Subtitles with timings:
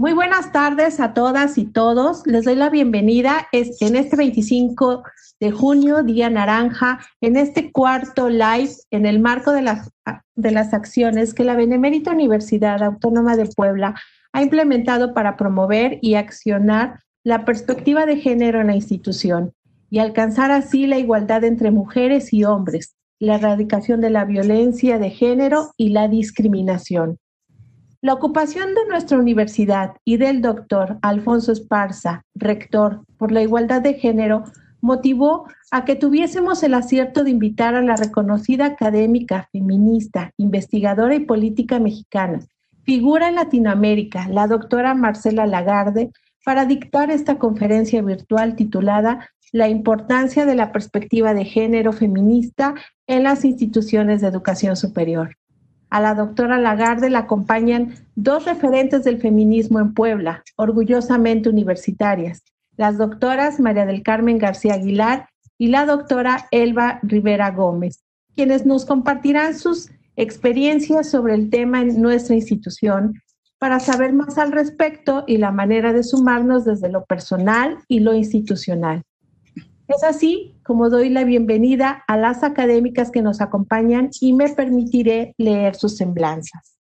[0.00, 2.26] Muy buenas tardes a todas y todos.
[2.26, 5.02] Les doy la bienvenida en este 25
[5.40, 9.90] de junio, Día Naranja, en este cuarto live en el marco de las,
[10.36, 13.94] de las acciones que la Benemérita Universidad Autónoma de Puebla
[14.32, 19.52] ha implementado para promover y accionar la perspectiva de género en la institución
[19.90, 25.10] y alcanzar así la igualdad entre mujeres y hombres, la erradicación de la violencia de
[25.10, 27.18] género y la discriminación.
[28.02, 33.92] La ocupación de nuestra universidad y del doctor Alfonso Esparza, rector por la igualdad de
[33.92, 34.44] género,
[34.80, 41.26] motivó a que tuviésemos el acierto de invitar a la reconocida académica feminista, investigadora y
[41.26, 42.40] política mexicana,
[42.84, 46.10] figura en Latinoamérica, la doctora Marcela Lagarde,
[46.42, 52.74] para dictar esta conferencia virtual titulada La importancia de la perspectiva de género feminista
[53.06, 55.36] en las instituciones de educación superior.
[55.90, 62.44] A la doctora Lagarde la acompañan dos referentes del feminismo en Puebla, orgullosamente universitarias,
[62.76, 68.04] las doctoras María del Carmen García Aguilar y la doctora Elba Rivera Gómez,
[68.36, 73.20] quienes nos compartirán sus experiencias sobre el tema en nuestra institución
[73.58, 78.14] para saber más al respecto y la manera de sumarnos desde lo personal y lo
[78.14, 79.02] institucional.
[79.90, 85.34] Es así como doy la bienvenida a las académicas que nos acompañan y me permitiré
[85.36, 86.76] leer sus semblanzas.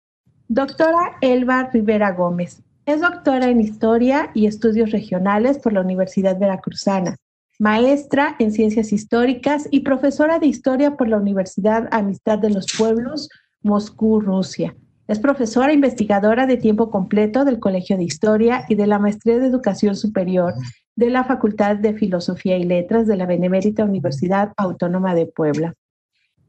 [0.48, 2.64] Doctora Elba Rivera Gómez.
[2.88, 7.16] Es doctora en Historia y Estudios Regionales por la Universidad Veracruzana,
[7.59, 13.30] maestra en Ciencias Históricas y profesora de Historia por la Universidad Amistad de los Pueblos,
[13.61, 14.76] Moscú, Rusia.
[15.08, 19.45] Es profesora investigadora de tiempo completo del Colegio de Historia y de la Maestría de
[19.45, 20.56] Educación Superior
[20.95, 25.76] de la Facultad de Filosofía y Letras de la Benemérita Universidad Autónoma de Puebla.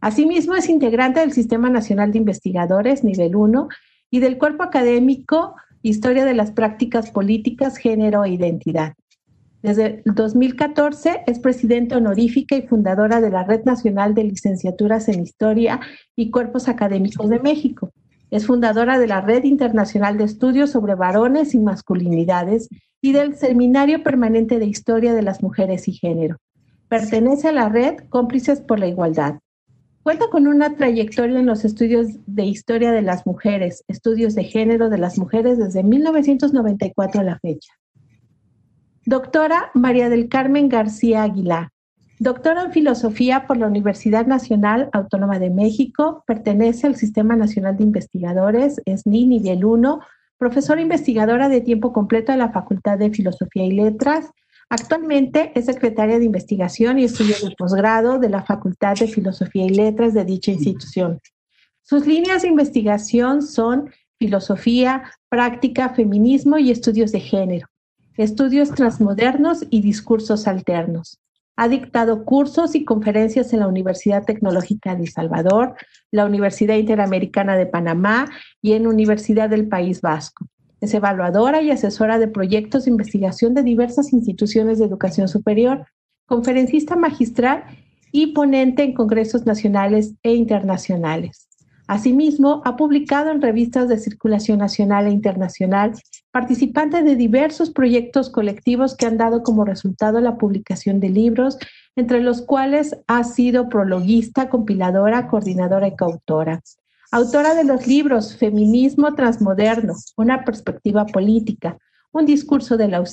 [0.00, 3.68] Asimismo, es integrante del Sistema Nacional de Investigadores Nivel 1
[4.10, 8.94] y del Cuerpo Académico Historia de las Prácticas Políticas, Género e Identidad.
[9.62, 15.80] Desde 2014 es presidenta honorífica y fundadora de la Red Nacional de Licenciaturas en Historia
[16.14, 17.92] y Cuerpos Académicos de México.
[18.30, 22.68] Es fundadora de la Red Internacional de Estudios sobre Varones y Masculinidades
[23.00, 26.36] y del Seminario Permanente de Historia de las Mujeres y Género.
[26.88, 29.38] Pertenece a la red Cómplices por la Igualdad.
[30.02, 34.88] Cuenta con una trayectoria en los estudios de historia de las mujeres, estudios de género
[34.88, 37.72] de las mujeres desde 1994 a la fecha.
[39.04, 41.70] Doctora María del Carmen García Aguilar.
[42.18, 47.84] Doctora en Filosofía por la Universidad Nacional Autónoma de México, pertenece al Sistema Nacional de
[47.84, 50.00] Investigadores, SNI Nivel 1,
[50.38, 54.30] profesora investigadora de tiempo completo de la Facultad de Filosofía y Letras.
[54.70, 59.70] Actualmente es secretaria de Investigación y Estudios de Posgrado de la Facultad de Filosofía y
[59.70, 61.20] Letras de dicha institución.
[61.82, 67.68] Sus líneas de investigación son filosofía, práctica, feminismo y estudios de género,
[68.16, 71.20] estudios transmodernos y discursos alternos.
[71.56, 75.74] Ha dictado cursos y conferencias en la Universidad Tecnológica de El Salvador,
[76.10, 78.26] la Universidad Interamericana de Panamá
[78.60, 80.46] y en Universidad del País Vasco.
[80.80, 85.86] Es evaluadora y asesora de proyectos de investigación de diversas instituciones de educación superior,
[86.26, 87.64] conferencista magistral
[88.12, 91.45] y ponente en congresos nacionales e internacionales.
[91.86, 95.92] Asimismo, ha publicado en revistas de circulación nacional e internacional,
[96.32, 101.58] participante de diversos proyectos colectivos que han dado como resultado la publicación de libros,
[101.94, 106.60] entre los cuales ha sido prologuista, compiladora, coordinadora y coautora.
[107.12, 111.78] Autora de los libros Feminismo Transmoderno, una perspectiva política,
[112.10, 113.04] un discurso de la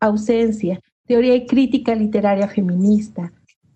[0.00, 3.32] ausencia, teoría y crítica literaria feminista,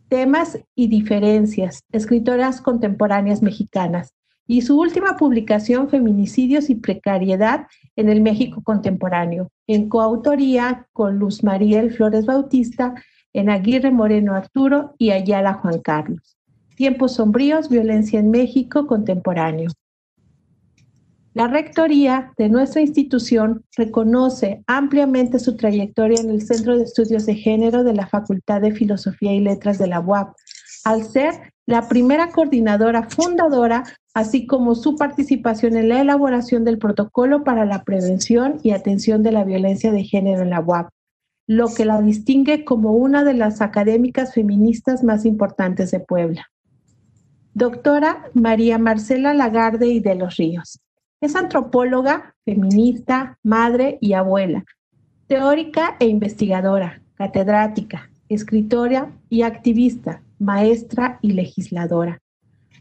[0.08, 4.12] temas y diferencias, escritoras contemporáneas mexicanas,
[4.46, 7.66] y su última publicación, Feminicidios y Precariedad
[7.96, 12.94] en el México Contemporáneo, en coautoría con Luz Mariel Flores Bautista,
[13.32, 16.36] en Aguirre Moreno Arturo y Ayala Juan Carlos.
[16.76, 19.70] Tiempos sombríos, violencia en México Contemporáneo.
[21.34, 27.34] La rectoría de nuestra institución reconoce ampliamente su trayectoria en el Centro de Estudios de
[27.34, 30.34] Género de la Facultad de Filosofía y Letras de la UAP,
[30.84, 37.44] al ser la primera coordinadora fundadora, así como su participación en la elaboración del protocolo
[37.44, 40.88] para la prevención y atención de la violencia de género en la UAP,
[41.46, 46.46] lo que la distingue como una de las académicas feministas más importantes de Puebla.
[47.54, 50.80] Doctora María Marcela Lagarde y de los Ríos.
[51.20, 54.64] Es antropóloga, feminista, madre y abuela,
[55.26, 62.21] teórica e investigadora, catedrática, escritora y activista, maestra y legisladora.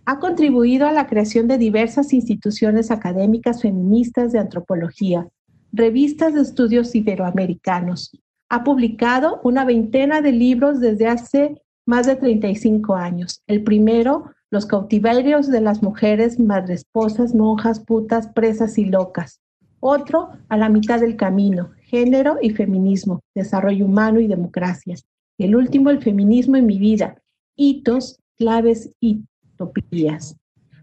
[0.06, 5.28] Ha contribuido a la creación de diversas instituciones académicas feministas de antropología,
[5.72, 8.12] revistas de estudios iberoamericanos.
[8.50, 13.42] Ha publicado una veintena de libros desde hace más de 35 años.
[13.48, 19.40] El primero, Los cautiverios de las mujeres, madresposas, monjas, putas, presas y locas.
[19.80, 24.96] Otro, A la mitad del camino, Género y feminismo, desarrollo humano y democracia.
[25.38, 27.16] el último, El feminismo en mi vida,
[27.56, 29.24] hitos, claves y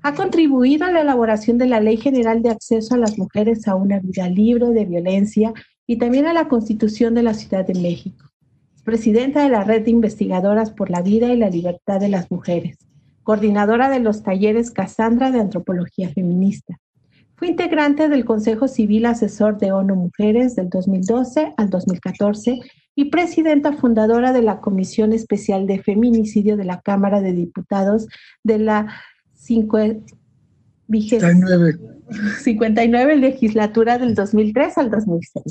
[0.03, 3.75] Ha contribuido a la elaboración de la Ley General de Acceso a las Mujeres a
[3.75, 5.53] una Vida Libre de Violencia
[5.87, 8.27] y también a la Constitución de la Ciudad de México.
[8.77, 12.31] Es presidenta de la Red de Investigadoras por la Vida y la Libertad de las
[12.31, 12.79] Mujeres,
[13.23, 16.79] coordinadora de los talleres Casandra de Antropología Feminista.
[17.35, 22.61] Fue integrante del Consejo Civil Asesor de ONU Mujeres del 2012 al 2014
[22.99, 28.09] y presidenta fundadora de la Comisión Especial de Feminicidio de la Cámara de Diputados
[28.43, 28.93] de la
[29.35, 30.03] 59.
[32.43, 35.45] 59 legislatura del 2003 al 2006.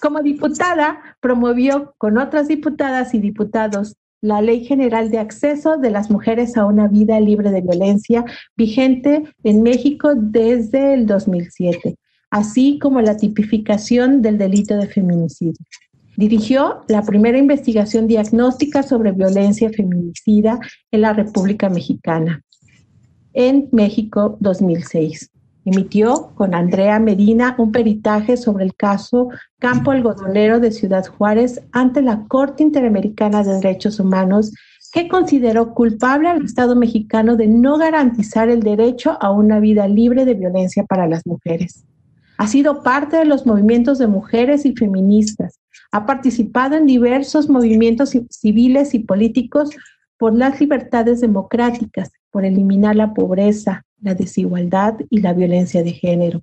[0.00, 6.12] Como diputada, promovió con otras diputadas y diputados la Ley General de Acceso de las
[6.12, 8.24] Mujeres a una Vida Libre de Violencia,
[8.56, 11.96] vigente en México desde el 2007,
[12.30, 15.58] así como la tipificación del delito de feminicidio.
[16.16, 20.60] Dirigió la primera investigación diagnóstica sobre violencia feminicida
[20.90, 22.42] en la República Mexicana
[23.32, 25.30] en México 2006.
[25.64, 29.28] Emitió con Andrea Medina un peritaje sobre el caso
[29.58, 34.52] Campo Algodonero de Ciudad Juárez ante la Corte Interamericana de Derechos Humanos
[34.92, 40.24] que consideró culpable al Estado mexicano de no garantizar el derecho a una vida libre
[40.24, 41.84] de violencia para las mujeres.
[42.36, 45.61] Ha sido parte de los movimientos de mujeres y feministas.
[45.90, 49.70] Ha participado en diversos movimientos civiles y políticos
[50.18, 56.42] por las libertades democráticas, por eliminar la pobreza, la desigualdad y la violencia de género,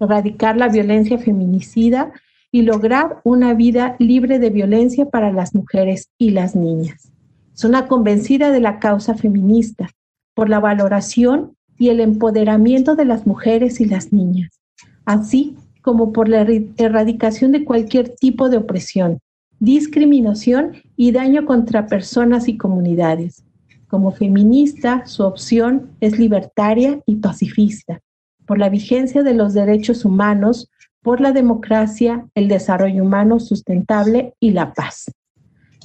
[0.00, 2.12] erradicar la violencia feminicida
[2.50, 7.12] y lograr una vida libre de violencia para las mujeres y las niñas.
[7.54, 9.90] Es una convencida de la causa feminista
[10.34, 14.60] por la valoración y el empoderamiento de las mujeres y las niñas,
[15.04, 16.46] así como por la
[16.78, 19.18] erradicación de cualquier tipo de opresión,
[19.58, 23.44] discriminación y daño contra personas y comunidades.
[23.88, 28.00] Como feminista, su opción es libertaria y pacifista,
[28.46, 30.70] por la vigencia de los derechos humanos,
[31.02, 35.10] por la democracia, el desarrollo humano sustentable y la paz.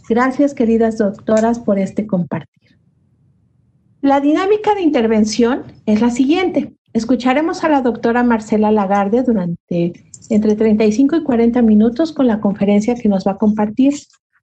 [0.07, 2.77] Gracias, queridas doctoras, por este compartir.
[4.01, 6.73] La dinámica de intervención es la siguiente.
[6.97, 9.93] Escucharemos a la doctora Marcela Lagarde durante
[10.29, 13.93] entre 35 y 40 minutos con la conferencia que nos va a compartir.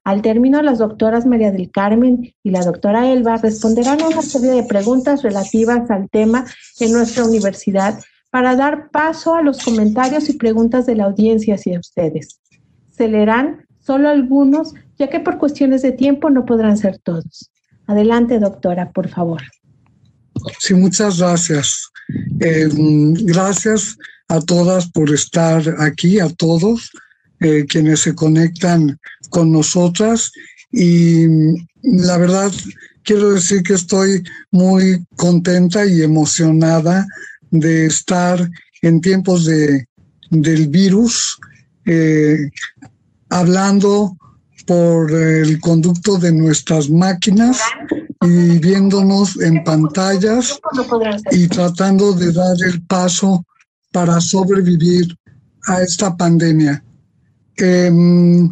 [0.05, 4.51] Al término, las doctoras María del Carmen y la doctora Elba responderán a una serie
[4.51, 6.45] de preguntas relativas al tema
[6.79, 7.99] en nuestra universidad
[8.29, 12.39] para dar paso a los comentarios y preguntas de la audiencia hacia ustedes.
[12.89, 17.51] Se leerán solo algunos, ya que por cuestiones de tiempo no podrán ser todos.
[17.85, 19.41] Adelante, doctora, por favor.
[20.59, 21.91] Sí, muchas gracias.
[22.39, 23.97] Eh, gracias
[24.27, 26.91] a todas por estar aquí, a todos.
[27.41, 28.97] Eh, quienes se conectan
[29.29, 30.31] con nosotras
[30.71, 31.27] y
[31.83, 32.49] la verdad
[33.03, 37.05] quiero decir que estoy muy contenta y emocionada
[37.51, 38.49] de estar
[38.81, 39.85] en tiempos de,
[40.29, 41.37] del virus
[41.85, 42.49] eh,
[43.29, 44.15] hablando
[44.65, 47.59] por el conducto de nuestras máquinas
[48.25, 50.59] y viéndonos en pantallas
[51.31, 53.45] y tratando de dar el paso
[53.91, 55.15] para sobrevivir
[55.67, 56.83] a esta pandemia.
[57.57, 58.49] Em,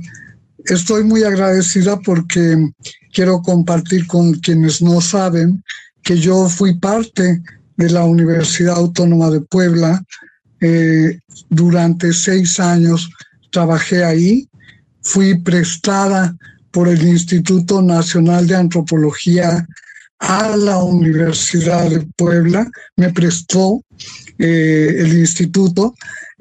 [0.65, 2.71] estoy muy agradecida porque
[3.11, 5.63] quiero compartir con quienes no saben
[6.03, 7.41] que yo fui parte
[7.77, 10.03] de la Universidad Autónoma de Puebla.
[10.61, 13.09] Eh, durante seis años
[13.51, 14.47] trabajé ahí.
[15.01, 16.35] Fui prestada
[16.73, 19.65] por el Instituto Nacional de Antropología
[20.19, 22.69] a la Universidad de Puebla.
[22.97, 23.83] Me prestó
[24.39, 25.93] eh, el instituto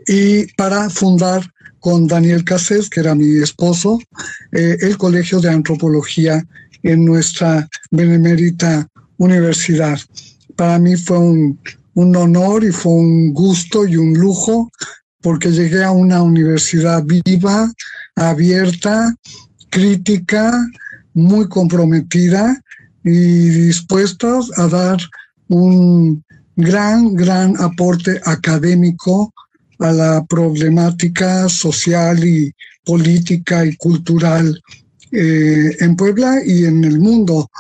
[0.07, 1.49] y para fundar
[1.79, 3.99] con Daniel Casés, que era mi esposo,
[4.53, 6.43] eh, el Colegio de Antropología
[6.83, 10.01] en nuestra benemérita universidad.
[10.57, 11.61] Para mí fue un,
[11.95, 14.71] un honor y fue un gusto y un lujo
[15.21, 17.71] porque llegué a una universidad viva,
[18.17, 19.15] abierta,
[19.73, 20.53] crítica,
[21.15, 22.63] muy comprometida
[23.03, 24.99] y dispuesta a dar
[25.49, 26.23] un
[26.55, 29.33] gran, gran aporte académico
[29.79, 32.53] a la problemática social y
[32.85, 34.63] política y cultural
[35.11, 37.51] eh, en Puebla y en el mundo.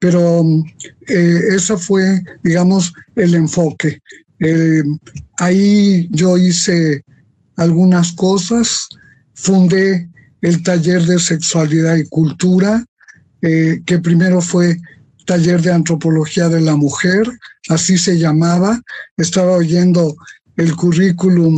[0.00, 0.44] Pero
[1.06, 4.00] eh, ese fue, digamos, el enfoque.
[4.40, 4.82] Eh,
[5.38, 7.04] ahí yo hice
[7.56, 8.88] algunas cosas.
[9.34, 10.09] Fundé
[10.42, 12.84] el taller de sexualidad y cultura,
[13.42, 14.76] eh, que primero fue
[15.26, 17.26] taller de antropología de la mujer,
[17.68, 18.80] así se llamaba.
[19.16, 20.16] Estaba oyendo
[20.56, 21.56] el currículum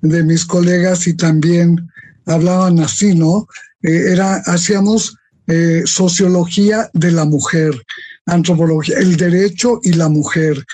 [0.00, 1.88] de mis colegas y también
[2.26, 3.46] hablaban así, ¿no?
[3.82, 7.80] Eh, era, hacíamos eh, sociología de la mujer,
[8.26, 10.64] antropología, el derecho y la mujer.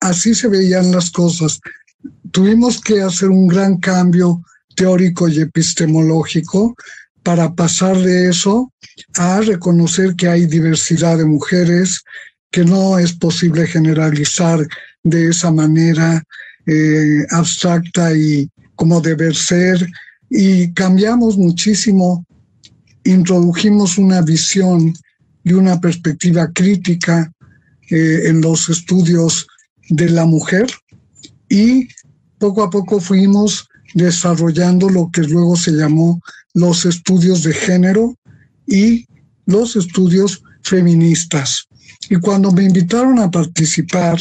[0.00, 1.60] así se veían las cosas.
[2.30, 4.42] Tuvimos que hacer un gran cambio
[4.74, 6.74] teórico y epistemológico
[7.22, 8.72] para pasar de eso
[9.16, 12.02] a reconocer que hay diversidad de mujeres,
[12.50, 14.66] que no es posible generalizar
[15.02, 16.22] de esa manera
[16.66, 19.86] eh, abstracta y como deber ser.
[20.30, 22.24] Y cambiamos muchísimo,
[23.04, 24.94] introdujimos una visión
[25.44, 27.32] y una perspectiva crítica
[27.90, 29.46] eh, en los estudios
[29.90, 30.66] de la mujer
[31.48, 31.88] y
[32.38, 36.20] poco a poco fuimos desarrollando lo que luego se llamó
[36.52, 38.16] los estudios de género
[38.66, 39.06] y
[39.46, 41.66] los estudios feministas.
[42.10, 44.18] Y cuando me invitaron a participar,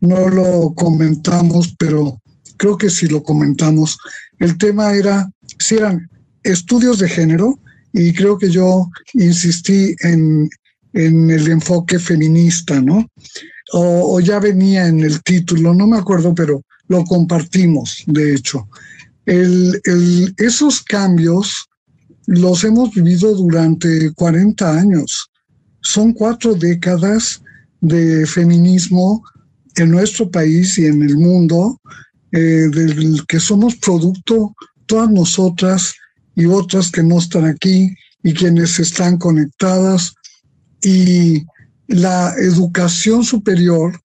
[0.00, 2.20] no lo comentamos, pero
[2.56, 3.98] creo que sí lo comentamos.
[4.38, 6.08] El tema era, si eran
[6.42, 7.58] estudios de género,
[7.92, 10.48] y creo que yo insistí en,
[10.92, 13.06] en el enfoque feminista, ¿no?
[13.72, 18.68] O, o, ya venía en el título, no me acuerdo, pero lo compartimos, de hecho.
[19.28, 21.68] Esos cambios
[22.26, 25.30] los hemos vivido durante 40 años.
[25.82, 27.42] Son cuatro décadas
[27.80, 29.22] de feminismo
[29.76, 31.78] en nuestro país y en el mundo,
[32.32, 34.54] eh, del que somos producto
[34.86, 35.94] todas nosotras
[36.34, 40.14] y otras que no están aquí y quienes están conectadas.
[40.82, 41.44] Y
[41.86, 44.00] la educación superior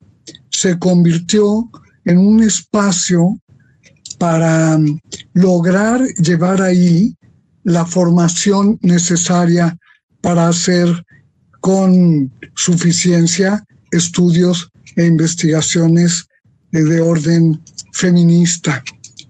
[0.50, 1.70] se convirtió
[2.06, 3.40] en un espacio
[4.24, 4.98] para um,
[5.34, 7.14] lograr llevar ahí
[7.66, 9.78] la formación necesaria
[10.22, 10.88] para hacer
[11.60, 16.26] con suficiencia estudios e investigaciones
[16.72, 17.62] de orden
[17.92, 18.82] feminista.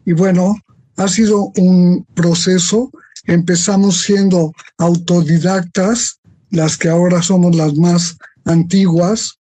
[0.05, 0.55] Y bueno,
[0.97, 2.91] ha sido un proceso.
[3.25, 6.19] Empezamos siendo autodidactas,
[6.51, 9.39] las que ahora somos las más antiguas,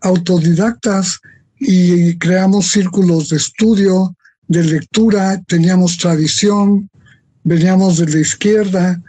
[0.00, 1.20] autodidactas
[1.60, 4.16] y creamos círculos de estudio,
[4.48, 6.90] de lectura, teníamos tradición,
[7.44, 9.02] veníamos de la izquierda,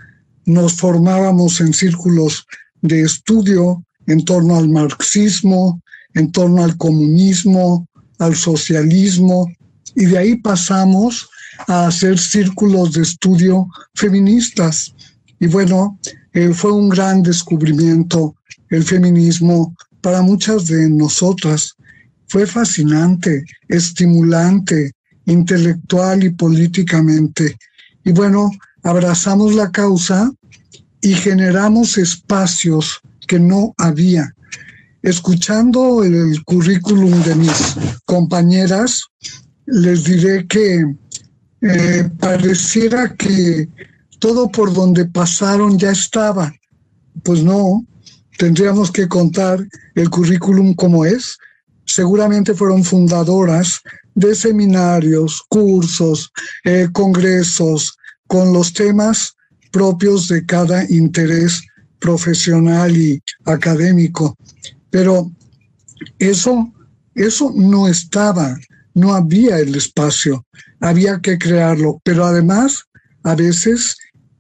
[0.46, 2.46] nos formábamos en círculos
[2.82, 5.82] de estudio en torno al marxismo,
[6.14, 9.48] en torno al comunismo, al socialismo,
[9.96, 11.30] y de ahí pasamos
[11.68, 14.94] a hacer círculos de estudio feministas.
[15.40, 16.00] Y bueno,
[16.34, 18.36] eh, fue un gran descubrimiento
[18.70, 21.76] el feminismo para muchas de nosotras
[22.28, 24.92] fue fascinante, estimulante,
[25.30, 27.58] intelectual y políticamente.
[28.04, 28.52] Y bueno,
[28.84, 30.32] abrazamos la causa
[31.02, 34.34] y generamos espacios que no había.
[35.02, 39.06] Escuchando el currículum de mis compañeras,
[39.66, 40.84] les diré que
[41.62, 43.70] eh, pareciera que
[44.20, 46.54] todo por donde pasaron ya estaba.
[47.24, 47.86] Pues no,
[48.38, 51.38] tendríamos que contar el currículum como es,
[51.86, 53.82] seguramente fueron fundadoras
[54.20, 56.32] de seminarios, cursos,
[56.64, 57.98] eh, congresos,
[58.28, 59.36] con los temas
[59.72, 61.62] propios de cada interés
[62.00, 64.36] profesional y académico.
[64.90, 65.32] Pero
[66.20, 66.72] eso,
[67.16, 68.58] eso no estaba,
[68.94, 70.46] no había el espacio,
[70.80, 72.84] había que crearlo, pero además
[73.24, 73.98] a veces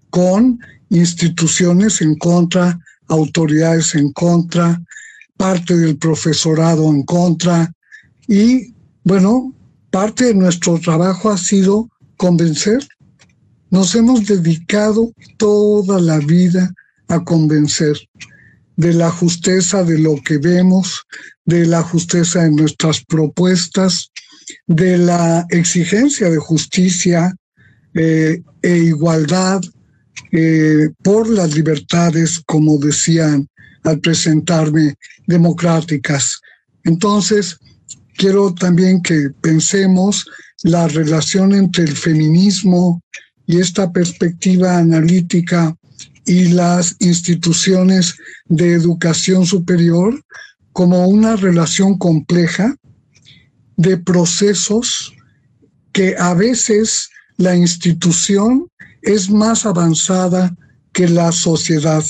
[0.10, 0.60] con
[0.90, 4.82] instituciones en contra, autoridades en contra,
[5.38, 7.72] parte del profesorado en contra
[8.28, 9.54] y, bueno,
[9.92, 12.86] parte de nuestro trabajo ha sido convencer.
[13.70, 16.74] Nos hemos dedicado toda la vida
[17.08, 17.98] a convencer
[18.76, 21.04] de la justeza de lo que vemos,
[21.46, 24.12] de la justeza de nuestras propuestas,
[24.68, 27.36] de la exigencia de justicia
[27.94, 29.62] eh, e igualdad
[30.32, 33.48] eh, por las libertades, como decían
[33.84, 34.96] al presentarme
[35.28, 36.40] democráticas.
[36.84, 37.58] Entonces,
[38.20, 40.26] quiero también que pensemos
[40.64, 43.02] la relación entre el feminismo
[43.48, 45.76] y esta perspectiva analítica
[46.26, 50.24] y las instituciones de educación superior
[50.74, 52.76] como una relación compleja
[53.78, 55.14] de procesos
[55.94, 58.68] que a veces la institución
[59.02, 60.54] es más avanzada
[60.92, 62.04] que la sociedad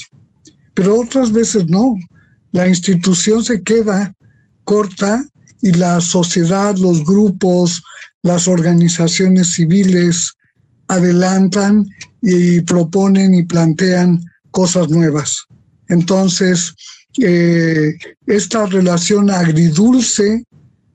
[0.80, 1.98] pero otras veces no.
[2.54, 4.16] La institución se queda
[4.63, 5.25] corta
[5.62, 7.84] y la sociedad, los grupos,
[8.22, 10.34] las organizaciones civiles
[10.88, 11.88] adelantan
[12.22, 15.46] y proponen y plantean cosas nuevas.
[15.88, 16.74] Entonces,
[17.18, 20.44] eh, esta relación agridulce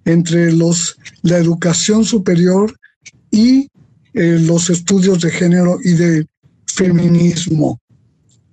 [0.05, 2.75] entre los, la educación superior
[3.31, 3.69] y
[4.13, 6.27] eh, los estudios de género y de
[6.67, 7.81] feminismo.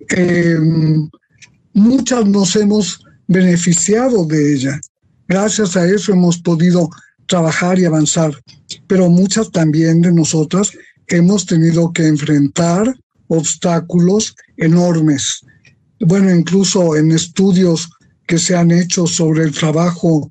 [0.08, 1.08] Em,
[1.72, 4.80] muchas nos hemos beneficiado de ella.
[5.28, 6.90] Gracias a eso hemos podido
[7.26, 8.32] trabajar y avanzar,
[8.86, 10.72] pero muchas también de nosotras
[11.08, 12.94] hemos tenido que enfrentar
[13.28, 15.40] obstáculos enormes.
[16.00, 17.88] Bueno, incluso en estudios
[18.26, 20.30] que se han hecho sobre el trabajo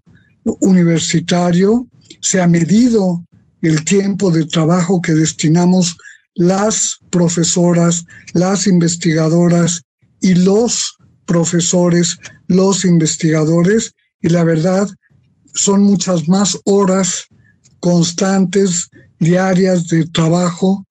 [0.60, 1.88] universitario,
[2.20, 3.24] se ha medido
[3.62, 5.98] el tiempo de trabajo que destinamos
[6.36, 9.84] las profesoras, las investigadoras
[10.20, 12.18] y los profesores,
[12.48, 14.90] los investigadores, y la verdad
[15.54, 17.26] son muchas más horas
[17.80, 20.86] constantes, diarias de trabajo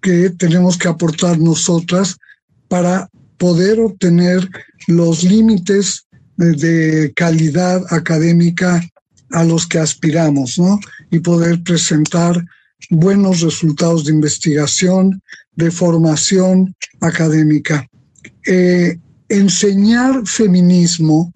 [0.00, 2.16] que tenemos que aportar nosotras
[2.68, 4.48] para poder obtener
[4.86, 6.06] los límites
[6.36, 8.82] de calidad académica
[9.30, 10.80] a los que aspiramos, ¿no?
[11.10, 12.44] Y poder presentar
[12.88, 15.22] buenos resultados de investigación,
[15.54, 17.86] de formación académica.
[18.46, 21.32] Eh, enseñar feminismo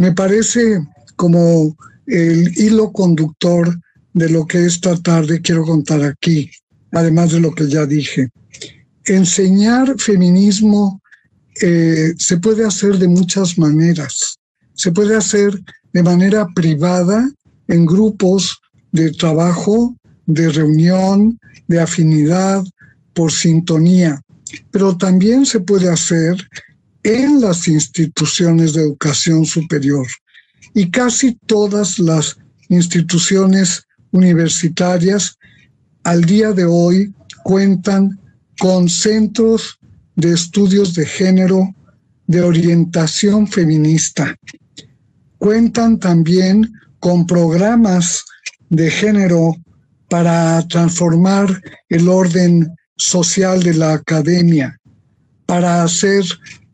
[0.00, 0.82] me parece
[1.14, 1.76] como
[2.06, 3.78] el hilo conductor
[4.14, 6.50] de lo que esta tarde quiero contar aquí,
[6.90, 8.30] además de lo que ya dije.
[9.04, 11.02] Enseñar feminismo
[11.60, 14.38] eh, se puede hacer de muchas maneras.
[14.72, 15.60] Se puede hacer
[15.92, 17.30] de manera privada
[17.68, 18.58] en grupos
[18.92, 21.38] de trabajo, de reunión,
[21.68, 22.64] de afinidad,
[23.12, 24.22] por sintonía,
[24.70, 26.48] pero también se puede hacer
[27.02, 30.06] en las instituciones de educación superior.
[30.74, 32.36] Y casi todas las
[32.68, 35.38] instituciones universitarias
[36.04, 38.18] al día de hoy cuentan
[38.58, 39.78] con centros
[40.14, 41.74] de estudios de género
[42.26, 44.36] de orientación feminista.
[45.38, 48.24] Cuentan también con programas
[48.68, 49.56] de género
[50.08, 54.78] para transformar el orden social de la academia,
[55.46, 56.24] para hacer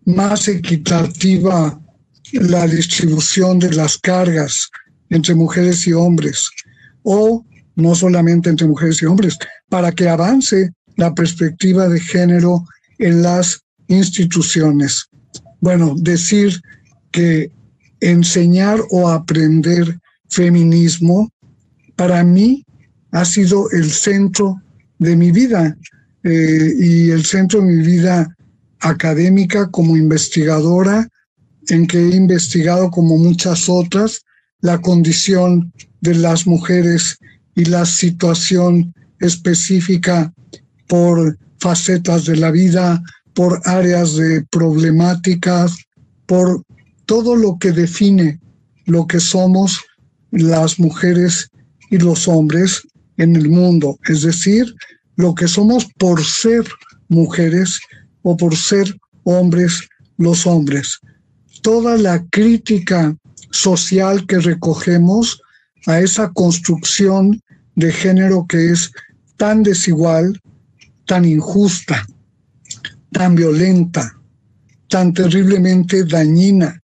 [0.07, 1.79] más equitativa
[2.33, 4.71] la distribución de las cargas
[5.11, 6.49] entre mujeres y hombres,
[7.03, 7.45] o
[7.77, 9.37] no solamente entre mujeres y hombres,
[9.69, 12.65] para que avance la perspectiva de género
[12.99, 15.07] en las instituciones.
[15.61, 16.61] Bueno, decir
[17.11, 17.51] que
[18.01, 21.31] enseñar o aprender feminismo
[21.97, 22.65] para mí
[23.13, 24.61] ha sido el centro
[24.99, 25.77] de mi vida
[26.25, 28.36] eh, y el centro de mi vida
[28.81, 31.09] académica como investigadora,
[31.69, 34.23] en que he investigado como muchas otras
[34.61, 37.19] la condición de las mujeres
[37.55, 40.33] y la situación específica
[40.87, 43.03] por facetas de la vida,
[43.35, 45.77] por áreas de problemáticas,
[46.27, 46.63] por
[47.07, 48.41] todo lo que define
[48.85, 49.81] lo que somos
[50.31, 51.49] las mujeres
[51.91, 52.83] y los hombres
[53.17, 54.75] en el mundo, es decir,
[55.17, 56.65] lo que somos por ser
[57.09, 57.81] mujeres
[58.29, 60.99] o por ser hombres los hombres.
[61.63, 63.17] Toda la crítica
[63.53, 65.41] social que recogemos
[65.87, 67.41] a esa construcción
[67.77, 68.91] de género que es
[69.37, 70.43] tan desigual,
[71.05, 72.05] tan injusta,
[73.13, 74.19] tan violenta,
[74.89, 76.83] tan terriblemente dañina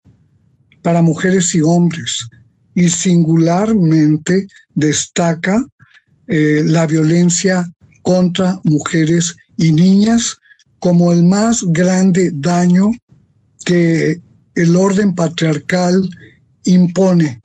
[0.80, 2.28] para mujeres y hombres.
[2.72, 5.66] Y singularmente destaca
[6.28, 7.68] eh, la violencia
[8.02, 10.36] contra mujeres y niñas
[10.82, 12.90] como el más grande daño
[13.64, 14.20] que
[14.56, 16.10] el orden patriarcal
[16.64, 17.40] impone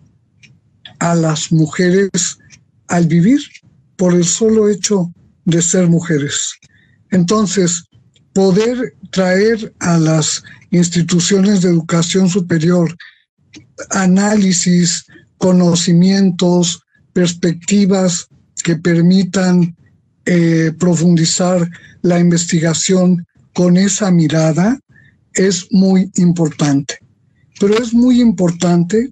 [0.97, 2.39] a las mujeres
[2.87, 3.39] al vivir
[3.95, 5.13] por el solo hecho
[5.45, 6.55] de ser mujeres.
[7.11, 7.83] Entonces,
[8.33, 12.97] poder traer a las instituciones de educación superior
[13.91, 15.05] análisis,
[15.37, 16.81] conocimientos,
[17.13, 18.29] perspectivas
[18.63, 19.77] que permitan
[20.29, 21.69] eh, profundizar
[22.01, 24.77] la investigación con esa mirada
[25.33, 26.99] es muy importante.
[27.61, 29.09] Pero es muy importante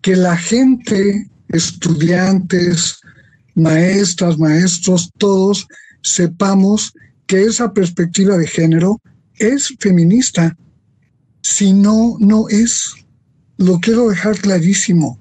[0.00, 3.00] que la gente, estudiantes,
[3.56, 5.66] maestras, maestros, todos
[6.02, 6.92] sepamos
[7.26, 9.00] que esa perspectiva de género
[9.34, 10.56] es feminista.
[11.42, 12.94] Si no, no es.
[13.56, 15.18] Lo quiero dejar clarísimo,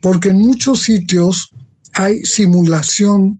[0.00, 1.50] porque en muchos sitios
[1.92, 3.38] hay simulación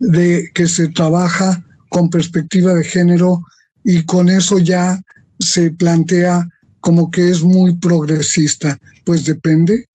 [0.00, 3.44] de que se trabaja con perspectiva de género
[3.84, 5.00] y con eso ya
[5.38, 6.48] se plantea
[6.80, 8.78] como que es muy progresista.
[9.04, 9.88] Pues depende.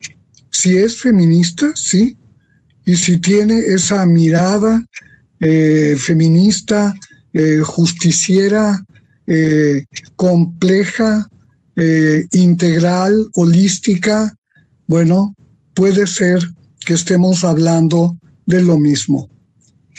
[0.51, 2.17] si es feminista, sí,
[2.85, 4.83] y si tiene esa mirada
[5.39, 6.95] eh, feminista,
[7.33, 8.83] eh, justiciera,
[9.27, 9.85] eh,
[10.15, 11.29] compleja,
[12.33, 14.35] integral, holística,
[14.85, 15.33] bueno,
[15.73, 16.39] puede ser
[16.85, 19.29] que estemos hablando de lo mismo.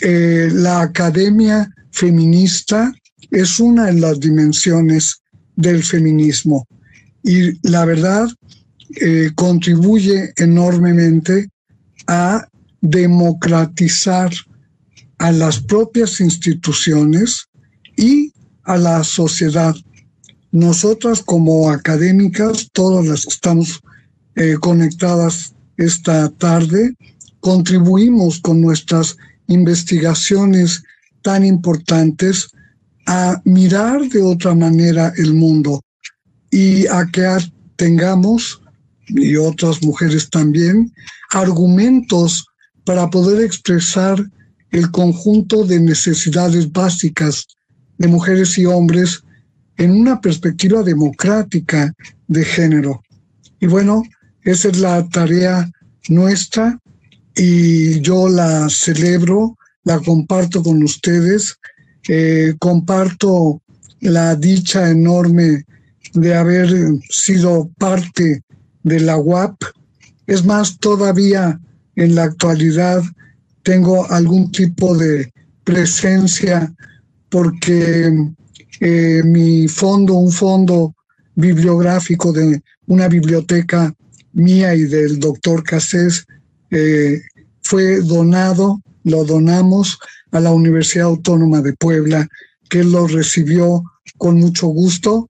[0.03, 2.93] La academia feminista
[3.31, 5.21] es una de las dimensiones
[5.57, 6.67] del feminismo
[7.23, 8.29] y la verdad
[9.35, 11.49] contribuye enormemente
[12.07, 12.47] a
[12.81, 14.31] democratizar
[15.19, 17.47] a las propias instituciones
[17.97, 18.33] y
[18.65, 19.75] a la sociedad.
[20.51, 23.81] Nosotras como académicas, todas las que estamos
[24.35, 26.95] eh, conectadas esta tarde,
[27.41, 29.17] contribuimos con nuestras
[29.51, 30.83] investigaciones
[31.23, 32.49] tan importantes
[33.07, 35.83] a mirar de otra manera el mundo
[36.51, 37.27] y a que
[37.77, 38.63] tengamos,
[39.09, 40.93] y otras mujeres también,
[41.31, 42.47] argumentos
[42.85, 44.25] para poder expresar
[44.71, 47.47] el conjunto de necesidades básicas
[47.99, 49.23] de mujeres y hombres
[49.77, 51.93] en una perspectiva democrática
[52.29, 53.03] de género.
[53.61, 54.03] Y bueno,
[54.43, 55.69] esa es la tarea
[56.09, 56.79] nuestra
[57.37, 61.57] y yo la celebro, la comparto con ustedes,
[62.09, 63.63] eh, comparto
[64.01, 65.65] la dicha enorme
[66.15, 66.71] de haber
[67.09, 68.43] sido parte
[68.83, 69.63] de la UAP.
[70.27, 71.61] Es más, todavía
[71.97, 73.03] en la actualidad
[73.63, 75.33] tengo algún tipo de
[75.65, 76.73] presencia
[77.29, 78.13] porque
[78.81, 80.95] eh, mi fondo, un fondo
[81.35, 83.95] bibliográfico de una biblioteca
[84.33, 86.27] mía y del doctor Cassés,
[86.71, 87.21] eh,
[87.63, 89.99] fue donado, lo donamos
[90.33, 92.29] a la Universidad Autónoma de Puebla,
[92.69, 93.83] que lo recibió
[94.17, 95.29] con mucho gusto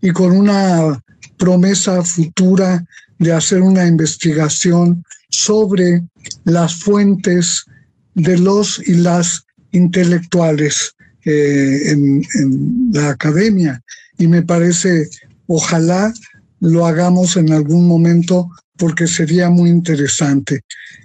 [0.00, 1.02] y con una
[1.36, 2.84] promesa futura
[3.18, 6.02] de hacer una investigación sobre
[6.44, 7.64] las fuentes
[8.14, 12.22] de los y las intelectuales eh, en,
[12.92, 13.82] la academia.
[14.18, 15.08] Y me parece,
[15.46, 16.12] ojalá
[16.60, 18.50] lo hagamos en algún momento
[18.80, 20.62] porque sería muy interesante.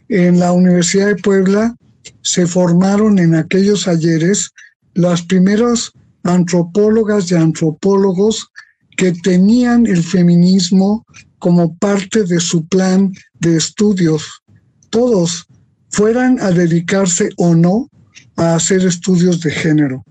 [0.07, 1.75] En la Universidad de Puebla
[2.21, 4.51] se formaron en aquellos ayeres
[4.93, 5.91] las primeras
[6.23, 8.47] antropólogas y antropólogos
[8.95, 11.05] que tenían el feminismo
[11.37, 14.41] como parte de su plan de estudios.
[14.89, 15.45] Todos
[15.89, 17.89] fueran a dedicarse o no
[18.37, 20.03] a hacer estudios de género.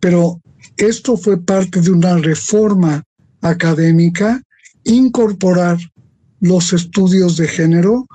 [0.00, 0.40] Pero
[0.78, 3.04] esto fue parte de una reforma
[3.42, 4.42] académica,
[4.84, 5.78] incorporar
[6.40, 8.06] los estudios de género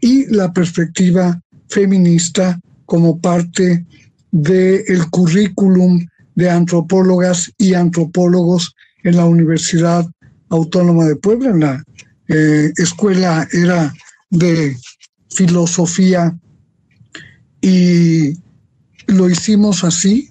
[0.00, 3.86] y la perspectiva feminista como parte
[4.30, 10.06] del currículum de antropólogas y antropólogos en la Universidad
[10.50, 11.50] Autónoma de Puebla.
[11.50, 11.84] En la
[12.28, 13.92] eh, escuela era
[14.30, 14.76] de
[15.30, 16.36] filosofía
[17.60, 18.34] y
[19.06, 20.30] lo hicimos así.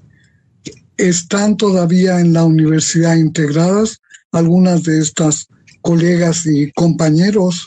[0.98, 4.00] Están todavía en la universidad integradas
[4.32, 5.48] algunas de estas
[5.82, 7.66] colegas y compañeros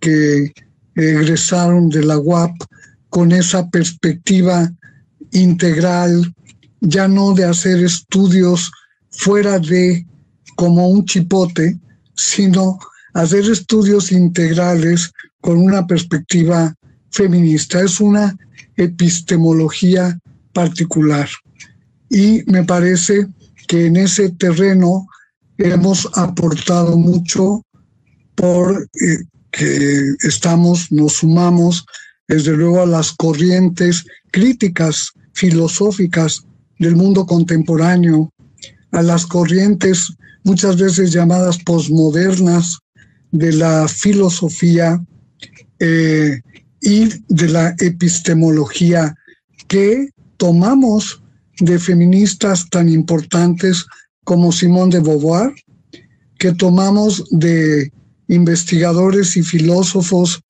[0.00, 0.52] que
[0.94, 2.52] egresaron de la UAP
[3.08, 4.70] con esa perspectiva
[5.32, 6.34] integral,
[6.80, 8.70] ya no de hacer estudios
[9.10, 10.06] fuera de
[10.56, 11.78] como un chipote,
[12.14, 12.78] sino
[13.14, 16.74] hacer estudios integrales con una perspectiva
[17.10, 17.80] feminista.
[17.80, 18.36] Es una
[18.76, 20.18] epistemología
[20.52, 21.28] particular.
[22.10, 23.28] Y me parece
[23.66, 25.06] que en ese terreno
[25.58, 27.62] hemos aportado mucho
[28.34, 29.18] por eh,
[29.50, 31.84] que estamos, nos sumamos
[32.28, 36.44] desde luego a las corrientes críticas filosóficas
[36.78, 38.32] del mundo contemporáneo,
[38.92, 40.12] a las corrientes
[40.44, 42.78] muchas veces llamadas posmodernas
[43.32, 45.02] de la filosofía
[45.80, 46.40] eh,
[46.80, 49.14] y de la epistemología
[49.66, 51.22] que tomamos
[51.60, 53.84] de feministas tan importantes
[54.28, 55.48] como Simone de Beauvoir,
[56.38, 57.90] que tomamos de
[58.28, 60.40] investigadores y filósofos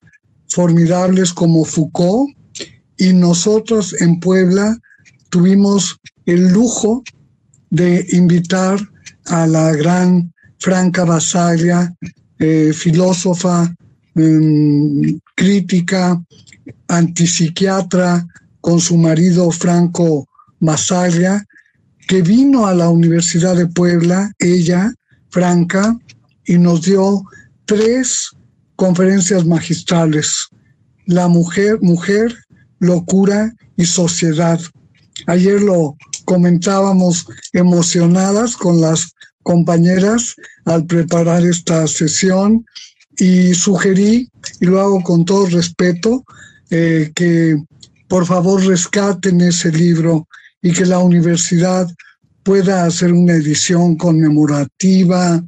[0.48, 2.28] formidables como Foucault,
[2.96, 4.76] y nosotros en Puebla
[5.30, 7.04] tuvimos el lujo
[7.70, 8.76] de invitar
[9.26, 11.94] a la gran Franca Basaglia,
[12.40, 13.72] eh, filósofa
[14.18, 16.20] Mm, crítica,
[16.88, 18.26] antipsiquiatra
[18.60, 20.26] con su marido Franco
[20.58, 21.44] Masaglia,
[22.08, 24.94] que vino a la Universidad de Puebla, ella,
[25.28, 25.94] Franca,
[26.46, 27.22] y nos dio
[27.66, 28.30] tres
[28.76, 30.48] conferencias magistrales.
[31.04, 32.34] La mujer, mujer,
[32.78, 34.58] locura y sociedad.
[35.26, 42.64] Ayer lo comentábamos emocionadas con las compañeras al preparar esta sesión
[43.18, 46.24] y sugerí, y lo hago con todo respeto,
[46.70, 47.62] eh, que
[48.08, 50.26] por favor rescaten ese libro
[50.62, 51.88] y que la universidad
[52.42, 55.44] pueda hacer una edición conmemorativa,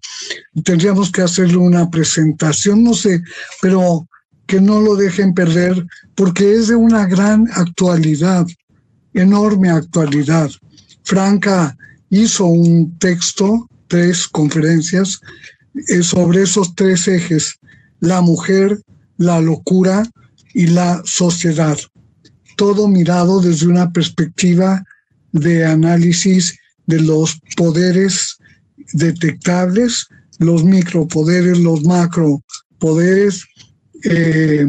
[0.65, 3.23] tendríamos que hacerle una presentación, no sé,
[3.63, 4.07] pero
[4.47, 8.47] que no lo dejen perder porque es de una gran actualidad,
[9.15, 10.51] enorme actualidad.
[11.05, 11.77] Franca
[12.11, 15.21] hizo un texto, tres conferencias,
[15.89, 17.55] eh, sobre esos tres ejes,
[18.01, 18.83] la mujer,
[19.17, 20.03] la locura
[20.53, 21.79] y la sociedad.
[22.57, 24.85] Todo mirado desde una perspectiva
[25.33, 28.37] de análisis de los poderes
[28.93, 30.07] detectables,
[30.39, 33.45] los micropoderes, los macropoderes,
[34.05, 34.67] eh,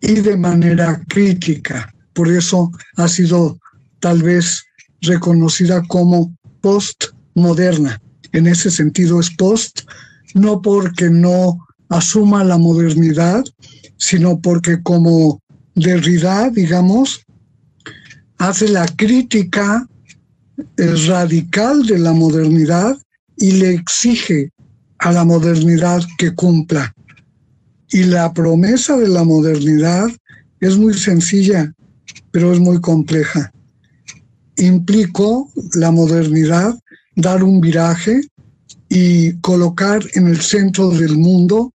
[0.00, 1.92] y de manera crítica.
[2.12, 3.58] Por eso ha sido
[4.00, 4.64] tal vez
[5.00, 8.00] reconocida como postmoderna.
[8.32, 9.80] En ese sentido es post,
[10.34, 13.44] no porque no asuma la modernidad,
[13.96, 15.40] sino porque como
[15.74, 17.20] Derrida, digamos,
[18.38, 19.86] hace la crítica
[21.06, 22.96] radical de la modernidad
[23.36, 24.52] y le exige
[24.98, 26.94] a la modernidad que cumpla.
[27.90, 30.08] Y la promesa de la modernidad
[30.60, 31.72] es muy sencilla,
[32.30, 33.52] pero es muy compleja.
[34.56, 36.78] Implicó la modernidad
[37.14, 38.20] dar un viraje
[38.88, 41.72] y colocar en el centro del mundo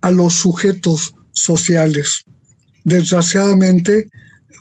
[0.00, 2.24] a los sujetos sociales.
[2.84, 4.08] Desgraciadamente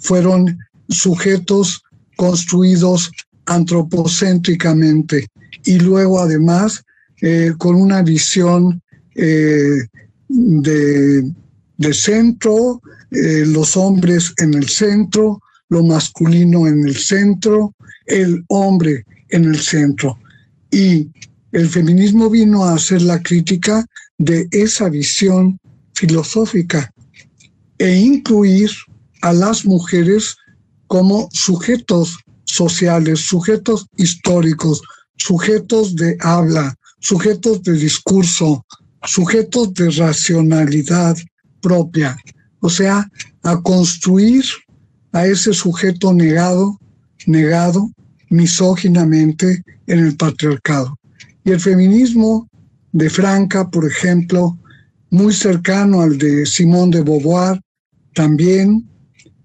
[0.02, 0.58] fueron
[0.90, 1.84] sujetos
[2.16, 3.12] construidos
[3.46, 5.28] antropocéntricamente
[5.66, 6.84] y luego además
[7.22, 8.82] eh, con una visión
[9.16, 9.88] eh,
[10.28, 17.74] de, centro, eh, los hombres en el centro, lo masculino en el centro,
[18.06, 20.20] el hombre en el centro.
[20.70, 21.10] Y
[21.52, 23.86] el feminismo vino a hacer la crítica
[24.18, 25.60] de esa visión
[25.94, 26.92] filosófica
[27.80, 28.70] e incluir
[29.22, 30.36] a las mujeres
[30.88, 34.82] como sujetos sociales, sujetos históricos,
[35.18, 38.66] sujetos de habla, sujetos de discurso,
[39.04, 41.18] sujetos de racionalidad
[41.62, 42.18] propia,
[42.60, 43.10] o sea,
[43.44, 44.44] a construir
[45.12, 46.78] a ese sujeto negado,
[47.26, 47.90] negado
[48.30, 50.98] misóginamente en el patriarcado.
[51.44, 52.48] Y el feminismo
[52.92, 54.58] de Franca, por ejemplo,
[55.10, 57.62] muy cercano al de Simón de Beauvoir,
[58.14, 58.88] también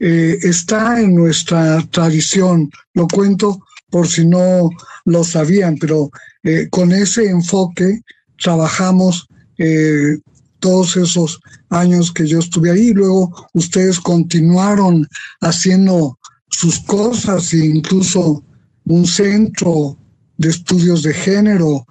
[0.05, 2.73] eh, está en nuestra tradición.
[2.93, 4.69] Lo cuento por si no
[5.05, 6.11] lo sabían, pero
[6.43, 8.01] eh, con ese enfoque
[8.37, 10.19] trabajamos eh,
[10.59, 11.39] todos esos
[11.69, 12.93] años que yo estuve ahí.
[12.93, 15.07] Luego ustedes continuaron
[15.41, 18.45] haciendo sus cosas e incluso
[18.87, 19.97] un centro
[20.37, 21.87] de estudios de género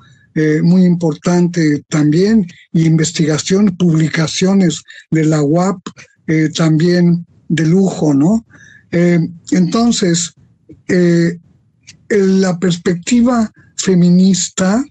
[0.64, 5.82] muy importante también, y investigación, publicaciones de la UAP
[6.56, 8.46] también de lujo, ¿no?
[8.92, 9.20] Eh,
[9.52, 10.34] entonces,
[10.88, 11.38] eh,
[12.10, 14.84] la perspectiva feminista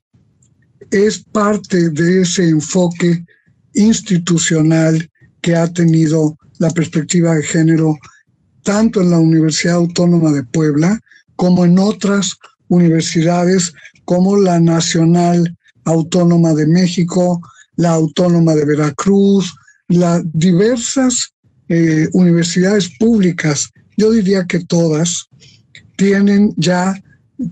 [0.91, 3.25] es parte de ese enfoque
[3.75, 7.97] institucional que ha tenido la perspectiva de género
[8.63, 11.01] tanto en la Universidad Autónoma de Puebla
[11.37, 12.37] como en otras
[12.69, 13.73] universidades
[14.05, 17.41] como la Nacional Autónoma de México,
[17.77, 19.55] la Autónoma de Veracruz,
[19.89, 21.33] las diversas
[21.71, 25.29] eh, universidades públicas, yo diría que todas,
[25.97, 27.01] tienen ya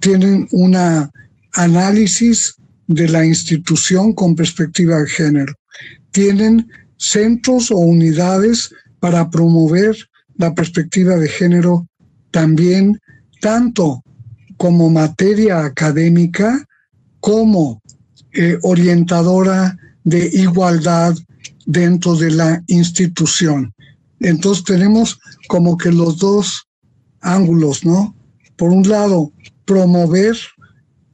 [0.01, 1.11] tienen una
[1.53, 2.57] análisis
[2.89, 5.55] de la institución con perspectiva de género.
[6.11, 9.97] Tienen centros o unidades para promover
[10.37, 11.87] la perspectiva de género
[12.31, 13.01] también
[13.41, 14.03] tanto
[14.57, 16.67] como materia académica
[17.21, 17.81] como
[18.33, 21.15] eh, orientadora de igualdad
[21.67, 23.73] dentro de la institución.
[24.21, 26.69] Entonces tenemos como que los dos
[27.21, 28.15] ángulos, ¿no?
[28.57, 29.33] Por un lado,
[29.65, 30.37] promover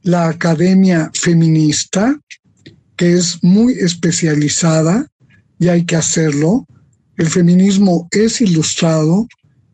[0.03, 2.19] la academia feminista,
[2.95, 5.07] que es muy especializada
[5.59, 6.65] y hay que hacerlo.
[7.17, 9.27] El feminismo es ilustrado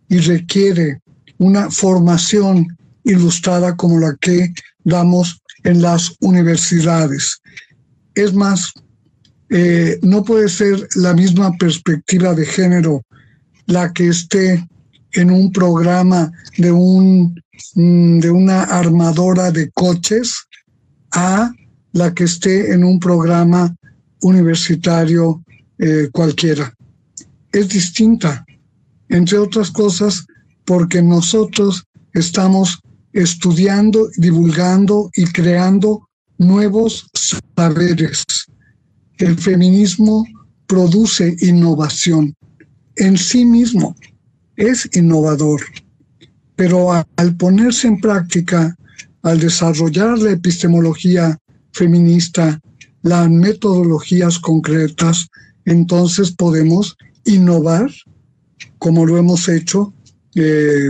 [0.09, 0.99] y requiere
[1.37, 2.67] una formación
[3.03, 7.41] ilustrada como la que damos en las universidades.
[8.15, 8.73] Es más,
[9.49, 13.03] eh, no puede ser la misma perspectiva de género
[13.71, 14.67] la que esté
[15.13, 17.33] en un programa de, un,
[17.75, 20.35] mm, de una armadora de coches
[21.11, 21.51] a
[21.93, 23.73] la que esté en un programa
[24.21, 25.43] universitario
[25.79, 26.73] eh, cualquiera.
[27.51, 28.45] Es distinta,
[29.09, 30.25] entre otras cosas,
[30.65, 32.79] porque nosotros estamos
[33.13, 36.07] estudiando, divulgando y creando
[36.37, 38.23] nuevos saberes.
[39.17, 40.25] El feminismo
[40.65, 42.33] produce innovación
[42.95, 43.95] en sí mismo,
[44.55, 45.61] es innovador,
[46.55, 48.75] pero al ponerse en práctica,
[49.23, 51.37] al desarrollar la epistemología
[51.73, 52.59] feminista,
[53.01, 55.27] las metodologías concretas,
[55.65, 57.89] entonces podemos innovar
[58.81, 59.93] como lo hemos hecho,
[60.33, 60.89] eh,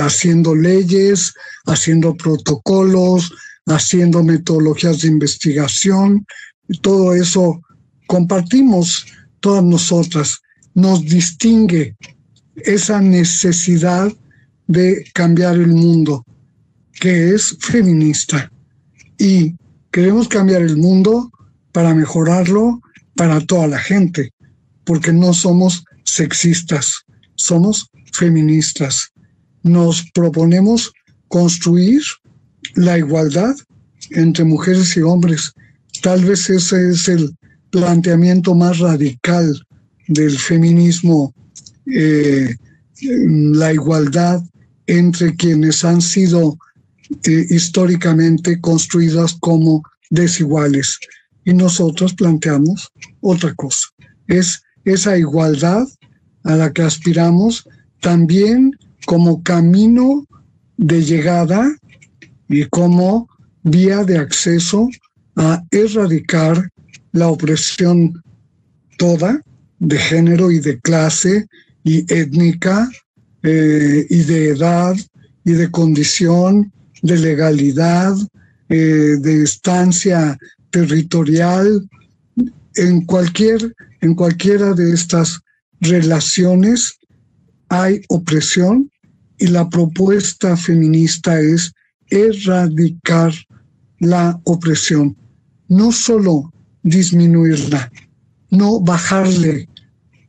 [0.00, 1.34] haciendo leyes,
[1.66, 3.32] haciendo protocolos,
[3.66, 6.24] haciendo metodologías de investigación,
[6.82, 7.60] todo eso
[8.06, 9.06] compartimos
[9.40, 10.40] todas nosotras,
[10.76, 11.96] nos distingue
[12.56, 14.12] esa necesidad
[14.66, 16.22] de cambiar el mundo,
[17.00, 18.52] que es feminista.
[19.18, 19.54] Y
[19.90, 21.32] queremos cambiar el mundo
[21.72, 22.80] para mejorarlo
[23.14, 24.30] para toda la gente,
[24.84, 29.12] porque no somos sexistas, somos feministas.
[29.62, 30.92] Nos proponemos
[31.28, 32.02] construir
[32.74, 33.56] la igualdad
[34.10, 35.52] entre mujeres y hombres.
[36.02, 37.34] Tal vez ese es el
[37.70, 39.65] planteamiento más radical
[40.08, 41.34] del feminismo,
[41.86, 42.54] eh,
[43.00, 44.42] la igualdad
[44.86, 46.58] entre quienes han sido
[47.24, 50.98] eh, históricamente construidas como desiguales.
[51.44, 52.90] Y nosotros planteamos
[53.20, 53.88] otra cosa,
[54.26, 55.86] es esa igualdad
[56.44, 57.68] a la que aspiramos
[58.00, 58.72] también
[59.04, 60.26] como camino
[60.76, 61.76] de llegada
[62.48, 63.28] y como
[63.62, 64.88] vía de acceso
[65.36, 66.70] a erradicar
[67.12, 68.22] la opresión
[68.98, 69.40] toda
[69.78, 71.46] de género y de clase
[71.84, 72.90] y étnica
[73.42, 74.96] eh, y de edad
[75.44, 78.16] y de condición, de legalidad,
[78.68, 80.36] eh, de estancia
[80.70, 81.88] territorial,
[82.74, 85.40] en cualquier, en cualquiera de estas
[85.80, 86.98] relaciones
[87.68, 88.90] hay opresión
[89.38, 91.72] y la propuesta feminista es
[92.08, 93.32] erradicar
[93.98, 95.16] la opresión,
[95.68, 97.90] no solo disminuirla,
[98.56, 99.68] no bajarle,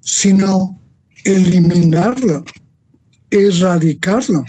[0.01, 0.79] sino
[1.23, 2.43] eliminarla,
[3.29, 4.45] erradicarla,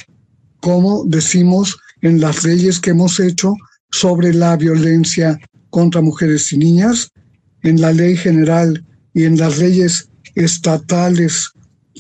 [0.61, 3.55] como decimos en las leyes que hemos hecho
[3.91, 5.38] sobre la violencia
[5.71, 7.11] contra mujeres y niñas,
[7.62, 11.51] en la ley general y en las leyes estatales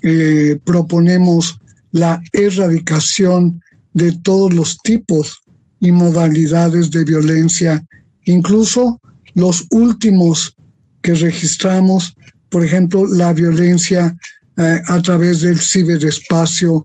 [0.02, 1.58] eh, proponemos
[1.90, 3.60] la erradicación
[3.94, 5.42] de todos los tipos
[5.80, 7.84] y modalidades de violencia,
[8.24, 9.00] incluso
[9.34, 10.54] los últimos
[11.02, 12.14] que registramos,
[12.48, 14.16] por ejemplo, la violencia
[14.56, 16.84] eh, a través del ciberespacio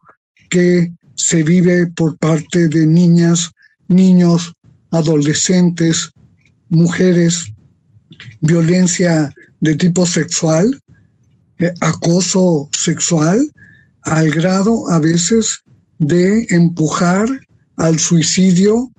[0.50, 3.52] que se vive por parte de niñas,
[3.88, 4.54] niños,
[4.92, 6.12] adolescentes,
[6.70, 7.52] mujeres,
[8.42, 10.80] violencia de tipo sexual,
[11.60, 13.50] eh, acoso sexual,
[14.04, 15.64] al grado a veces
[15.98, 17.28] de empujar
[17.78, 18.92] al suicidio.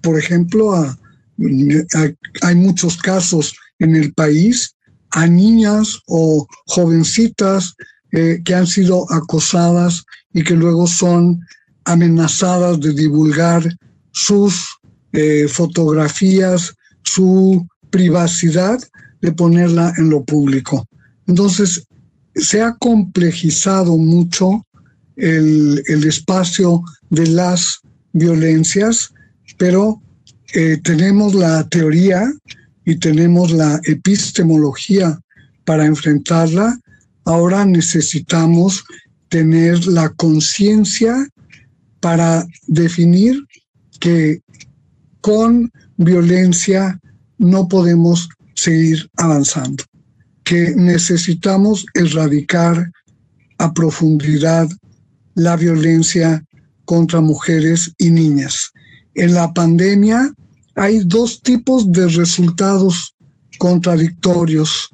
[0.00, 0.96] Por ejemplo,
[2.42, 4.74] hay muchos casos en el país
[5.10, 7.74] a niñas o jovencitas
[8.12, 11.40] eh, que han sido acosadas y que luego son
[11.84, 13.62] amenazadas de divulgar
[14.12, 14.78] sus
[15.12, 18.78] eh, fotografías, su privacidad,
[19.20, 20.86] de ponerla en lo público.
[21.26, 21.84] Entonces,
[22.34, 24.66] se ha complejizado mucho
[25.16, 27.80] el, espacio de las
[28.12, 29.12] violencias,
[29.58, 30.00] pero
[30.54, 32.32] eh, tenemos la teoría
[32.90, 35.16] y tenemos la epistemología
[35.64, 36.76] para enfrentarla.
[37.24, 38.84] Ahora necesitamos
[39.28, 41.28] tener la conciencia
[42.00, 43.46] para definir
[44.00, 44.40] que
[45.20, 46.98] con violencia
[47.38, 49.84] no podemos seguir avanzando
[50.42, 52.90] que necesitamos erradicar
[53.58, 54.68] a profundidad
[55.36, 56.44] la violencia
[56.86, 58.72] contra mujeres y niñas.
[59.14, 60.34] En la pandemia
[60.74, 63.14] hay dos tipos de resultados
[63.58, 64.90] contradictorios.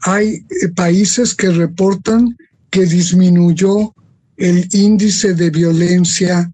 [0.00, 2.36] Hay eh, países que reportan
[2.70, 3.94] que disminuyó
[4.36, 6.50] el índice de violencia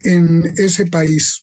[0.00, 1.42] en ese país.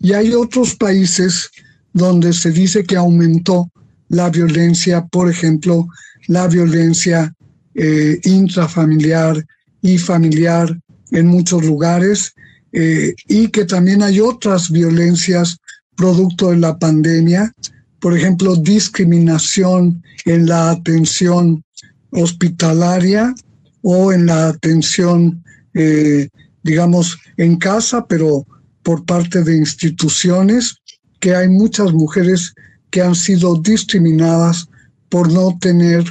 [0.00, 1.50] Y hay otros países
[1.92, 3.70] donde se dice que aumentó
[4.08, 5.86] la violencia, por ejemplo,
[6.26, 7.34] la violencia
[7.74, 9.44] eh, intrafamiliar
[9.80, 10.78] y familiar
[11.10, 12.34] en muchos lugares,
[12.72, 15.58] eh, y que también hay otras violencias
[15.96, 17.52] producto de la pandemia,
[18.00, 21.62] por ejemplo, discriminación en la atención
[22.10, 23.34] hospitalaria
[23.82, 25.44] o en la atención,
[25.74, 26.28] eh,
[26.62, 28.46] digamos, en casa, pero
[28.82, 30.76] por parte de instituciones,
[31.20, 32.52] que hay muchas mujeres
[32.90, 34.68] que han sido discriminadas
[35.08, 36.04] por no tener,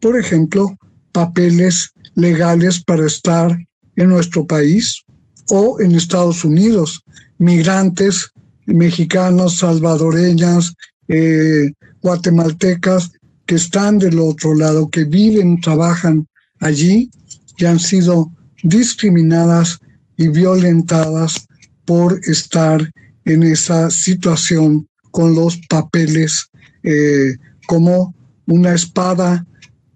[0.00, 0.76] por ejemplo,
[1.12, 3.56] papeles legales para estar
[3.94, 5.05] en nuestro país
[5.48, 7.02] o en Estados Unidos,
[7.38, 8.30] migrantes
[8.66, 10.74] mexicanos, salvadoreñas,
[11.08, 11.72] eh,
[12.02, 13.12] guatemaltecas,
[13.46, 16.26] que están del otro lado, que viven, trabajan
[16.58, 17.10] allí
[17.56, 18.32] y han sido
[18.62, 19.78] discriminadas
[20.16, 21.46] y violentadas
[21.84, 22.90] por estar
[23.24, 26.50] en esa situación con los papeles
[26.82, 27.36] eh,
[27.66, 28.14] como
[28.46, 29.46] una espada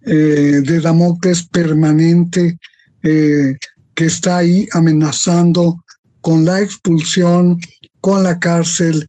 [0.02, 2.58] eh, de Damocles permanente
[3.02, 3.56] eh,
[4.00, 5.84] que está ahí amenazando
[6.22, 7.60] con la expulsión,
[8.00, 9.06] con la cárcel,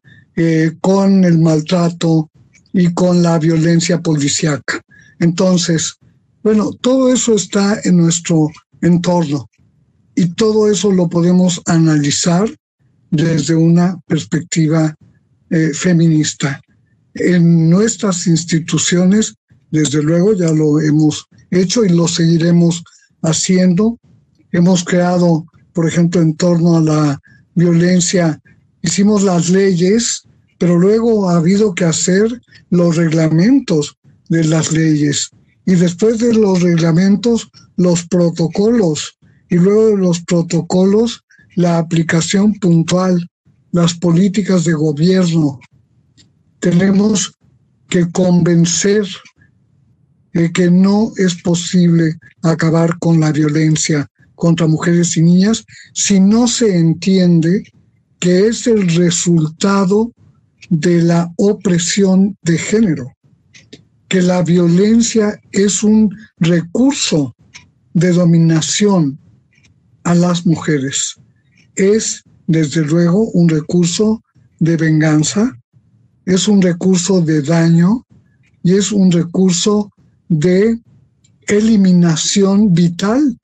[0.82, 2.30] con el maltrato
[2.74, 4.82] y con la violencia policíaca.
[5.22, 5.96] Entonces,
[6.44, 8.50] bueno, todo eso está en nuestro
[8.82, 9.50] entorno
[10.14, 12.54] y todo eso lo podemos analizar
[13.12, 14.94] desde una perspectiva
[15.52, 16.60] eh, feminista.
[17.14, 19.36] En nuestras instituciones,
[19.70, 22.84] desde luego, ya lo hemos hecho y lo seguiremos
[23.22, 23.98] haciendo.
[24.52, 27.22] Hemos creado, por ejemplo, en torno a la
[27.56, 28.42] violencia,
[28.82, 30.24] hicimos las leyes,
[30.58, 33.98] pero luego ha habido que hacer los reglamentos
[34.30, 35.30] de las leyes.
[35.66, 39.18] Y después de los reglamentos, los protocolos.
[39.50, 41.24] Y luego de los protocolos,
[41.56, 43.30] la aplicación puntual,
[43.72, 45.60] las políticas de gobierno.
[46.60, 47.34] Tenemos
[47.90, 49.06] que convencer
[50.34, 54.08] de que no es posible acabar con la violencia
[54.42, 55.64] contra mujeres y niñas
[55.94, 57.64] si no se entiende
[58.20, 60.12] que es el resultado
[60.72, 63.12] de la opresión de género,
[64.08, 67.36] que la violencia es un recurso
[67.94, 69.20] de dominación
[70.06, 71.18] a las mujeres.
[71.76, 74.24] Es, desde luego, un recurso
[74.60, 75.56] de venganza,
[76.26, 78.08] es un recurso de daño
[78.64, 79.92] y es un recurso
[80.30, 80.80] de
[81.48, 83.38] eliminación vital.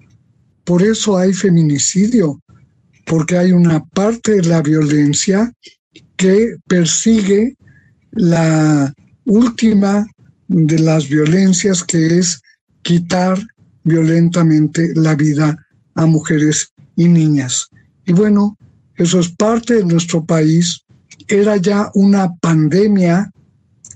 [0.68, 2.42] Por eso hay feminicidio,
[3.06, 5.54] porque hay una parte de la violencia
[6.18, 7.56] que persigue
[8.12, 8.94] la
[9.24, 10.06] última
[10.50, 12.42] de las violencias, que es
[12.82, 13.40] quitar
[13.86, 15.58] violentamente la vida
[15.96, 17.70] a mujeres y niñas.
[18.06, 18.58] Y bueno,
[18.96, 20.82] eso es parte de nuestro país.
[21.30, 23.32] Era ya una pandemia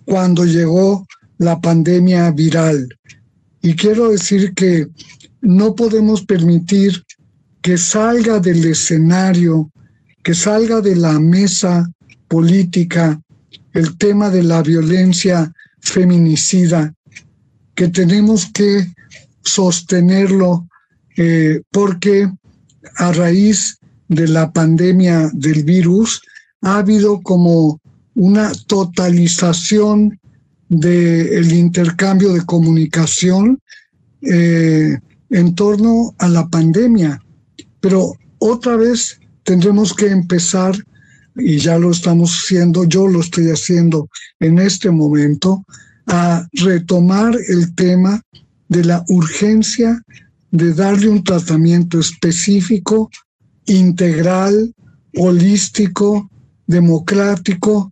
[0.06, 1.06] cuando llegó
[1.38, 2.88] la pandemia viral.
[3.62, 4.88] Y quiero decir que
[5.42, 7.04] no podemos permitir
[7.62, 9.72] que salga del escenario,
[10.24, 11.90] que salga de la mesa
[12.28, 13.20] política
[13.74, 16.94] el tema de la violencia feminicida,
[17.76, 18.92] que tenemos que
[19.44, 20.68] sostenerlo
[21.18, 22.32] eh, porque
[22.98, 23.78] a raíz
[24.08, 26.22] de la pandemia del virus
[26.62, 27.80] ha habido como
[28.14, 30.20] una totalización
[30.70, 33.60] del intercambio de comunicación
[34.22, 34.98] eh,
[35.32, 37.22] en torno a la pandemia.
[37.80, 40.76] Pero otra vez tendremos que empezar
[41.36, 44.10] y ya lo estamos haciendo, yo lo estoy haciendo
[44.40, 45.66] en este momento,
[46.08, 48.22] a retomar el tema
[48.68, 50.02] de la urgencia
[50.52, 53.10] de darle un tratamiento específico,
[53.66, 54.74] integral,
[55.16, 56.30] holístico,
[56.68, 57.92] democrático,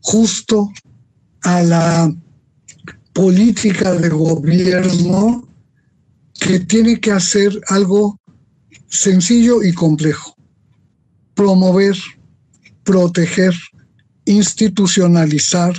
[0.00, 0.70] justo
[1.42, 2.14] a la
[3.12, 5.47] política de gobierno
[6.38, 8.18] que tiene que hacer algo
[8.88, 10.34] sencillo y complejo.
[11.34, 11.96] Promover
[12.88, 13.54] proteger,
[14.24, 15.74] institucionalizar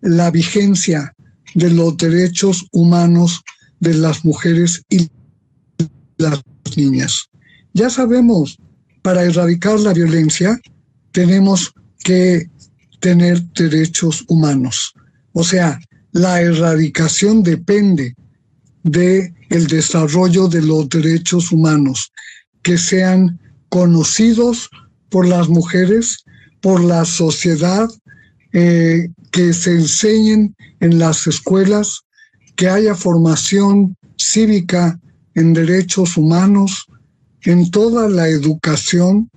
[0.00, 1.14] la vigencia
[1.54, 3.42] de los derechos humanos
[3.78, 5.06] de las mujeres y
[6.16, 6.40] las
[6.74, 7.28] niñas.
[7.74, 8.58] Ya sabemos,
[9.02, 10.58] para erradicar la violencia
[11.12, 12.48] tenemos que
[13.00, 14.94] tener derechos humanos.
[15.32, 15.78] O sea,
[16.12, 18.14] la erradicación depende
[18.82, 22.12] de el desarrollo de los derechos humanos
[22.62, 23.38] que sean
[23.68, 24.68] conocidos
[25.08, 26.24] por las mujeres
[26.66, 27.88] por la sociedad,
[28.52, 32.00] eh, que se enseñen en las escuelas,
[32.56, 34.98] que haya formación cívica
[35.34, 36.86] en derechos humanos,
[37.42, 39.30] en toda la educación,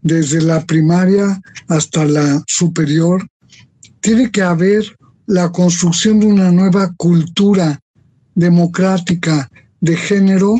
[0.00, 3.28] desde la primaria hasta la superior.
[4.00, 4.96] Tiene que haber
[5.26, 7.78] la construcción de una nueva cultura
[8.34, 10.56] democrática de género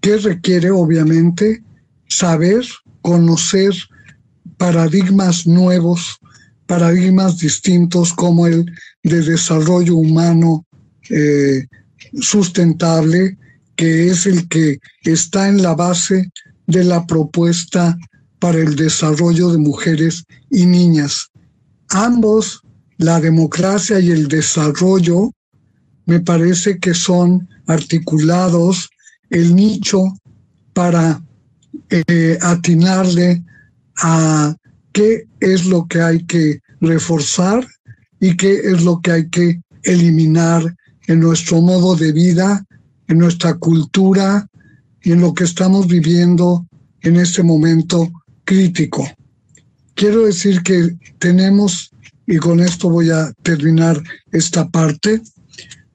[0.00, 1.62] que requiere obviamente
[2.08, 2.64] saber,
[3.02, 3.72] conocer
[4.56, 6.18] paradigmas nuevos,
[6.66, 8.66] paradigmas distintos como el
[9.02, 10.64] de desarrollo humano
[11.10, 11.66] eh,
[12.20, 13.36] sustentable,
[13.76, 16.30] que es el que está en la base
[16.66, 17.96] de la propuesta
[18.38, 21.28] para el desarrollo de mujeres y niñas.
[21.90, 22.62] Ambos,
[22.98, 25.32] la democracia y el desarrollo,
[26.06, 28.90] me parece que son articulados
[29.30, 30.02] el nicho
[30.72, 31.22] para
[31.90, 33.42] eh, atinarle
[33.96, 34.54] a
[34.92, 37.66] qué es lo que hay que reforzar
[38.20, 40.74] y qué es lo que hay que eliminar
[41.06, 42.64] en nuestro modo de vida,
[43.08, 44.46] en nuestra cultura
[45.02, 46.66] y en lo que estamos viviendo
[47.00, 48.10] en este momento
[48.44, 49.08] crítico.
[49.94, 51.90] Quiero decir que tenemos,
[52.26, 55.20] y con esto voy a terminar esta parte,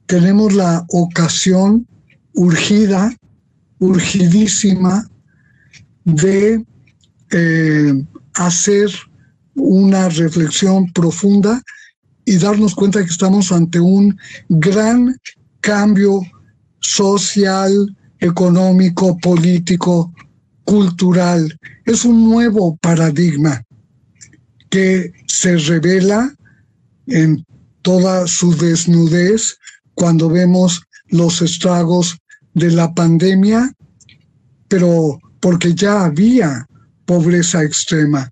[0.07, 1.85] tenemos la ocasión
[2.33, 3.13] urgida,
[3.79, 5.07] urgidísima,
[6.05, 6.65] de
[7.31, 7.93] eh,
[8.33, 8.89] hacer
[9.55, 11.61] una reflexión profunda
[12.23, 15.15] y darnos cuenta que estamos ante un gran
[15.59, 16.21] cambio
[16.79, 20.13] social, económico, político,
[20.63, 21.57] cultural.
[21.85, 23.63] Es un nuevo paradigma
[24.69, 26.33] que se revela
[27.07, 27.45] en
[27.81, 29.57] toda su desnudez
[29.97, 32.19] cuando vemos los estragos
[32.53, 33.73] de la pandemia,
[34.67, 36.67] pero porque ya había
[37.05, 38.29] pobreza extrema,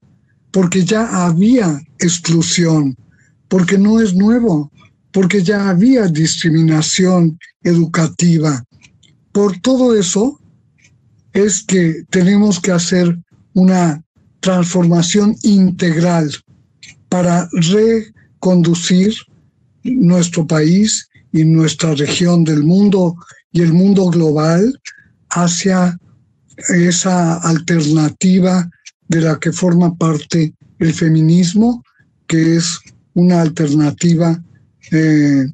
[0.52, 2.96] porque ya había exclusión,
[3.48, 4.72] porque no es nuevo,
[5.12, 8.64] porque ya había discriminación educativa.
[9.32, 10.40] Por todo eso
[11.34, 13.18] es que tenemos que hacer
[13.56, 14.04] una
[14.40, 16.30] transformación integral
[17.10, 19.16] para reconducir
[19.84, 23.18] nuestro país y nuestra región del mundo
[23.52, 24.80] y el mundo global
[25.32, 26.00] hacia
[26.70, 28.70] esa alternativa
[29.10, 31.84] de la que forma parte el feminismo,
[32.26, 32.80] que es
[33.16, 34.42] una alternativa,
[34.92, 35.46] eh,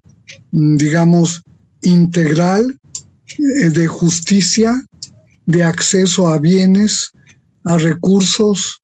[0.51, 1.41] digamos,
[1.81, 2.79] integral
[3.39, 4.85] eh, de justicia,
[5.47, 7.11] de acceso a bienes,
[7.63, 8.83] a recursos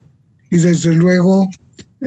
[0.49, 1.47] y desde luego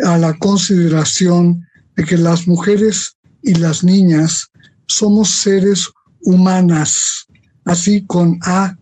[0.05, 1.64] a la consideración
[1.95, 4.50] de que las mujeres y las niñas
[4.91, 5.88] somos seres
[6.22, 7.26] humanas,
[7.64, 8.76] así con A.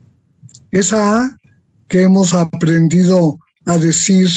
[0.70, 1.36] Esa A
[1.86, 4.28] que hemos aprendido a decir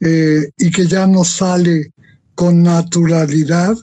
[0.00, 1.92] eh, y que ya nos sale
[2.34, 3.76] con naturalidad,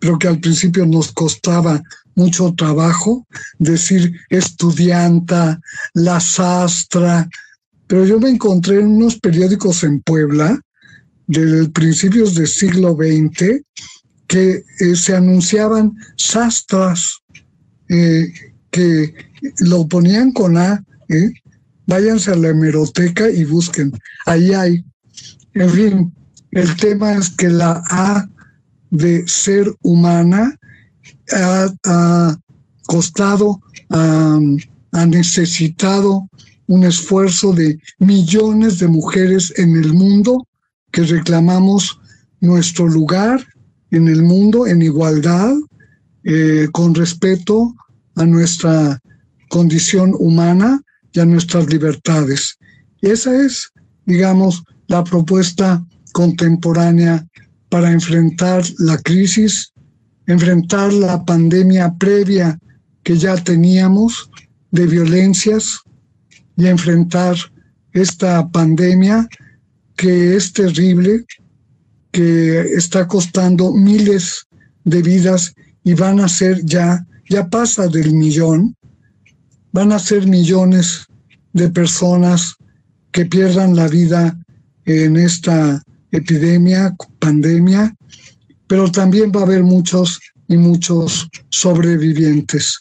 [0.00, 1.80] pero que al principio nos costaba
[2.16, 3.26] mucho trabajo,
[3.58, 5.60] decir estudianta,
[5.94, 7.28] la sastra,
[7.86, 10.60] pero yo me encontré en unos periódicos en Puebla,
[11.28, 13.62] de principios del siglo XX,
[14.30, 17.18] que eh, se anunciaban sastras,
[17.88, 18.32] eh,
[18.70, 19.12] que
[19.58, 21.32] lo ponían con A, ¿eh?
[21.88, 23.92] váyanse a la hemeroteca y busquen,
[24.26, 24.84] ahí hay.
[25.54, 26.14] En fin,
[26.52, 28.28] el tema es que la A
[28.90, 30.56] de ser humana
[31.32, 32.36] ha,
[32.86, 36.28] costado, ha necesitado
[36.68, 40.46] un esfuerzo de millones de mujeres en el mundo
[40.92, 41.98] que reclamamos
[42.40, 43.44] nuestro lugar
[43.90, 45.54] en el mundo en igualdad,
[46.24, 47.74] eh, con respeto
[48.14, 49.00] a nuestra
[49.48, 50.80] condición humana
[51.12, 52.58] y a nuestras libertades.
[53.00, 53.70] Esa es,
[54.06, 57.26] digamos, la propuesta contemporánea
[57.68, 59.72] para enfrentar la crisis,
[60.26, 62.58] enfrentar la pandemia previa
[63.02, 64.30] que ya teníamos
[64.70, 65.80] de violencias
[66.56, 67.36] y enfrentar
[67.92, 69.28] esta pandemia
[69.96, 71.24] que es terrible,
[72.12, 74.46] que está costando miles
[74.84, 75.54] de vidas
[75.84, 78.76] y van a ser ya, ya pasa del millón,
[79.72, 81.06] van a ser millones
[81.52, 82.56] de personas
[83.12, 84.38] que pierdan la vida
[84.84, 87.94] en esta epidemia, pandemia,
[88.66, 92.80] pero también va a haber muchos y muchos sobrevivientes.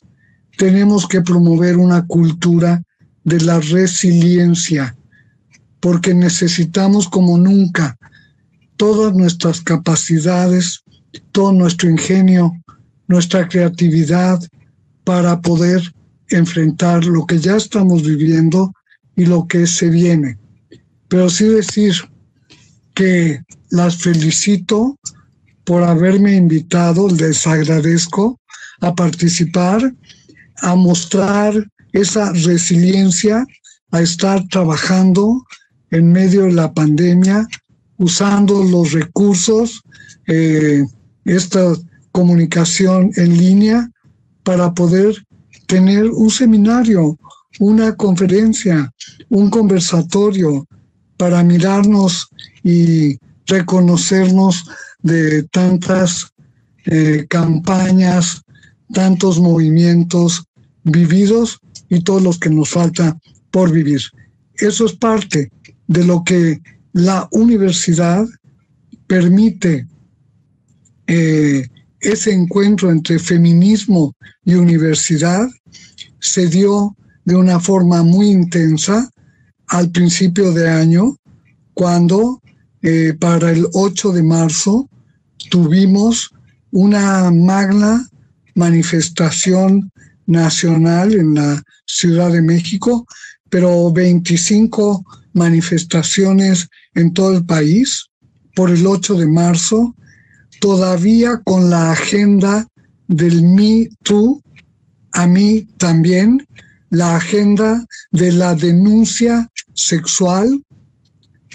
[0.58, 2.82] Tenemos que promover una cultura
[3.24, 4.96] de la resiliencia,
[5.80, 7.96] porque necesitamos como nunca
[8.80, 10.82] todas nuestras capacidades,
[11.34, 12.54] todo nuestro ingenio,
[13.10, 14.40] nuestra creatividad
[15.04, 15.82] para poder
[16.30, 18.72] enfrentar lo que ya estamos viviendo
[19.18, 20.38] y lo que se viene.
[21.10, 21.94] Pero sí decir
[22.96, 24.98] que las felicito
[25.66, 28.40] por haberme invitado, les agradezco
[28.80, 29.94] a participar,
[30.62, 33.46] a mostrar esa resiliencia,
[33.92, 35.46] a estar trabajando
[35.92, 37.46] en medio de la pandemia,
[38.00, 39.82] usando los recursos,
[40.28, 40.84] eh,
[41.26, 41.74] esta
[42.12, 43.92] comunicación en línea
[44.44, 45.16] para poder
[45.68, 47.18] tener un seminario,
[47.60, 48.92] una conferencia,
[49.30, 50.66] un conversatorio
[51.18, 52.30] para mirarnos
[52.64, 54.66] y reconocernos
[55.04, 56.32] de tantas
[56.86, 58.42] eh, campañas,
[58.94, 60.46] tantos movimientos
[60.84, 63.18] vividos y todos los que nos falta
[63.52, 64.02] por vivir.
[64.56, 65.52] Eso es parte
[65.88, 66.62] de lo que
[66.94, 68.26] la universidad
[69.08, 69.88] permite
[71.08, 71.68] eh,
[72.00, 74.16] ese encuentro entre feminismo
[74.46, 75.48] y universidad
[76.20, 79.10] se dio de una forma muy intensa
[79.68, 81.16] al principio de año,
[81.74, 82.42] cuando
[82.82, 84.90] eh, para el 8 de marzo
[85.50, 86.32] tuvimos
[86.72, 88.08] una magna
[88.56, 89.92] manifestación
[90.26, 93.06] nacional en la Ciudad de México,
[93.50, 98.06] pero 25 manifestaciones en todo el país
[98.56, 99.96] por el 8 de marzo,
[100.60, 102.68] todavía con la agenda
[103.08, 104.42] del Me Too,
[105.14, 106.46] a mí también,
[106.90, 110.64] la agenda de la denuncia sexual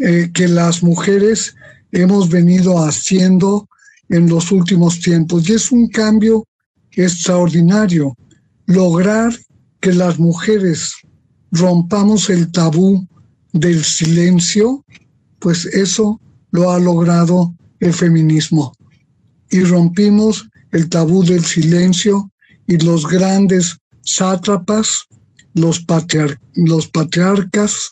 [0.01, 1.55] eh, que las mujeres
[1.93, 3.69] hemos venido haciendo
[4.09, 5.49] en los últimos tiempos.
[5.49, 6.47] Y es un cambio
[6.93, 8.17] extraordinario
[8.67, 9.33] lograr
[9.81, 10.95] que las mujeres
[11.55, 13.07] rompamos el tabú
[13.53, 14.85] del silencio,
[15.39, 18.73] pues eso lo ha logrado el feminismo.
[19.51, 22.31] Y rompimos el tabú del silencio
[22.67, 25.07] y los grandes sátrapas,
[25.55, 25.85] los,
[26.55, 27.91] los patriarcas,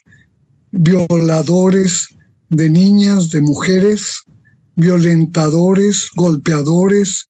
[0.72, 2.08] violadores
[2.48, 4.24] de niñas, de mujeres,
[4.74, 7.28] violentadores, golpeadores,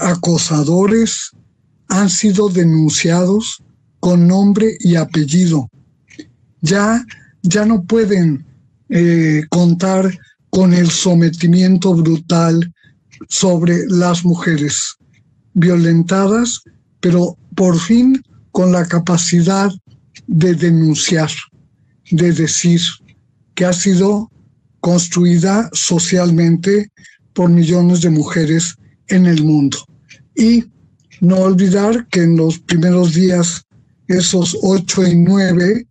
[0.00, 1.30] acosadores,
[1.88, 3.62] han sido denunciados
[4.00, 5.70] con nombre y apellido.
[6.60, 7.04] Ya,
[7.42, 8.44] ya no pueden
[8.88, 10.18] eh, contar
[10.50, 12.72] con el sometimiento brutal
[13.28, 14.96] sobre las mujeres
[15.54, 16.62] violentadas,
[17.00, 18.20] pero por fin
[18.50, 19.70] con la capacidad
[20.26, 21.30] de denunciar,
[22.10, 22.80] de decir
[23.54, 24.30] que ha sido
[24.80, 26.90] construida socialmente
[27.32, 28.76] por millones de mujeres
[29.08, 29.78] en el mundo.
[30.34, 30.64] Y
[31.20, 33.66] no olvidar que en los primeros días,
[34.10, 35.86] esos ocho y nueve,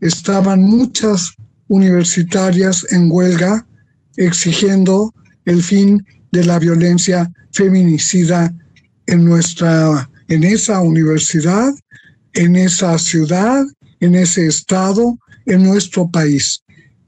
[0.00, 1.32] estaban muchas
[1.68, 3.66] universitarias en huelga
[4.16, 8.52] exigiendo el fin de la violencia feminicida
[9.06, 11.74] en nuestra en esa universidad,
[12.32, 13.64] en esa ciudad,
[14.00, 16.62] en ese estado, en nuestro país.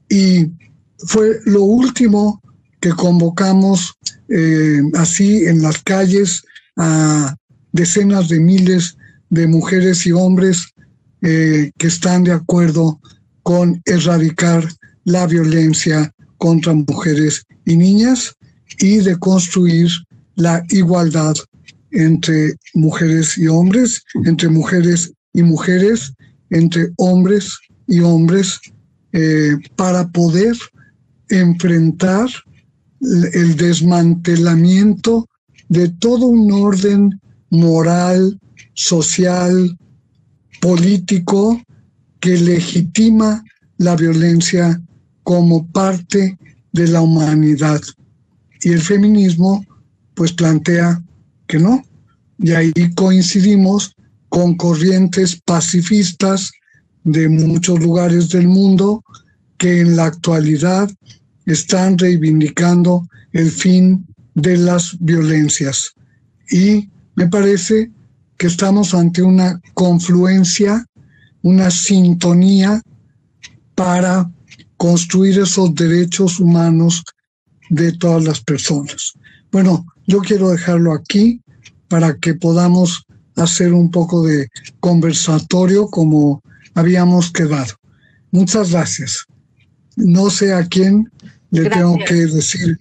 [0.09, 0.51] Y
[0.99, 2.41] fue lo último
[2.79, 3.95] que convocamos
[4.29, 6.43] eh, así en las calles
[6.77, 7.35] a
[7.71, 8.95] decenas de miles
[9.29, 10.67] de mujeres y hombres
[11.21, 12.99] eh, que están de acuerdo
[13.43, 14.67] con erradicar
[15.03, 18.35] la violencia contra mujeres y niñas
[18.79, 19.89] y de construir
[20.35, 21.35] la igualdad
[21.91, 26.13] entre mujeres y hombres, entre mujeres y mujeres,
[26.49, 27.57] entre hombres
[27.87, 28.59] y hombres,
[29.13, 30.55] eh, para poder
[31.29, 32.27] enfrentar
[33.01, 35.27] el desmantelamiento
[35.69, 38.39] de todo un orden moral,
[38.75, 39.77] social,
[40.61, 41.59] político
[42.19, 43.43] que legitima
[43.77, 44.79] la violencia
[45.23, 46.37] como parte
[46.71, 47.81] de la humanidad.
[48.61, 49.65] Y el feminismo
[50.13, 51.01] pues plantea
[51.47, 51.83] que no.
[52.37, 53.95] Y ahí coincidimos
[54.29, 56.51] con corrientes pacifistas
[57.03, 59.03] de muchos lugares del mundo
[59.57, 60.91] que en la actualidad
[61.45, 65.93] están reivindicando el fin de las violencias.
[66.49, 67.91] Y me parece
[68.37, 70.85] que estamos ante una confluencia,
[71.41, 72.81] una sintonía
[73.75, 74.29] para
[74.77, 77.03] construir esos derechos humanos
[77.69, 79.13] de todas las personas.
[79.51, 81.41] Bueno, yo quiero dejarlo aquí
[81.87, 83.05] para que podamos
[83.35, 84.47] hacer un poco de
[84.79, 86.41] conversatorio como
[86.73, 87.73] habíamos quedado.
[88.31, 89.25] Muchas gracias.
[89.95, 91.09] No sé a quién
[91.51, 92.77] le tengo que decir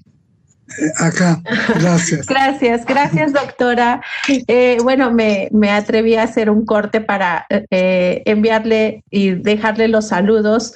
[0.98, 1.40] acá.
[1.80, 2.26] Gracias.
[2.26, 4.02] gracias, gracias, doctora.
[4.28, 10.08] Eh, bueno, me, me, atreví a hacer un corte para eh, enviarle y dejarle los
[10.08, 10.72] saludos.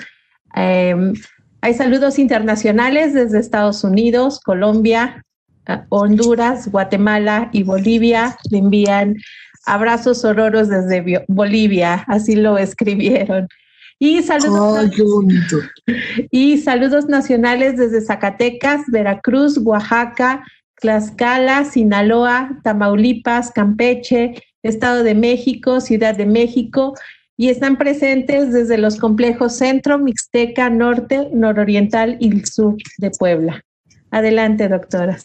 [0.54, 1.14] Em,
[1.60, 5.24] hay saludos internacionales desde Estados Unidos, Colombia,
[5.88, 8.36] Honduras, Guatemala y Bolivia.
[8.50, 9.16] Le envían
[9.66, 13.48] abrazos ororos desde Bolivia, así lo escribieron.
[14.00, 14.90] Y saludos,
[16.30, 20.44] y saludos nacionales desde Zacatecas, Veracruz, Oaxaca,
[20.80, 26.94] Tlaxcala, Sinaloa, Tamaulipas, Campeche, Estado de México, Ciudad de México,
[27.36, 33.64] y están presentes desde los complejos Centro, Mixteca, Norte, Nororiental y Sur de Puebla.
[34.10, 35.18] Adelante, doctora.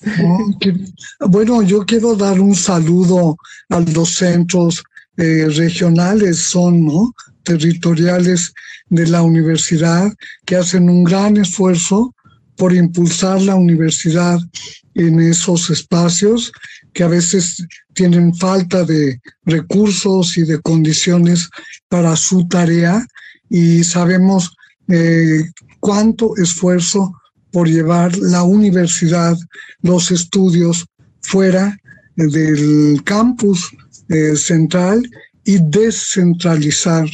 [1.20, 3.38] bueno, yo quiero dar un saludo
[3.70, 4.84] a los centros
[5.18, 7.14] eh, regionales, son, ¿no?
[7.44, 8.54] Territoriales
[8.90, 10.14] de la universidad
[10.46, 12.14] que hacen un gran esfuerzo
[12.56, 14.40] por impulsar la universidad
[14.96, 16.52] en esos espacios
[16.94, 21.50] que a veces tienen falta de recursos y de condiciones
[21.90, 23.06] para su tarea
[23.50, 24.56] y sabemos
[24.88, 25.44] eh,
[25.80, 27.14] cuánto esfuerzo
[27.52, 29.38] por llevar la universidad,
[29.82, 30.86] los estudios
[31.22, 31.78] fuera
[32.16, 33.76] del campus
[34.10, 35.04] eh, central
[35.46, 37.08] y descentralizar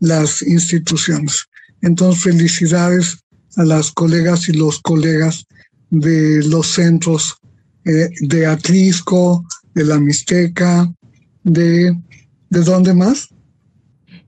[0.00, 1.46] las instituciones.
[1.82, 3.18] Entonces, felicidades
[3.56, 5.46] a las colegas y los colegas
[5.90, 7.36] de los centros
[7.84, 10.90] eh, de Atlisco, de la Mixteca,
[11.42, 11.96] de,
[12.50, 13.28] ¿de dónde más?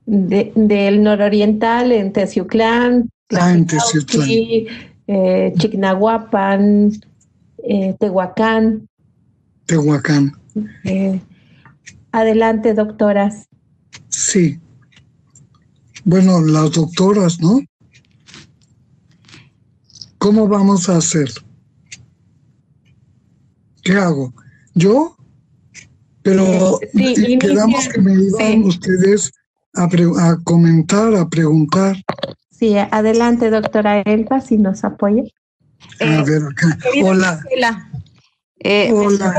[0.07, 4.29] del nororiental, en Teciuclán, ah, en Teciuclán.
[5.09, 6.91] Eh, Chignahuapan,
[7.63, 8.87] eh, Tehuacán.
[9.65, 10.31] Tehuacán.
[10.85, 11.19] Eh,
[12.11, 13.47] adelante, doctoras.
[14.09, 14.59] Sí.
[16.03, 17.59] Bueno, las doctoras, ¿no?
[20.17, 21.29] ¿Cómo vamos a hacer?
[23.83, 24.33] ¿Qué hago?
[24.73, 25.15] ¿Yo?
[26.21, 26.79] Pero
[27.39, 29.31] quedamos que me iban ustedes
[29.73, 29.87] a,
[30.43, 31.95] comentar, a preguntar.
[32.51, 35.23] Sí, adelante, doctora Elba, si nos apoya.
[36.01, 36.77] a eh, ver, acá.
[37.03, 37.39] Hola.
[38.59, 39.35] Eh, Hola.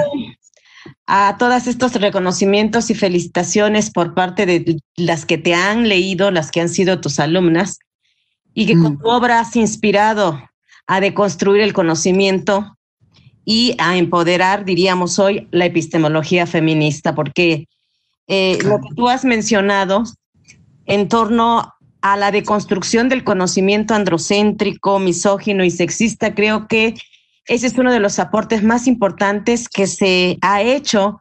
[1.10, 6.50] A todos estos reconocimientos y felicitaciones por parte de las que te han leído, las
[6.50, 7.78] que han sido tus alumnas,
[8.52, 8.98] y que con mm.
[8.98, 10.38] tu obra has inspirado
[10.86, 12.76] a deconstruir el conocimiento
[13.46, 17.68] y a empoderar, diríamos hoy, la epistemología feminista, porque
[18.26, 20.04] eh, lo que tú has mencionado
[20.84, 26.96] en torno a la deconstrucción del conocimiento androcéntrico, misógino y sexista, creo que
[27.48, 31.20] ese es uno de los aportes más importantes que se ha hecho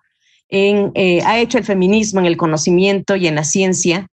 [0.50, 4.08] eh, ha hecho el feminismo en el conocimiento y en la ciencia,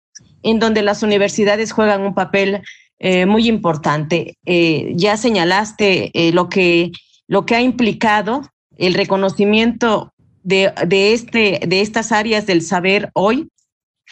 [0.43, 2.61] en donde las universidades juegan un papel
[2.99, 4.37] eh, muy importante.
[4.45, 6.91] Eh, ya señalaste lo, que,
[7.27, 13.49] lo que ha implicado el reconocimiento de, de, este, de estas áreas del saber hoy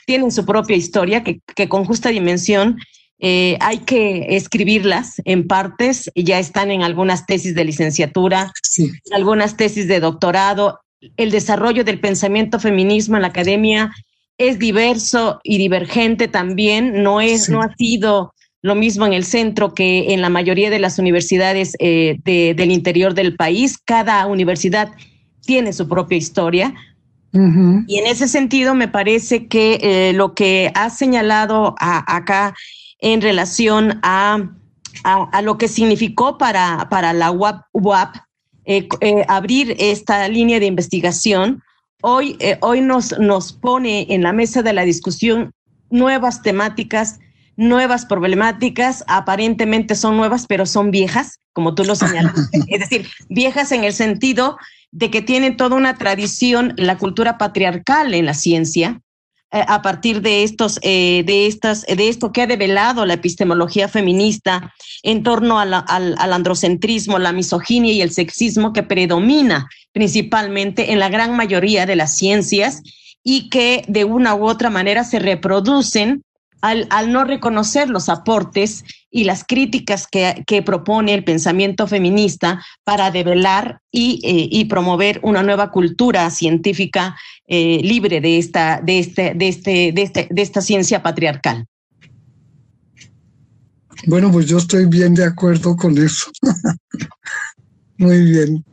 [0.05, 2.77] tienen su propia historia que, con justa dimensión
[3.19, 8.53] eh, hay que escribirlas en partes, ya están en algunas tesis de licenciatura,
[9.11, 10.79] algunas tesis de doctorado.
[11.17, 13.91] El desarrollo del pensamiento feminismo en la academia
[14.37, 19.73] es diverso y divergente también, no, es, no ha sido lo mismo en el centro
[19.73, 23.77] que en la mayoría de las universidades eh, del interior del país.
[23.77, 24.91] Cada universidad
[25.45, 26.73] tiene su propia historia.
[27.31, 32.55] Y en ese sentido, me parece que eh, lo que has señalado acá
[32.99, 34.49] en relación a,
[35.03, 38.15] a, lo que significó para, para la UAP,
[38.65, 41.63] eh, eh, abrir esta línea de investigación,
[42.01, 45.51] hoy, hoy nos, nos pone en la mesa de la discusión
[45.89, 47.19] nuevas temáticas,
[47.55, 53.71] nuevas problemáticas, aparentemente son nuevas, pero son viejas, como tú lo señalaste, es decir, viejas
[53.71, 54.57] en el sentido
[54.91, 59.08] de que tiene toda una tradición la cultura patriarcal en la ciencia, eh,
[59.51, 64.73] a partir de estos, eh, de estas, de esto que ha develado la epistemología feminista
[65.01, 65.73] en torno al,
[66.19, 72.15] androcentrismo, la misoginia y el sexismo que predomina principalmente en la gran mayoría de las
[72.15, 72.83] ciencias
[73.23, 76.23] y que de una u otra manera se reproducen
[76.61, 82.63] al, al no reconocer los aportes y las críticas que, que propone el pensamiento feminista
[82.83, 87.15] para develar y, eh, y promover una nueva cultura científica
[87.47, 91.65] eh, libre de esta, de, este, de, este, de, este, de esta ciencia patriarcal.
[94.05, 96.31] Bueno, pues yo estoy bien de acuerdo con eso.
[97.97, 98.63] Muy bien.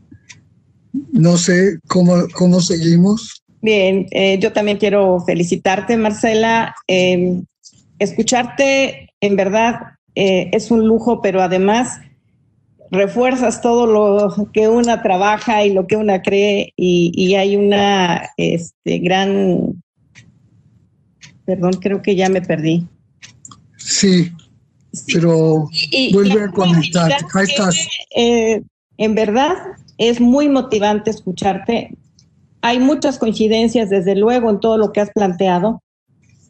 [1.12, 3.43] No sé cómo, cómo seguimos.
[3.61, 6.74] Bien, eh, yo también quiero felicitarte, Marcela.
[7.99, 9.81] Escucharte, en verdad,
[10.15, 12.01] eh, es un lujo, pero además
[12.91, 18.99] refuerzas todo lo que una trabaja y lo que una cree y, hay una este,
[18.99, 19.83] gran...
[21.45, 22.87] Perdón, creo que ya me perdí.
[23.77, 24.33] Sí,
[25.13, 25.69] pero
[26.13, 27.13] vuelve a conectar.
[27.35, 27.89] Ahí estás.
[28.17, 28.63] Eh,
[28.99, 29.53] en verdad,
[29.99, 31.97] es muy motivante escucharte.
[32.63, 35.83] Hay muchas coincidencias, desde luego, en todo lo que has planteado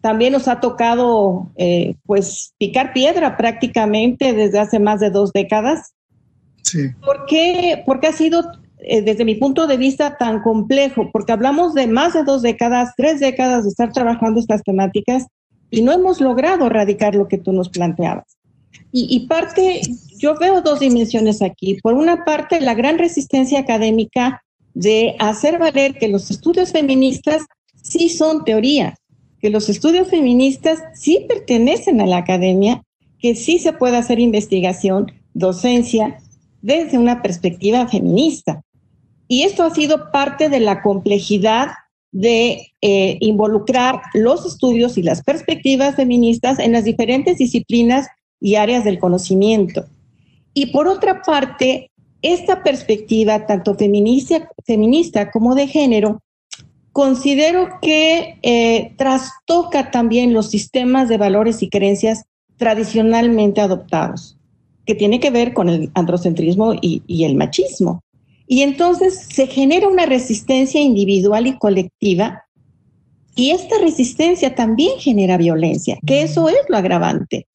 [0.01, 5.95] también nos ha tocado eh, pues picar piedra prácticamente desde hace más de dos décadas.
[6.63, 6.91] Sí.
[7.05, 11.11] ¿Por qué, ha sido eh, desde mi punto de vista tan complejo?
[11.13, 15.27] Porque hablamos de más de dos décadas, tres décadas de estar trabajando estas temáticas
[15.71, 18.37] y no hemos logrado erradicar lo que tú nos planteabas.
[18.93, 19.81] Y, y parte,
[20.19, 21.79] yo veo dos dimensiones aquí.
[21.83, 24.43] Por una parte, la gran resistencia académica
[24.75, 27.43] de hacer valer que los estudios feministas
[27.83, 28.95] sí son teoría,
[29.47, 32.83] que los estudios feministas sí pertenecen a la academia,
[33.21, 36.19] que sí se puede hacer investigación, docencia,
[36.63, 38.65] desde una perspectiva feminista.
[39.29, 41.69] Y esto ha sido parte de la complejidad
[42.11, 48.09] de eh, involucrar los estudios y las perspectivas feministas en las diferentes disciplinas
[48.41, 49.85] y áreas del conocimiento.
[50.55, 56.21] Y por otra parte, esta perspectiva, tanto feminista, feminista como de género,
[56.97, 62.25] considero que eh, trastoca también los sistemas de valores y creencias
[62.57, 64.39] tradicionalmente adoptados,
[64.87, 68.03] que tiene que ver con el androcentrismo y, y el machismo.
[68.47, 72.45] Y entonces se genera una resistencia individual y colectiva
[73.35, 77.47] Y esta resistencia también genera violencia, que eso es lo agravante.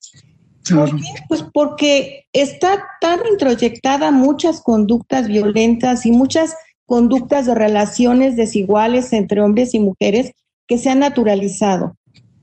[0.69, 1.07] ¿Por qué?
[1.27, 6.53] Pues porque está tan introyectada muchas conductas violentas y muchas
[6.91, 10.33] conductas de relaciones desiguales entre hombres y mujeres
[10.67, 11.95] que se han naturalizado.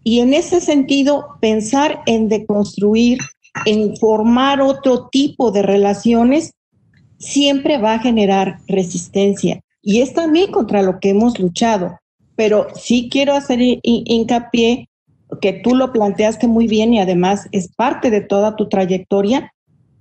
[0.02, 3.18] Y en ese sentido, pensar en deconstruir,
[3.66, 6.54] en formar otro tipo de relaciones,
[7.18, 9.60] siempre va a generar resistencia.
[9.82, 11.98] Y es también contra lo que hemos luchado.
[12.34, 14.88] Pero sí quiero hacer hincapié
[15.42, 19.52] que tú lo planteaste muy bien y además es parte de toda tu trayectoria,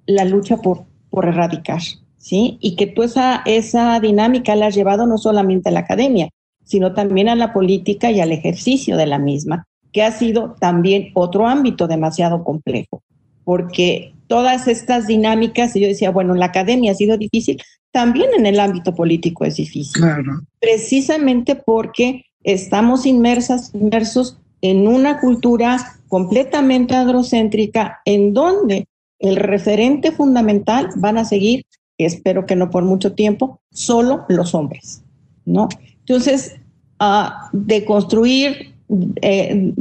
[0.05, 1.81] la lucha por, por erradicar,
[2.17, 2.57] ¿sí?
[2.61, 6.29] Y que tú esa, esa dinámica la has llevado no solamente a la academia,
[6.63, 11.11] sino también a la política y al ejercicio de la misma, que ha sido también
[11.13, 13.01] otro ámbito demasiado complejo,
[13.43, 17.61] porque todas estas dinámicas, y yo decía, bueno, en la academia ha sido difícil,
[17.91, 20.01] también en el ámbito político es difícil.
[20.01, 20.41] Claro.
[20.59, 28.87] Precisamente porque estamos inmersas, inmersos en una cultura completamente androcéntrica en donde
[29.19, 31.65] el referente fundamental van a seguir,
[31.97, 35.03] espero que no por mucho tiempo, solo los hombres,
[35.45, 35.67] ¿no?
[35.99, 36.59] Entonces,
[36.99, 38.75] uh, de construir,
[39.21, 39.73] eh,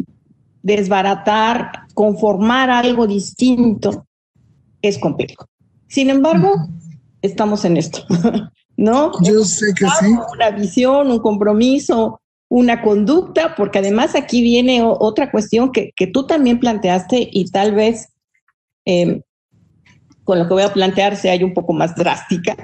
[0.62, 4.06] desbaratar, conformar algo distinto
[4.82, 5.46] es complejo.
[5.88, 6.68] Sin embargo,
[7.22, 8.04] estamos en esto,
[8.76, 9.12] ¿no?
[9.22, 10.14] Yo sé que sí.
[10.34, 16.60] Una visión, un compromiso, una conducta, porque además aquí viene otra cuestión que, tú también
[16.60, 18.08] planteaste y tal vez
[18.84, 19.22] em,
[20.26, 22.56] con lo que voy a plantear se hay un poco más drástica,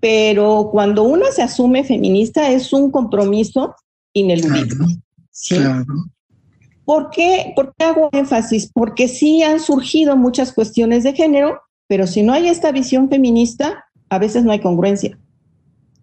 [0.00, 3.74] pero cuando una se asume feminista es un compromiso
[4.12, 4.98] ineludible.
[5.30, 5.56] ¿sí?
[6.84, 8.70] ¿Por, qué, ¿Por qué hago énfasis?
[8.72, 13.86] Porque sí han surgido muchas cuestiones de género, pero si no hay esta visión feminista,
[14.10, 15.18] a veces no hay congruencia.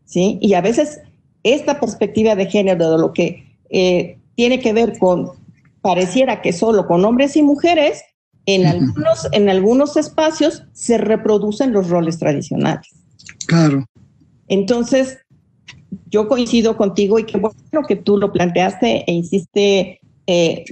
[0.04, 0.40] ¿sí?
[0.42, 1.02] Y a veces
[1.44, 5.30] esta perspectiva de género, de lo que eh, tiene que ver con,
[5.82, 8.02] pareciera que solo con hombres y mujeres,
[8.48, 12.88] en, algunos, en algunos espacios se reproducen los roles tradicionales.
[13.46, 13.86] Claro.
[14.48, 15.18] Entonces,
[16.10, 20.64] yo coincido contigo y qué bueno que tú lo planteaste e insiste, eh,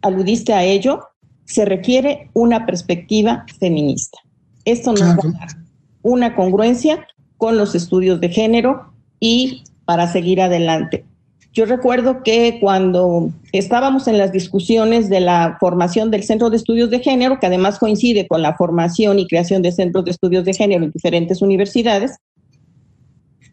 [0.00, 1.00] aludiste a ello,
[1.44, 4.18] se requiere una perspectiva feminista.
[4.64, 5.48] Esto nos va a dar
[6.02, 7.06] una congruencia
[7.36, 11.04] con los estudios de género y para seguir adelante.
[11.52, 16.90] Yo recuerdo que cuando estábamos en las discusiones de la formación del Centro de Estudios
[16.90, 20.54] de Género, que además coincide con la formación y creación de centros de estudios de
[20.54, 22.12] género en diferentes universidades,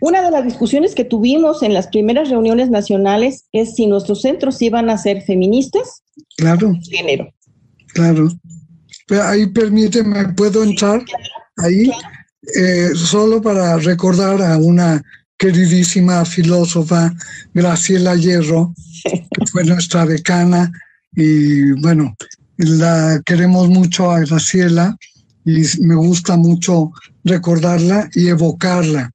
[0.02, 4.62] una de las discusiones que tuvimos en las primeras reuniones nacionales es si nuestros centros
[4.62, 6.04] iban a ser feministas
[6.38, 6.74] claro.
[6.90, 7.30] género.
[7.88, 8.28] Claro.
[9.08, 11.02] Pero ahí permíteme, ¿puedo entrar?
[11.58, 11.90] ahí,
[12.56, 15.04] eh, solo para recordar a una
[15.38, 17.14] queridísima filósofa
[17.54, 18.74] Graciela Hierro,
[19.04, 20.72] que fue nuestra decana
[21.16, 22.16] y bueno,
[22.58, 24.98] la queremos mucho a Graciela
[25.46, 26.92] y me gusta mucho
[27.24, 29.12] recordarla y evocarla.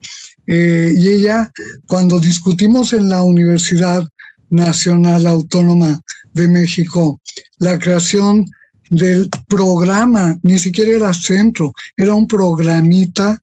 [0.46, 1.50] Eh, y ella,
[1.86, 4.06] cuando discutimos en la Universidad
[4.50, 6.00] Nacional Autónoma
[6.32, 7.20] de México
[7.58, 8.50] la creación
[8.90, 13.40] del programa, ni siquiera era centro, era un programita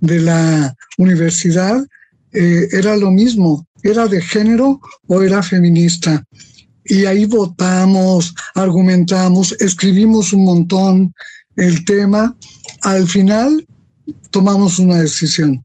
[0.00, 1.84] de la universidad
[2.32, 6.24] eh, era lo mismo, era de género o era feminista.
[6.84, 11.14] Y ahí votamos, argumentamos, escribimos un montón
[11.56, 12.36] el tema.
[12.82, 13.66] Al final
[14.30, 15.62] tomamos una decisión.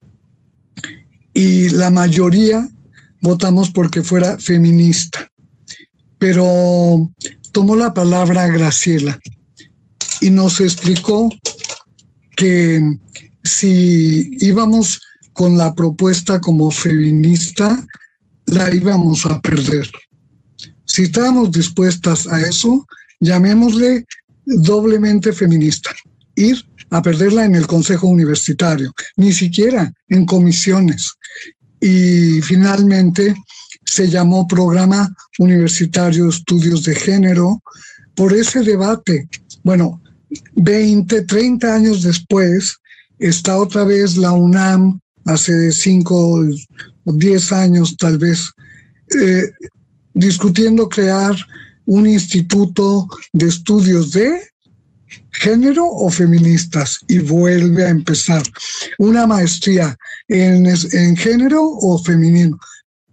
[1.34, 2.68] Y la mayoría
[3.22, 5.30] votamos porque fuera feminista.
[6.18, 7.12] Pero
[7.52, 9.20] tomó la palabra Graciela
[10.22, 11.30] y nos explicó
[12.36, 12.98] que
[13.44, 15.02] si íbamos
[15.34, 17.86] con la propuesta como feminista,
[18.46, 19.90] la íbamos a perder.
[20.86, 22.86] Si estábamos dispuestas a eso,
[23.20, 24.06] llamémosle
[24.46, 25.92] doblemente feminista.
[26.36, 31.14] Ir a perderla en el Consejo Universitario, ni siquiera en comisiones.
[31.80, 33.36] Y finalmente
[33.86, 37.62] se llamó Programa Universitario Estudios de Género
[38.16, 39.30] por ese debate.
[39.64, 40.02] Bueno,
[40.56, 42.78] 20, 30 años después,
[43.20, 46.42] está otra vez la UNAM hace cinco
[47.06, 48.52] o diez años tal vez,
[49.20, 49.52] eh,
[50.14, 51.36] discutiendo crear
[51.86, 54.52] un instituto de estudios de
[55.32, 58.44] género o feministas y vuelve a empezar
[58.98, 59.98] una maestría
[60.28, 62.60] en, en género o feminismo.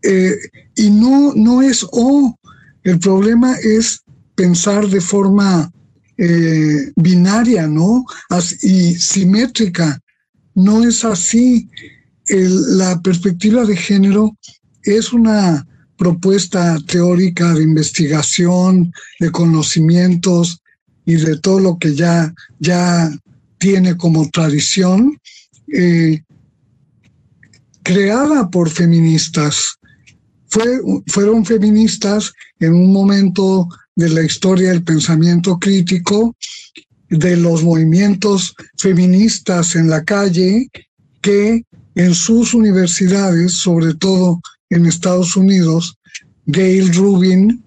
[0.03, 0.37] Eh,
[0.77, 2.39] y no, no es o,
[2.85, 4.03] el problema es
[4.35, 5.73] pensar de forma
[6.17, 8.05] eh, binaria, ¿no?
[8.63, 9.99] y simétrica.
[10.55, 11.69] No es así
[12.31, 14.37] la perspectiva de género
[14.83, 15.67] es una
[15.97, 20.63] propuesta teórica de investigación, de conocimientos
[21.05, 23.11] y de todo lo que ya, ya
[23.59, 25.19] tiene como tradición,
[25.73, 26.23] eh,
[27.83, 29.79] creada por feministas.
[30.49, 30.65] Fue,
[31.09, 36.37] fueron feministas en un momento de la historia del pensamiento crítico,
[37.11, 40.69] de los movimientos feministas en la calle,
[41.21, 41.65] que
[41.99, 44.41] en sus universidades, sobre todo
[44.71, 45.99] en Estados Unidos,
[46.47, 47.65] Gail Rubin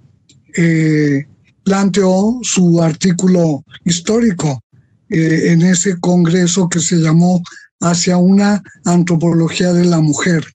[0.56, 1.26] eh,
[1.66, 4.64] planteó su artículo histórico
[5.10, 7.44] eh, en ese congreso que se llamó
[7.82, 10.46] Hacia una antropología de la mujer.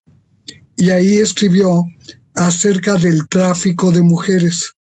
[0.77, 1.85] Y ahí escribió
[2.35, 4.73] acerca del tráfico de mujeres,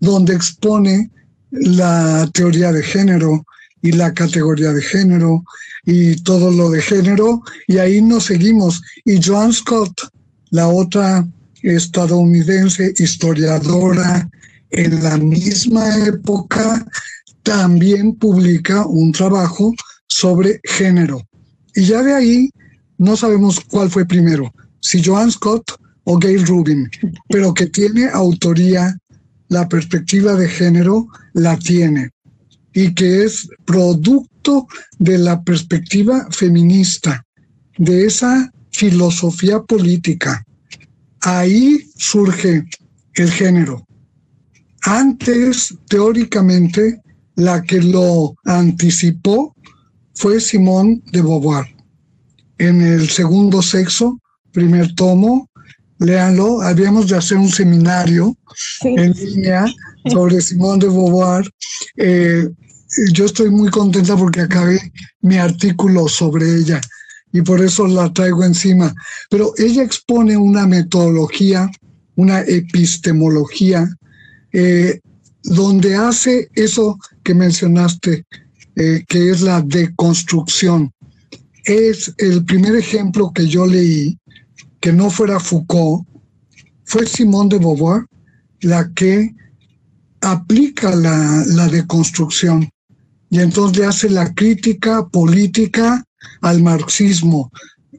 [0.00, 1.10] donde expone
[1.52, 3.46] la teoría de género
[3.80, 5.44] y la categoría de género
[5.84, 8.82] y todo lo de género, y ahí nos seguimos.
[9.04, 10.08] Y Joan Scott,
[10.50, 11.26] la otra
[11.62, 14.28] estadounidense historiadora
[14.70, 16.86] en la misma época,
[17.42, 19.72] también publica un trabajo
[20.06, 21.20] sobre género.
[21.74, 22.50] Y ya de ahí
[22.98, 25.72] no sabemos cuál fue primero, si Joan Scott
[26.04, 26.90] o Gail Rubin,
[27.28, 28.96] pero que tiene autoría,
[29.48, 32.10] la perspectiva de género la tiene
[32.72, 34.31] y que es producto
[34.98, 37.24] de la perspectiva feminista,
[37.78, 40.44] de esa filosofía política.
[41.20, 42.64] Ahí surge
[43.14, 43.86] el género.
[44.82, 47.00] Antes, teóricamente,
[47.36, 49.54] la que lo anticipó
[50.14, 51.66] fue Simón de Beauvoir.
[52.58, 54.20] En el segundo sexo,
[54.52, 55.48] primer tomo,
[55.98, 58.36] léanlo, habíamos de hacer un seminario
[58.82, 59.64] en línea
[60.10, 61.48] sobre Simón de Beauvoir.
[61.96, 62.48] Eh,
[63.12, 66.80] yo estoy muy contenta porque acabé mi artículo sobre ella
[67.32, 68.94] y por eso la traigo encima.
[69.30, 71.70] Pero ella expone una metodología,
[72.16, 73.88] una epistemología,
[74.52, 75.00] eh,
[75.42, 78.24] donde hace eso que mencionaste,
[78.76, 80.92] eh, que es la deconstrucción.
[81.64, 84.18] Es el primer ejemplo que yo leí,
[84.80, 86.06] que no fuera Foucault,
[86.84, 88.04] fue Simone de Beauvoir
[88.60, 89.34] la que
[90.20, 92.71] aplica la, la deconstrucción
[93.32, 96.04] y entonces hace la crítica política
[96.42, 97.50] al marxismo,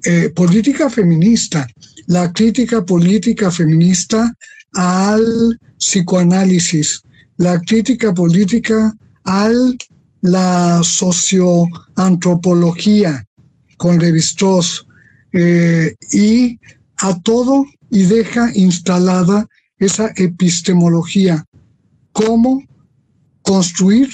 [0.04, 1.68] eh, política feminista,
[2.06, 4.32] la crítica política feminista
[4.74, 7.02] al psicoanálisis,
[7.38, 9.50] la crítica política a
[10.22, 13.26] la socioantropología
[13.78, 14.22] con Levi
[15.34, 16.60] eh, y
[16.98, 19.48] a todo y deja instalada
[19.80, 21.44] esa epistemología,
[22.12, 22.62] cómo
[23.42, 24.10] construir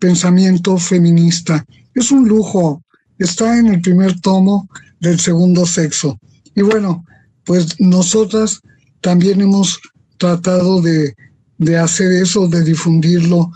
[0.00, 1.64] pensamiento feminista.
[1.94, 2.82] Es un lujo,
[3.18, 6.18] está en el primer tomo del segundo sexo.
[6.56, 7.04] Y bueno,
[7.44, 8.60] pues nosotras
[9.00, 9.78] también hemos
[10.18, 11.14] tratado de
[11.60, 13.52] de hacer eso, de difundirlo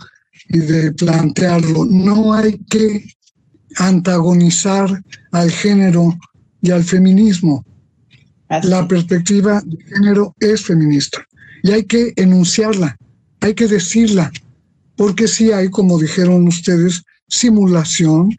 [0.49, 1.85] y de plantearlo.
[1.85, 3.03] No hay que
[3.77, 6.17] antagonizar al género
[6.61, 7.65] y al feminismo.
[8.61, 11.25] La perspectiva de género es feminista
[11.63, 12.95] y hay que enunciarla,
[13.39, 14.31] hay que decirla,
[14.95, 18.35] porque sí hay, como dijeron ustedes, simulación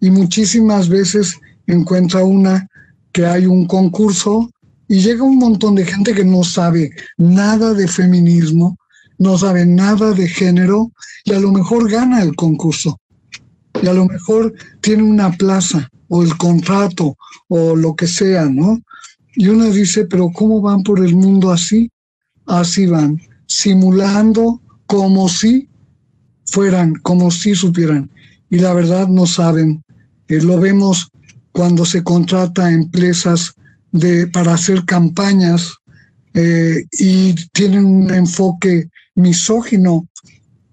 [0.00, 2.68] y muchísimas veces encuentra una
[3.12, 4.50] que hay un concurso
[4.88, 8.76] y llega un montón de gente que no sabe nada de feminismo,
[9.18, 10.92] no sabe nada de género
[11.24, 13.00] y a lo mejor gana el concurso.
[13.82, 17.16] Y a lo mejor tiene una plaza o el contrato
[17.48, 18.80] o lo que sea, ¿no?
[19.34, 21.90] Y uno dice, pero ¿cómo van por el mundo así?
[22.46, 25.68] Así van, simulando como si
[26.46, 28.10] fueran, como si supieran.
[28.50, 29.82] Y la verdad no saben.
[30.28, 31.08] Eh, lo vemos
[31.52, 33.54] cuando se contrata empresas
[33.92, 35.74] de, para hacer campañas
[36.34, 40.06] eh, y tienen un enfoque misógino,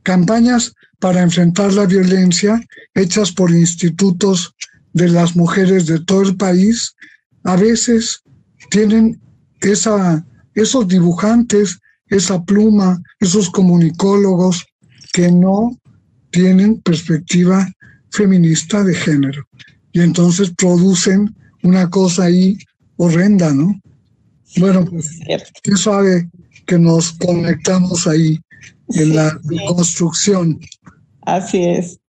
[0.04, 2.62] campañas para enfrentar la violencia
[2.94, 4.54] hechas por institutos
[4.94, 6.96] de las mujeres de todo el país,
[7.44, 8.22] a veces
[8.70, 9.20] tienen
[9.62, 14.66] esa, esos dibujantes, esa pluma, esos comunicólogos
[15.14, 15.80] que no
[16.30, 17.72] tienen perspectiva
[18.12, 19.48] feminista de género.
[19.94, 21.34] Y entonces producen
[21.64, 22.58] una cosa ahí
[22.98, 23.80] horrenda, ¿no?
[24.58, 25.10] Bueno, pues,
[25.64, 26.30] ¿qué sabe
[26.66, 28.40] que nos conectamos ahí
[28.90, 30.60] en la construcción.
[31.22, 32.00] Así es.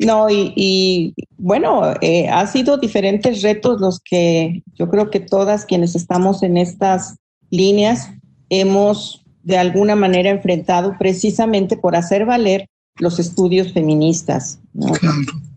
[0.00, 5.94] No, y, bueno, eh, ha sido diferentes retos los que yo creo que todas quienes
[5.94, 7.16] estamos en estas
[7.50, 8.10] líneas
[8.50, 14.58] hemos de alguna manera enfrentado precisamente por hacer valer los estudios feministas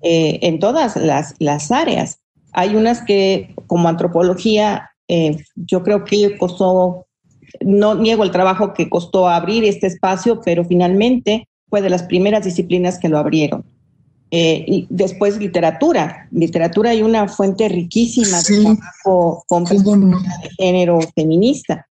[0.02, 2.20] eh, en todas las, las, áreas.
[2.52, 7.06] Hay unas que, como antropología, eh, yo creo que costó
[7.62, 12.44] no niego el trabajo que costó abrir este espacio, pero finalmente fue de las primeras
[12.44, 13.64] disciplinas que lo abrieron.
[14.30, 16.28] Eh, y después literatura.
[16.32, 21.88] Literatura hay una fuente riquísima de trabajo con de género feminista.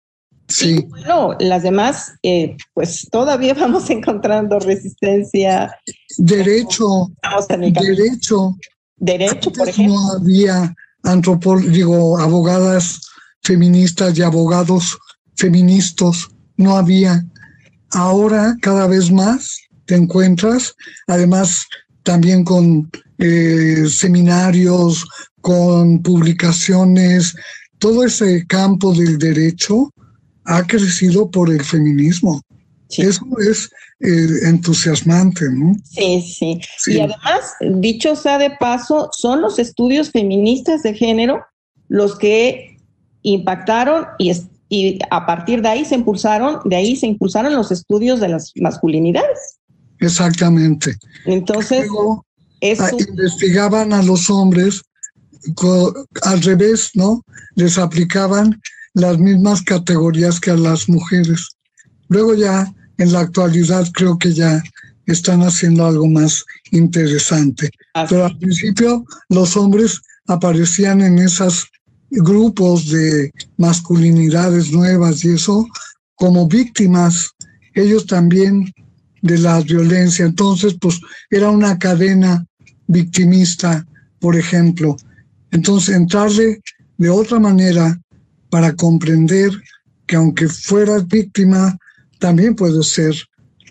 [0.49, 0.87] Sí.
[0.89, 5.77] bueno, las demás, eh, pues todavía vamos encontrando resistencia.
[6.19, 7.11] Derecho.
[7.49, 8.57] Derecho.
[8.97, 9.95] Derecho, por ejemplo.
[9.95, 13.01] No había antropólogos, digo, abogadas
[13.43, 14.99] feministas y abogados
[15.37, 17.25] feministas, no había.
[17.91, 20.75] Ahora cada vez más te encuentras,
[21.07, 21.67] además
[22.03, 25.07] también con eh, seminarios,
[25.41, 27.35] con publicaciones,
[27.79, 29.93] todo ese campo del derecho
[30.47, 32.43] ha crecido por el feminismo.
[32.89, 33.69] Eso es
[34.01, 35.75] eh, entusiasmante, ¿no?
[35.85, 36.95] Sí, sí, sí.
[36.95, 41.45] Y además, dicho sea de paso, son los estudios feministas de género
[41.89, 42.79] los que
[43.23, 44.33] impactaron y,
[44.69, 48.53] y a partir de ahí se impulsaron, de ahí se impulsaron los estudios de las
[48.57, 49.59] masculinidades.
[50.01, 50.97] Exactamente.
[51.25, 51.89] Entonces,
[52.79, 54.83] ah, investigaban a los hombres
[56.23, 57.23] al revés, ¿no?
[57.55, 58.61] Les aplicaban
[58.97, 61.51] las mismas categorías que a las mujeres.
[62.09, 64.63] Luego ya en la actualidad creo que ya
[65.05, 67.71] están haciendo algo más interesante.
[68.09, 71.69] Pero al principio los hombres aparecían en esos
[72.11, 75.69] grupos de masculinidades nuevas y eso
[76.15, 77.33] como víctimas,
[77.75, 78.73] ellos también
[79.21, 80.25] de la violencia.
[80.25, 82.47] Entonces, pues era una cadena
[82.87, 83.87] victimista,
[84.21, 84.97] por ejemplo.
[85.51, 86.63] Entonces, entrarle
[86.97, 88.01] de otra manera
[88.51, 89.51] para comprender
[90.07, 91.77] que aunque fueras víctima,
[92.19, 93.15] también puede ser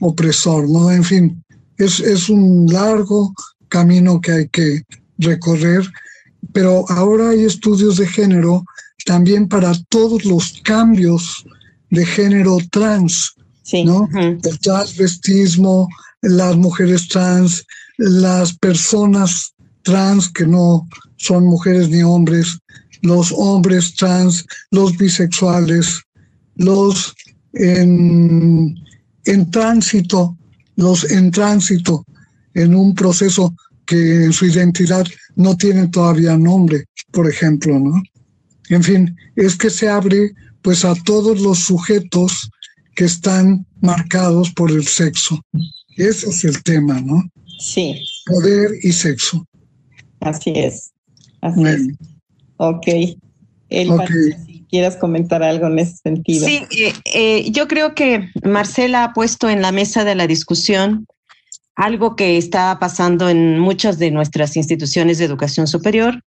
[0.01, 0.91] opresor, ¿no?
[0.91, 1.43] En fin,
[1.77, 3.33] es, es un largo
[3.69, 4.83] camino que hay que
[5.17, 5.89] recorrer,
[6.53, 8.63] pero ahora hay estudios de género
[9.05, 11.45] también para todos los cambios
[11.89, 13.35] de género trans,
[13.85, 14.09] ¿no?
[14.13, 15.87] El transvestismo,
[16.21, 17.65] las mujeres trans,
[17.97, 19.53] las personas
[19.83, 22.57] trans que no son mujeres ni hombres,
[23.05, 26.01] los hombres trans, los bisexuales,
[26.55, 27.13] los
[27.53, 28.75] en,
[29.25, 30.37] en tránsito,
[30.75, 32.05] los en tránsito,
[32.53, 38.01] en un proceso que en su identidad no tiene todavía nombre, por ejemplo, ¿no?
[38.69, 40.33] En fin, es que se abre
[40.63, 42.49] pues a todos los sujetos
[42.95, 45.39] que están marcados por el sexo.
[45.95, 47.23] Ese es el tema, ¿no?
[47.59, 48.01] Sí.
[48.25, 49.45] Poder y sexo.
[50.21, 50.91] Así es.
[51.41, 52.14] Así es.
[52.57, 52.87] Ok.
[53.69, 53.89] El
[54.69, 56.45] quieras comentar algo en ese sentido.
[56.45, 61.07] Sí, eh, eh, yo creo que Marcela ha puesto en la mesa de la discusión
[61.75, 66.23] algo que está pasando en muchas de nuestras instituciones de educación superior,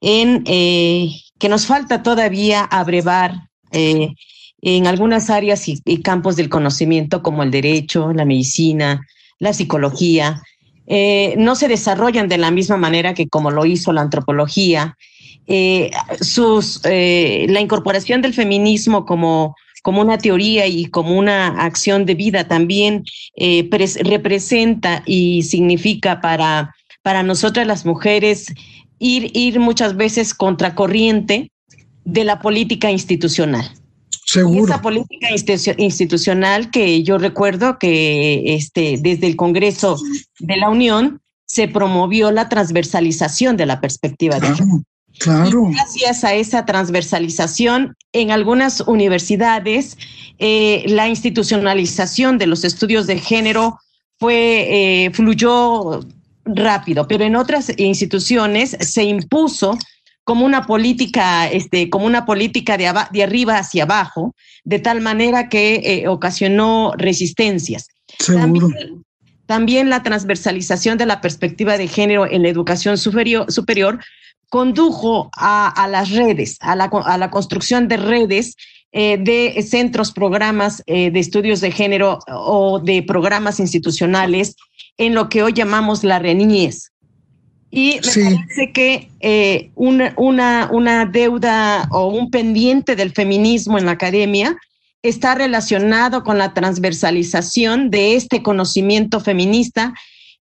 [0.00, 7.42] en eh, que nos falta todavía abrevar en algunas áreas y, campos del conocimiento como
[7.42, 9.06] el derecho, la medicina,
[9.38, 10.42] la psicología,
[11.36, 14.96] no se desarrollan de la misma manera que como lo hizo la antropología
[15.50, 15.90] eh,
[16.20, 22.14] sus, eh, la incorporación del feminismo como, como una teoría y como una acción de
[22.14, 23.66] vida también eh,
[24.02, 28.52] representa y significa para, para nosotras las mujeres
[28.98, 31.50] ir, ir muchas veces contracorriente
[32.04, 33.72] de la política institucional.
[34.26, 34.66] Seguro.
[34.66, 35.28] esa política
[35.78, 39.96] institucional que yo recuerdo que este, desde el Congreso
[40.38, 44.82] de la Unión se promovió la transversalización de la perspectiva de género.
[45.18, 45.64] Claro.
[45.70, 49.98] gracias a esa transversalización, en algunas universidades,
[50.38, 53.78] eh, la institucionalización de los estudios de género
[54.18, 56.00] fue, eh, fluyó
[56.44, 59.76] rápido, pero en otras instituciones se impuso
[60.24, 65.48] como una política, este, como una política de, de arriba hacia abajo, de tal manera
[65.48, 67.88] que eh, ocasionó resistencias.
[68.26, 69.04] También,
[69.46, 74.00] también, la transversalización de la perspectiva de género en la educación superior, superior
[74.48, 78.56] condujo a, las redes, a la, a la, construcción de redes
[78.92, 84.56] eh, de centros, programas eh, de estudios de género o de programas institucionales
[84.96, 86.92] en lo que hoy llamamos la RENIES.
[87.70, 93.84] Y me parece que eh, una, una, una deuda o un pendiente del feminismo en
[93.84, 94.56] la academia
[95.02, 99.92] está relacionado con la transversalización de este conocimiento feminista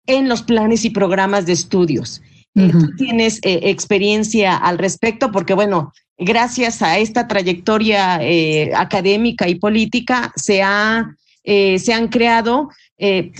[0.07, 2.23] en los planes y programas de estudios.
[2.57, 9.49] Eh, tú tienes eh, experiencia al respecto, porque bueno, gracias a esta trayectoria eh, académica
[9.49, 11.15] y política se, ha,
[11.45, 12.71] se han creado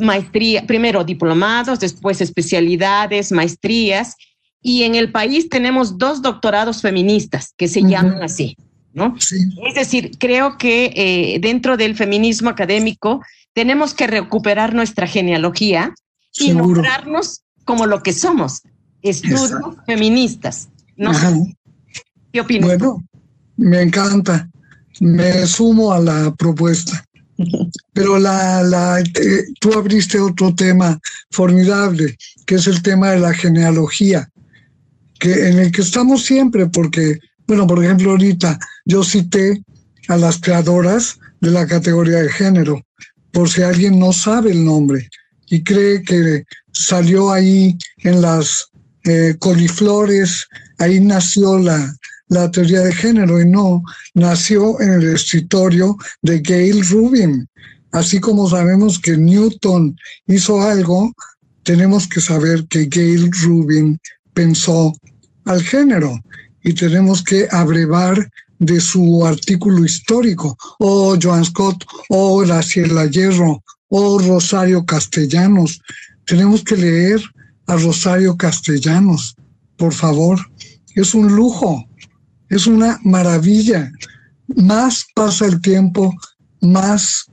[0.01, 4.17] maestría, primero diplomados, después especialidades, maestrías,
[4.61, 8.57] y en el país tenemos dos doctorados feministas que se llaman así.
[8.97, 9.15] ¿no?
[9.67, 13.21] Es decir, creo que eh, dentro del feminismo académico
[13.53, 15.95] tenemos que recuperar nuestra genealogía
[16.39, 18.63] y nombrarnos como lo que somos,
[19.09, 19.53] estudios
[19.87, 20.69] feministas.
[20.97, 21.13] ¿no?
[22.33, 22.79] ¿Qué opinas?
[22.79, 23.05] Bueno,
[23.57, 24.49] me encanta.
[25.01, 27.05] Me sumo a la propuesta.
[27.93, 29.03] Pero la, la,
[29.61, 30.99] tú abriste otro tema
[31.31, 32.17] formidable,
[32.47, 34.31] que es el tema de la genealogía,
[35.19, 39.63] que en el que estamos siempre, porque, bueno, por ejemplo, ahorita yo cité
[40.09, 42.83] a las creadoras de la categoría de género,
[43.33, 45.11] por si alguien no sabe el nombre
[45.49, 48.71] y cree que salió ahí en las
[49.07, 50.47] eh, coliflores,
[50.79, 51.95] ahí nació la,
[52.29, 53.83] la teoría de género y no,
[54.15, 57.49] nació en el escritorio de Gail Rubin.
[57.93, 59.97] Así como sabemos que Newton
[60.27, 61.13] hizo algo,
[61.63, 63.99] tenemos que saber que Gail Rubin
[64.35, 64.93] pensó
[65.45, 66.21] al género
[66.63, 68.29] y tenemos que abrevar
[68.59, 75.81] de su artículo histórico, o Joan Scott, o Graciela Hierro, o Rosario Castellanos.
[76.25, 77.23] Tenemos que leer
[77.67, 79.37] a Rosario Castellanos,
[79.77, 80.39] por favor.
[80.95, 81.87] Es un lujo,
[82.49, 83.91] es una maravilla.
[84.57, 86.15] Más pasa el tiempo,
[86.61, 87.27] más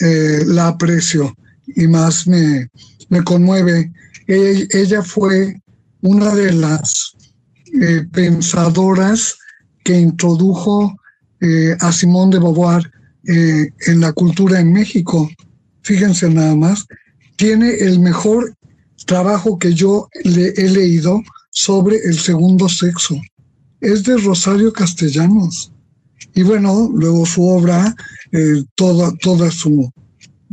[0.00, 1.34] eh, la aprecio
[1.66, 2.68] y más me,
[3.08, 3.92] me conmueve.
[4.26, 5.60] ella fue
[6.02, 7.12] una de las
[7.80, 9.36] eh, pensadoras
[9.84, 10.94] que introdujo
[11.40, 12.90] eh, a Simón de Beauvoir
[13.24, 15.28] en la cultura en México.
[15.82, 16.86] Fíjense nada más,
[17.36, 18.54] tiene el mejor
[19.08, 23.18] trabajo que yo le he leído sobre el segundo sexo.
[23.80, 25.72] Es de Rosario Castellanos.
[26.34, 27.96] Y bueno, luego su obra,
[28.32, 29.90] eh, toda, toda su,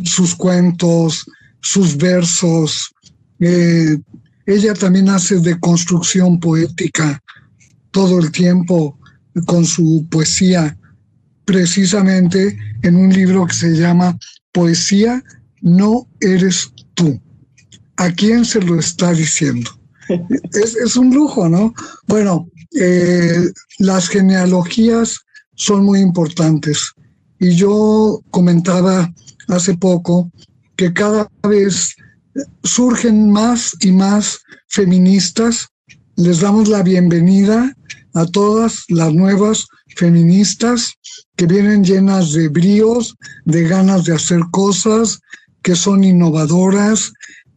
[0.03, 1.25] sus cuentos,
[1.61, 2.93] sus versos.
[3.39, 3.97] Eh,
[4.45, 7.21] ella también hace de construcción poética
[7.91, 8.97] todo el tiempo
[9.45, 10.77] con su poesía,
[11.43, 14.17] precisamente en un libro que se llama
[14.53, 15.21] Poesía
[15.61, 17.19] no eres tú.
[17.97, 19.71] ¿A quién se lo está diciendo?
[20.53, 21.73] Es, un lujo, ¿no?
[22.07, 22.47] Bueno,
[22.79, 23.49] eh,
[23.79, 25.19] las genealogías
[25.55, 26.91] son muy importantes.
[27.39, 29.11] Y yo comentaba
[29.47, 30.31] hace poco
[30.75, 31.95] que cada vez
[32.63, 35.67] surgen más y más feministas.
[36.15, 37.75] Les damos la bienvenida
[38.13, 40.93] a todas las nuevas feministas
[41.35, 43.15] que vienen llenas de bríos,
[43.45, 45.19] de ganas de hacer cosas,
[45.61, 47.11] que son innovadoras,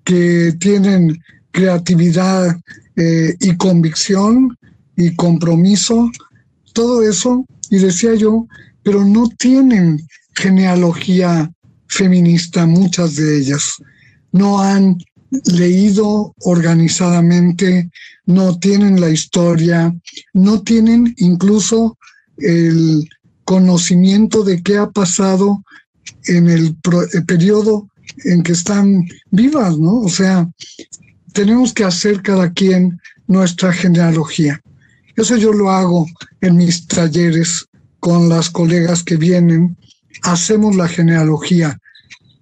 [0.08, 2.58] que tienen creatividad
[2.96, 4.56] eh, y convicción
[4.96, 6.10] y compromiso,
[6.72, 8.46] todo eso, y decía yo,
[8.82, 10.00] pero no tienen
[10.34, 11.52] genealogía
[11.88, 13.74] feminista, muchas de ellas.
[14.32, 14.96] No han
[15.44, 17.90] leído organizadamente,
[18.24, 19.94] no tienen la historia,
[20.32, 21.98] no tienen incluso
[22.38, 23.06] el
[23.44, 25.62] conocimiento de qué ha pasado
[26.24, 26.78] en el,
[27.12, 27.90] el periodo
[28.24, 30.00] en que están vivas, ¿no?
[30.00, 30.48] O sea,
[31.32, 34.60] tenemos que hacer cada quien nuestra genealogía.
[35.16, 36.06] Eso yo lo hago
[36.40, 37.66] en mis talleres
[38.00, 39.76] con las colegas que vienen.
[40.22, 41.78] Hacemos la genealogía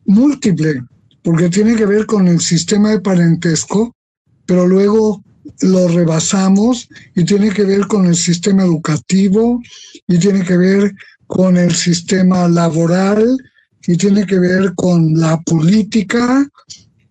[0.04, 0.82] múltiple,
[1.22, 3.94] porque tiene que ver con el sistema de parentesco,
[4.46, 5.24] pero luego
[5.60, 9.60] lo rebasamos y tiene que ver con el sistema educativo
[10.06, 10.94] y tiene que ver
[11.26, 13.38] con el sistema laboral
[13.86, 16.46] y tiene que ver con la política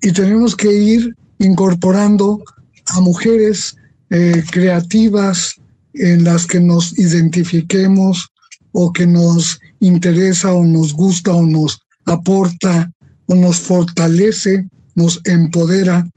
[0.02, 2.44] y tenemos que ir incorporando
[2.88, 3.76] a mujeres
[4.10, 5.56] eh, creativas
[5.94, 8.28] en las que nos identifiquemos
[8.72, 12.92] o que nos interesa o nos gusta o nos aporta
[13.28, 16.08] o nos fortalece, nos empodera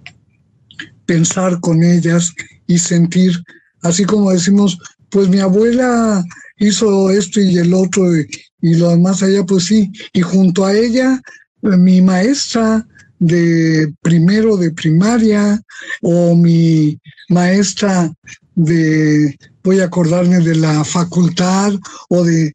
[1.07, 2.33] pensar con ellas
[2.67, 3.43] y sentir,
[3.83, 4.79] así como decimos,
[5.09, 6.23] pues mi abuela
[6.59, 8.13] hizo esto y el otro
[8.61, 9.91] y lo demás allá, pues sí.
[10.13, 11.21] Y junto a ella,
[11.63, 12.87] mi maestra
[13.19, 15.61] de primero de primaria
[16.03, 16.99] o mi
[17.29, 18.13] maestra
[18.55, 21.75] de, voy a acordarme de la facultad
[22.09, 22.53] o de,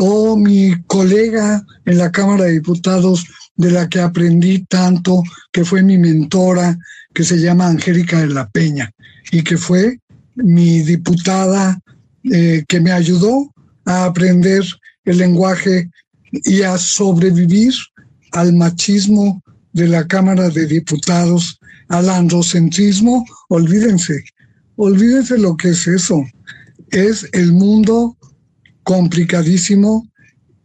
[0.00, 3.26] o mi colega en la Cámara de Diputados
[3.56, 5.22] de la que aprendí tanto,
[5.52, 6.78] que fue mi mentora,
[7.12, 8.90] que se llama Angélica de la Peña
[9.30, 9.98] y que fue
[10.34, 11.78] mi diputada
[12.24, 13.52] eh, que me ayudó
[13.84, 14.64] a aprender
[15.04, 15.90] el lenguaje
[16.30, 17.72] y a sobrevivir
[18.32, 19.42] al machismo
[19.72, 21.58] de la Cámara de Diputados,
[21.88, 24.24] al androcentrismo, olvídense,
[24.76, 26.24] olvídense lo que es eso.
[26.90, 28.16] Es el mundo
[28.82, 30.08] complicadísimo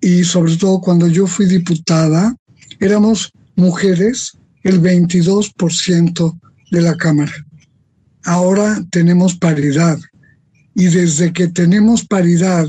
[0.01, 2.35] y sobre todo cuando yo fui diputada,
[2.79, 6.39] éramos mujeres el 22%
[6.71, 7.33] de la Cámara.
[8.23, 9.99] Ahora tenemos paridad
[10.75, 12.67] y desde que tenemos paridad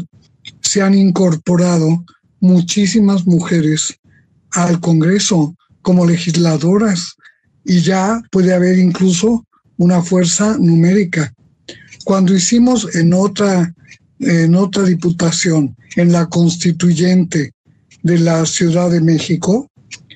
[0.69, 2.05] se han incorporado
[2.41, 3.99] muchísimas mujeres
[4.51, 7.15] al Congreso como legisladoras
[7.65, 9.47] y ya puede haber incluso
[9.79, 11.33] una fuerza numérica.
[12.05, 13.75] Cuando hicimos en otra,
[14.19, 17.53] en otra diputación, en la constituyente
[18.03, 19.71] de la Ciudad de México,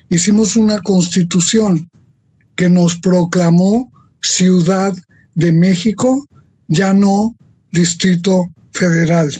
[0.09, 1.89] hicimos una constitución
[2.55, 4.95] que nos proclamó Ciudad
[5.33, 6.27] de México,
[6.67, 7.35] ya no
[7.71, 9.31] Distrito Federal.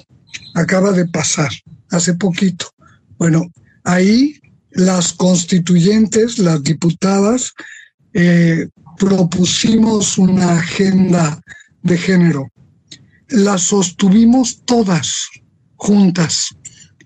[0.56, 1.52] Acaba de pasar
[1.90, 2.68] hace poquito.
[3.18, 3.52] Bueno,
[3.84, 4.40] ahí
[4.72, 7.54] las constituyentes, las diputadas,
[8.14, 11.42] eh, propusimos una agenda
[11.82, 12.52] de género.
[13.30, 15.30] La sostuvimos todas
[15.76, 16.50] juntas,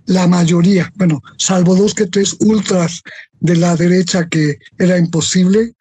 [0.05, 3.01] la mayoría, bueno, salvo dos que tres ultras
[3.39, 5.73] de la derecha que era imposible,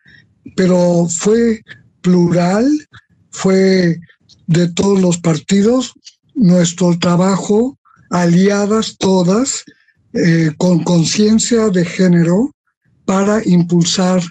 [0.57, 1.63] pero fue
[2.01, 2.67] plural,
[3.31, 4.01] fue
[4.47, 5.93] de todos los partidos,
[6.37, 7.77] nuestro trabajo,
[8.11, 9.65] aliadas todas,
[10.13, 12.53] eh, con conciencia de género,
[13.05, 14.23] para impulsar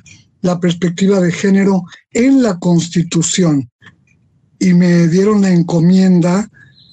[0.42, 3.70] la perspectiva de género en la Constitución.
[4.60, 6.48] Y me dieron la encomienda,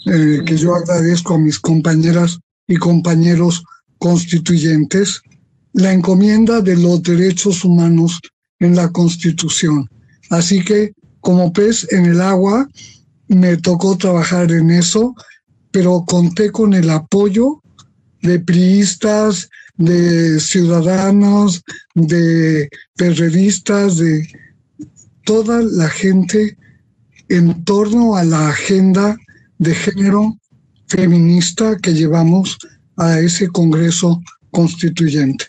[0.06, 3.62] eh, que yo agradezco a mis compañeras y compañeros
[3.98, 5.22] constituyentes,
[5.74, 8.20] la encomienda de los derechos humanos
[8.58, 9.88] en la Constitución.
[10.30, 12.68] Así que, como pez en el agua,
[13.34, 15.14] me tocó trabajar en eso,
[15.70, 17.62] pero conté con el apoyo
[18.22, 21.62] de priistas, de ciudadanos,
[21.94, 24.28] de periodistas, de
[25.24, 26.56] toda la gente
[27.28, 29.16] en torno a la agenda
[29.58, 30.36] de género
[30.86, 32.58] feminista que llevamos
[32.96, 35.46] a ese Congreso Constituyente.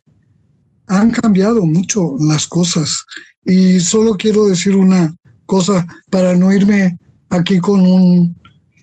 [0.87, 3.03] Han cambiado mucho las cosas
[3.45, 5.13] y solo quiero decir una
[5.45, 6.97] cosa para no irme
[7.33, 8.35] aquí con un,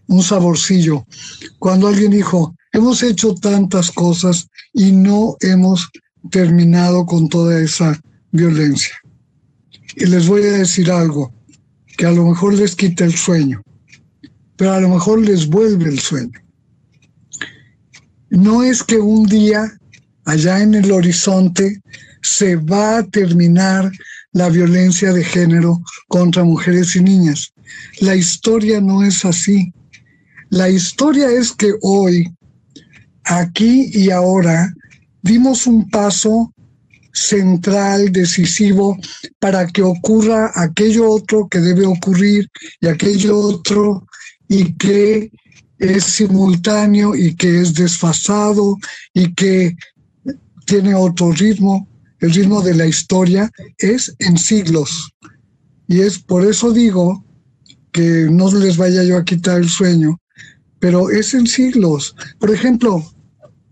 [0.08, 1.06] un saborcillo.
[1.58, 5.88] Cuando alguien dijo, hemos hecho tantas cosas y no hemos
[6.30, 7.98] terminado con toda esa
[8.32, 8.94] violencia.
[9.96, 11.32] Y les voy a decir algo
[11.96, 13.62] que a lo mejor les quita el sueño,
[14.56, 16.38] pero a lo mejor les vuelve el sueño.
[18.30, 19.76] No es que un día
[20.24, 21.80] allá en el horizonte
[22.22, 23.90] se va a terminar
[24.32, 27.52] la violencia de género contra mujeres y niñas.
[28.00, 29.72] La historia no es así.
[30.50, 32.32] La historia es que hoy,
[33.24, 34.74] aquí y ahora,
[35.22, 36.52] dimos un paso
[37.12, 38.96] central, decisivo,
[39.38, 42.48] para que ocurra aquello otro que debe ocurrir
[42.80, 44.06] y aquello otro
[44.48, 45.30] y que
[45.78, 48.76] es simultáneo y que es desfasado
[49.14, 49.76] y que
[50.66, 51.88] tiene otro ritmo.
[52.20, 55.12] El ritmo de la historia es en siglos.
[55.88, 57.24] Y es por eso digo
[57.92, 60.20] que no les vaya yo a quitar el sueño,
[60.78, 62.14] pero es en siglos.
[62.38, 63.04] Por ejemplo,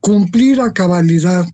[0.00, 1.46] cumplir a cabalidad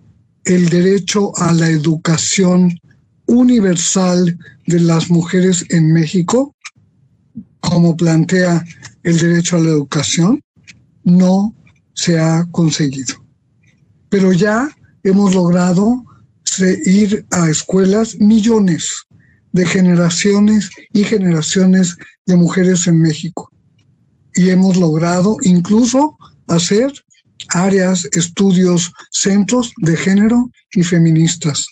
[0.44, 2.78] el derecho a la educación
[3.26, 6.54] universal de las mujeres en México,
[7.60, 8.64] como plantea
[9.02, 10.42] el derecho a la educación,
[11.04, 11.54] no
[11.94, 13.14] se ha conseguido.
[14.08, 14.68] Pero ya
[15.02, 16.04] hemos logrado
[16.86, 19.06] ir a escuelas millones
[19.52, 23.50] de generaciones y generaciones de mujeres en México.
[24.34, 26.16] Y hemos logrado incluso
[26.48, 26.92] hacer
[27.50, 31.66] áreas, estudios, centros de género y feministas.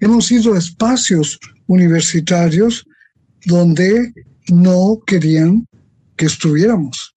[0.00, 2.86] Hemos ido a espacios universitarios
[3.44, 4.12] donde
[4.48, 5.66] no querían
[6.16, 7.14] que estuviéramos,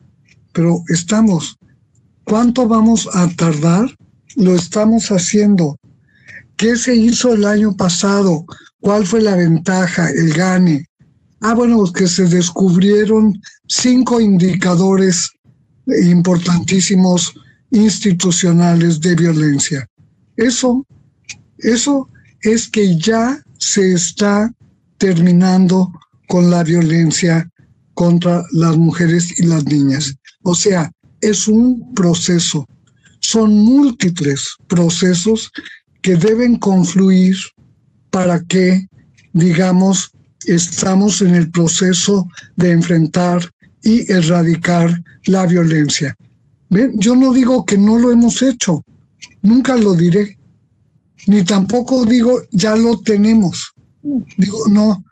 [0.53, 1.57] pero estamos.
[2.23, 3.95] ¿Cuánto vamos a tardar?
[4.35, 5.77] Lo estamos haciendo.
[6.55, 8.45] ¿Qué se hizo el año pasado?
[8.79, 10.87] ¿Cuál fue la ventaja, el gane?
[11.41, 15.31] Ah, bueno, que se descubrieron cinco indicadores
[15.87, 17.33] importantísimos
[17.71, 19.87] institucionales de violencia.
[20.37, 20.85] Eso,
[21.57, 22.07] eso
[22.41, 24.53] es que ya se está
[24.99, 25.91] terminando
[26.27, 27.49] con la violencia
[27.95, 30.15] contra las mujeres y las niñas.
[30.43, 30.91] O sea,
[31.21, 32.67] es un proceso.
[33.19, 35.51] Son múltiples procesos
[36.03, 37.35] que deben confluir
[38.11, 38.87] para que,
[39.33, 40.11] digamos,
[40.45, 43.51] estamos en el proceso de enfrentar
[43.83, 46.15] y erradicar la violencia.
[46.93, 48.83] Yo no digo que no lo hemos hecho,
[49.41, 50.37] nunca lo diré,
[51.27, 53.73] ni tampoco digo ya lo tenemos.
[54.37, 55.03] Digo, no,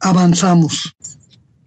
[0.00, 0.94] avanzamos.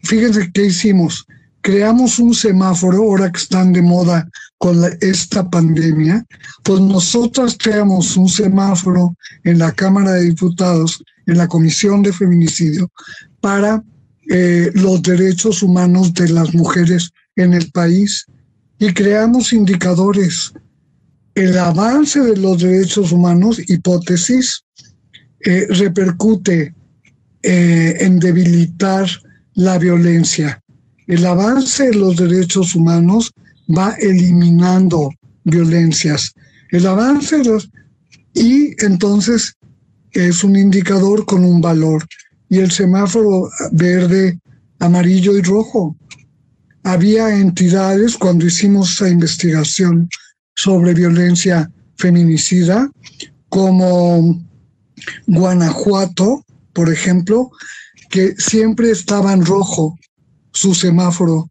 [0.03, 1.26] Fíjense qué hicimos.
[1.61, 4.27] Creamos un semáforo, ahora que están de moda
[4.57, 6.26] con esta pandemia,
[6.64, 12.89] pues nosotras creamos un semáforo en la Cámara de Diputados, en la Comisión de Feminicidio,
[13.39, 13.83] para
[14.29, 18.25] eh, los derechos humanos de las mujeres en el país
[18.79, 20.53] y creamos indicadores
[21.37, 24.63] el avance de los derechos humanos, hipótesis,
[25.45, 26.73] eh, repercute
[27.43, 29.07] eh, en debilitar
[29.53, 30.59] la violencia.
[31.05, 33.31] El avance de los derechos humanos
[33.69, 35.11] va eliminando
[35.43, 36.33] violencias.
[36.71, 37.69] El avance de los,
[38.33, 39.53] y entonces
[40.11, 42.05] es un indicador con un valor.
[42.49, 44.39] Y el semáforo verde,
[44.79, 45.95] amarillo y rojo.
[46.84, 50.09] Había entidades cuando hicimos esa investigación
[50.55, 52.89] sobre violencia feminicida,
[53.49, 54.45] como
[55.25, 57.51] Guanajuato, por ejemplo,
[58.09, 59.97] que siempre estaba en rojo
[60.53, 61.49] su semáforo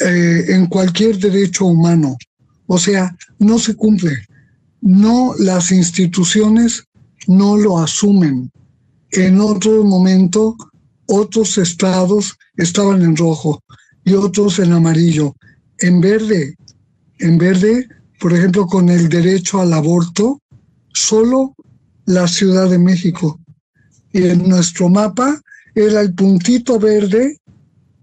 [0.00, 2.16] eh, en cualquier derecho humano.
[2.66, 4.26] O sea, no se cumple.
[4.80, 6.85] No, las instituciones
[7.26, 8.50] no lo asumen.
[9.10, 10.56] En otro momento,
[11.06, 13.62] otros estados estaban en rojo
[14.04, 15.34] y otros en amarillo.
[15.78, 16.56] En verde,
[17.18, 17.88] en verde,
[18.20, 20.40] por ejemplo, con el derecho al aborto,
[20.92, 21.54] solo
[22.06, 23.40] la Ciudad de México.
[24.12, 25.40] Y en nuestro mapa
[25.74, 27.38] era el puntito verde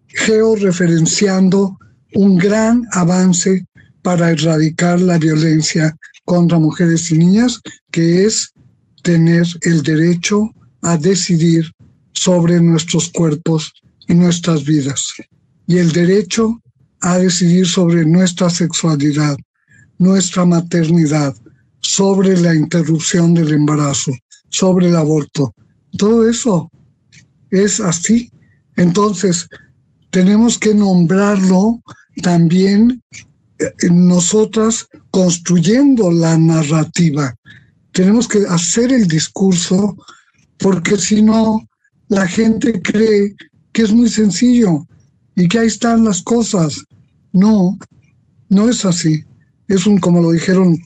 [0.07, 1.77] georreferenciando
[2.13, 3.65] un gran avance
[4.03, 5.95] para erradicar la violencia
[6.25, 7.59] contra mujeres y niñas,
[7.91, 8.52] que es
[9.03, 10.51] tener el derecho
[10.81, 11.71] a decidir
[12.13, 13.71] sobre nuestros cuerpos
[14.07, 15.13] y nuestras vidas,
[15.67, 16.61] y el derecho
[17.01, 19.37] a decidir sobre nuestra sexualidad,
[19.97, 21.35] nuestra maternidad,
[21.79, 24.13] sobre la interrupción del embarazo,
[24.49, 25.53] sobre el aborto.
[25.97, 26.71] Todo eso
[27.51, 28.31] es así.
[28.75, 29.47] Entonces,
[30.09, 31.81] tenemos que nombrarlo
[32.21, 33.01] también
[33.59, 37.35] eh, nosotras construyendo la narrativa.
[37.93, 39.95] Tenemos que hacer el discurso
[40.57, 41.67] porque si no,
[42.09, 43.35] la gente cree
[43.71, 44.85] que es muy sencillo
[45.35, 46.83] y que ahí están las cosas.
[47.31, 47.77] No,
[48.49, 49.23] no es así.
[49.67, 50.77] Es un, como lo dijeron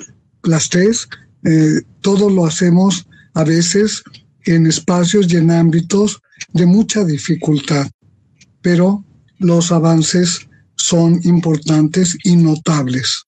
[0.44, 1.08] las tres,
[1.44, 4.04] eh, todo lo hacemos a veces
[4.46, 6.20] en espacios y en ámbitos
[6.54, 7.88] de mucha dificultad,
[8.62, 9.04] pero
[9.40, 13.27] los avances son importantes y notables.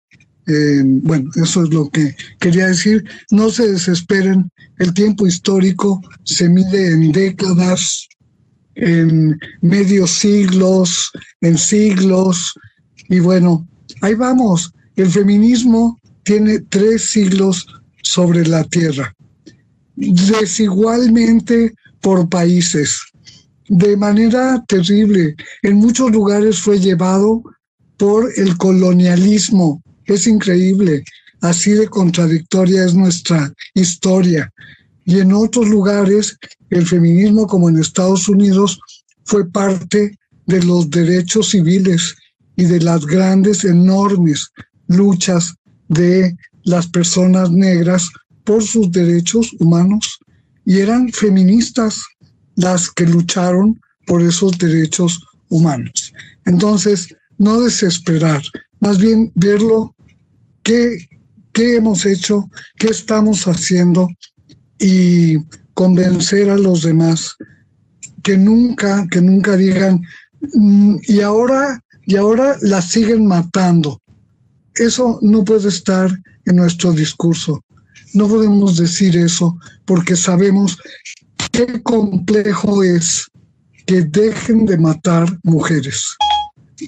[0.50, 3.04] Eh, bueno, eso es lo que quería decir.
[3.30, 4.50] No se desesperen,
[4.80, 8.08] el tiempo histórico se mide en décadas,
[8.74, 11.12] en medios siglos,
[11.42, 12.54] en siglos,
[13.10, 13.68] y bueno,
[14.02, 14.74] ahí vamos.
[14.96, 17.68] El feminismo tiene tres siglos
[18.02, 19.14] sobre la tierra,
[19.96, 23.00] desigualmente por países,
[23.68, 25.36] de manera terrible.
[25.62, 27.44] En muchos lugares fue llevado
[27.98, 29.84] por el colonialismo.
[30.10, 31.04] Es increíble.
[31.42, 34.52] Así de contradictoria es nuestra historia.
[35.06, 36.38] Y en otros lugares,
[36.72, 38.80] el feminismo, como en Estados Unidos,
[39.26, 40.18] fue parte
[40.48, 42.16] de los derechos civiles
[42.56, 44.50] y de las grandes, enormes
[44.88, 45.54] luchas
[45.88, 48.10] de las personas negras
[48.44, 50.18] por sus derechos humanos
[50.66, 52.04] y eran feministas
[52.56, 56.12] las que lucharon por esos derechos humanos.
[56.46, 58.42] Entonces, no desesperar,
[58.80, 59.96] más bien verlo,
[61.54, 64.08] qué, hemos hecho, qué estamos haciendo
[64.80, 65.38] y
[65.74, 67.36] convencer a los demás
[68.24, 70.02] que nunca, que nunca digan,
[70.54, 74.02] mm, y ahora, y ahora la siguen matando.
[74.76, 76.12] Eso no puede estar
[76.46, 77.64] en nuestro discurso.
[78.14, 80.78] No podemos decir eso porque sabemos
[81.52, 83.26] qué complejo es
[83.86, 86.16] que dejen de matar mujeres.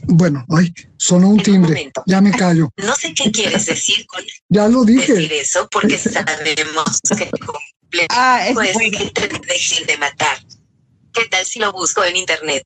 [0.07, 1.91] Bueno, ay, sonó un timbre.
[2.05, 2.69] Ya me callo.
[2.77, 5.13] No sé qué quieres decir con ya lo dije.
[5.13, 9.11] decir eso porque sabemos que complejo ah, es que
[9.47, 10.38] dejen de matar.
[11.13, 12.63] ¿Qué tal si lo busco en internet?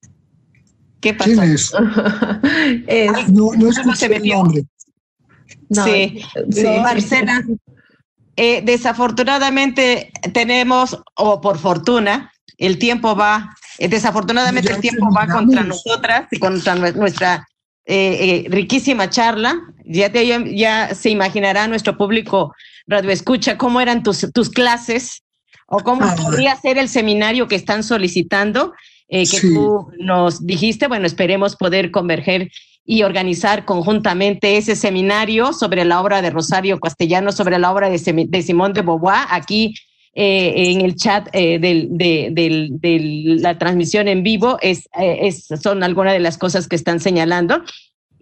[1.02, 1.32] ¿Qué pasa?
[1.32, 1.72] ¿Quién es?
[2.88, 4.66] es no, no escuché el nombre
[5.70, 6.24] sí,
[6.82, 7.44] Marcela.
[8.38, 15.64] Eh, desafortunadamente tenemos, o por fortuna, el tiempo va, eh, desafortunadamente el tiempo va contra
[15.64, 17.48] nosotras y contra nuestra
[17.86, 19.60] eh, riquísima charla.
[19.86, 22.54] Ya, ya se imaginará nuestro público
[22.88, 25.24] radio escucha cómo eran tus, tus clases
[25.68, 28.74] o cómo ah, podría ser el seminario que están solicitando,
[29.10, 30.88] que tú nos dijiste.
[30.88, 32.50] Bueno, esperemos poder converger
[32.86, 37.98] y organizar conjuntamente ese seminario sobre la obra de Rosario Castellano, sobre la obra de,
[38.44, 39.74] Simón de Beauvoir, aquí
[40.16, 46.14] eh, en el chat eh, de, la transmisión en vivo, es, eh, es, son algunas
[46.14, 47.62] de las cosas que están señalando.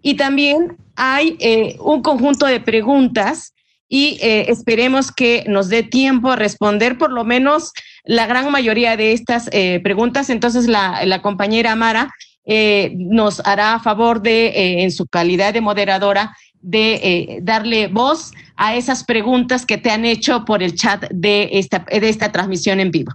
[0.02, 1.38] Y también hay
[1.80, 3.54] un conjunto de preguntas
[3.88, 7.72] y esperemos que nos dé tiempo a responder por lo menos
[8.04, 9.48] la gran mayoría de estas
[9.82, 10.28] preguntas.
[10.28, 12.12] Entonces, la, la compañera Amara
[12.46, 17.88] eh, nos hará a favor de, eh, en su calidad de moderadora, de eh, darle
[17.88, 22.32] voz a esas preguntas que te han hecho por el chat de esta, de esta
[22.32, 23.12] transmisión en vivo.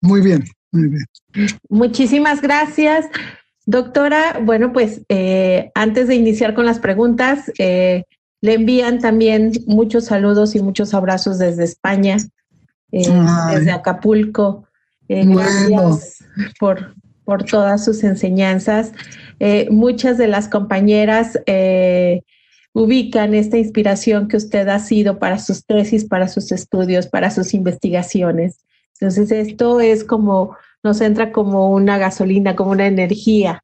[0.00, 1.04] Muy bien, muy bien.
[1.68, 3.06] Muchísimas gracias.
[3.64, 8.04] Doctora, bueno, pues eh, antes de iniciar con las preguntas, eh,
[8.40, 12.16] le envían también muchos saludos y muchos abrazos desde España,
[12.90, 14.64] desde Acapulco.
[15.08, 16.24] Gracias
[16.58, 16.94] por,
[17.24, 18.92] por todas sus enseñanzas.
[19.70, 21.38] muchas de las compañeras
[22.72, 27.54] ubican esta inspiración que usted ha sido para sus tesis, para sus estudios, para sus
[27.54, 28.58] investigaciones.
[29.00, 33.62] Entonces, esto es como, nos entra como una gasolina, como una energía.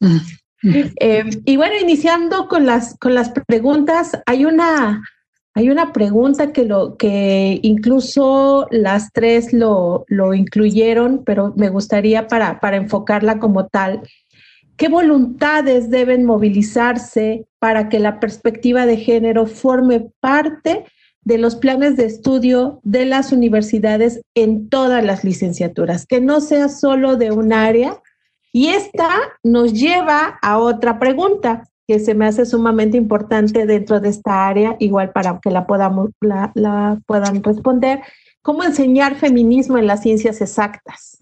[0.00, 0.18] Mm.
[0.62, 5.02] Eh, y bueno, iniciando con las, con las preguntas, hay una,
[5.54, 12.26] hay una pregunta que, lo, que incluso las tres lo, lo incluyeron, pero me gustaría
[12.26, 14.02] para, para enfocarla como tal.
[14.80, 20.86] ¿Qué voluntades deben movilizarse para que la perspectiva de género forme parte
[21.20, 26.70] de los planes de estudio de las universidades en todas las licenciaturas, que no sea
[26.70, 28.00] solo de un área?
[28.54, 29.10] Y esta
[29.42, 34.76] nos lleva a otra pregunta que se me hace sumamente importante dentro de esta área,
[34.78, 38.00] igual para que la, puedan responder.
[38.40, 41.18] ¿Cómo enseñar feminismo en las ciencias exactas?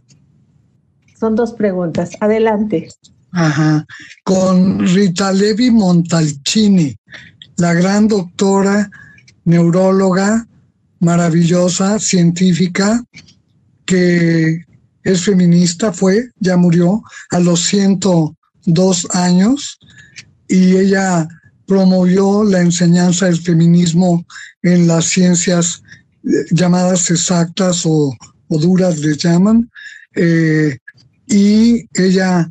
[1.18, 2.12] Son dos preguntas.
[2.20, 2.86] Adelante.
[3.32, 3.84] Ajá,
[4.24, 6.96] con Rita Levi Montalcini,
[7.56, 8.90] la gran doctora
[9.44, 10.46] neuróloga,
[11.00, 13.02] maravillosa, científica,
[13.84, 14.64] que
[15.04, 19.78] es feminista, fue, ya murió a los 102 años
[20.48, 21.28] y ella
[21.66, 24.24] promovió la enseñanza del feminismo
[24.62, 25.82] en las ciencias
[26.24, 28.14] eh, llamadas exactas o,
[28.48, 29.70] duras, les llaman,
[30.14, 30.78] eh,
[31.26, 32.48] y ella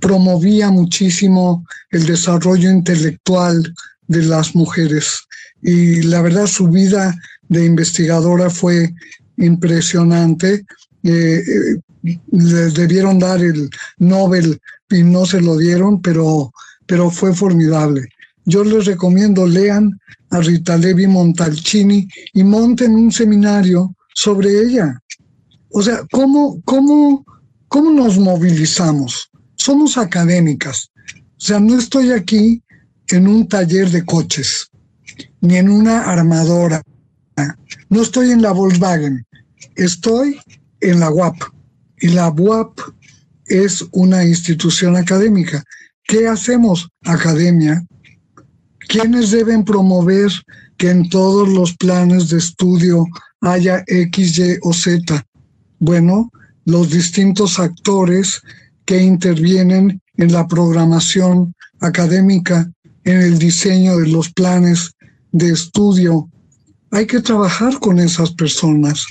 [0.00, 3.74] promovía muchísimo el desarrollo intelectual
[4.06, 5.22] de las mujeres.
[5.62, 7.14] Y la verdad, su vida
[7.48, 8.92] de investigadora fue
[9.36, 10.64] impresionante.
[11.02, 16.52] Eh, eh, les debieron dar el Nobel y no se lo dieron, pero,
[16.86, 18.08] pero fue formidable.
[18.44, 19.98] Yo les recomiendo, lean
[20.30, 25.00] a Rita Levi Montalcini y monten un seminario sobre ella.
[25.70, 27.24] O sea, ¿cómo, cómo,
[27.68, 29.30] cómo nos movilizamos?
[29.64, 30.90] Somos académicas.
[31.16, 32.62] O sea, no estoy aquí
[33.08, 34.70] en un taller de coches,
[35.40, 36.82] ni en una armadora.
[37.88, 39.26] No estoy en la Volkswagen,
[39.76, 40.38] estoy
[40.80, 41.36] en la UAP.
[41.98, 42.78] Y la UAP
[43.46, 45.64] es una institución académica.
[46.04, 46.88] ¿Qué hacemos?
[47.04, 47.82] Academia.
[48.88, 50.30] ¿Quiénes deben promover
[50.76, 53.06] que en todos los planes de estudio
[53.40, 55.26] haya X, Y o Z?
[55.78, 56.30] Bueno,
[56.66, 58.42] los distintos actores
[58.84, 62.70] que intervienen en la programación académica,
[63.04, 64.92] en el diseño de los planes
[65.32, 66.28] de estudio.
[66.90, 69.04] Hay que trabajar con esas personas,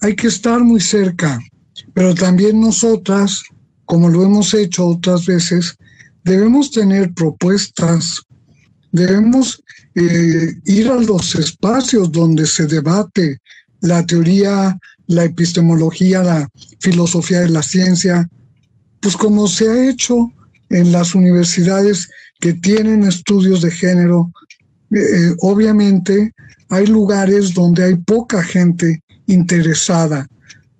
[0.00, 1.40] hay que estar muy cerca,
[1.94, 3.42] pero también nosotras,
[3.84, 5.76] como lo hemos hecho otras veces,
[6.24, 8.22] debemos tener propuestas,
[8.92, 9.62] debemos
[9.94, 13.38] eh, ir a los espacios donde se debate
[13.80, 16.48] la teoría, la epistemología, la
[16.80, 18.28] filosofía de la ciencia,
[19.00, 20.32] pues como se ha hecho
[20.68, 22.08] en las universidades
[22.38, 24.32] que tienen estudios de género,
[24.90, 26.32] eh, eh, obviamente
[26.68, 30.26] hay lugares donde hay poca gente interesada.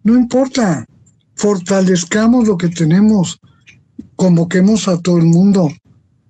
[0.04, 0.86] No importa,
[1.34, 3.40] fortalezcamos lo que tenemos,
[4.16, 5.70] convoquemos a todo el mundo,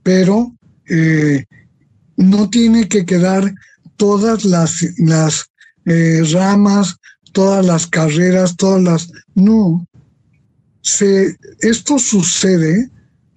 [0.02, 0.52] pero
[0.88, 1.44] eh,
[2.16, 3.52] no tiene que quedar
[3.96, 5.46] todas las, las
[6.32, 6.96] ramas,
[7.32, 9.12] todas las carreras, todas las...
[9.34, 9.86] No,
[10.82, 12.90] se, esto sucede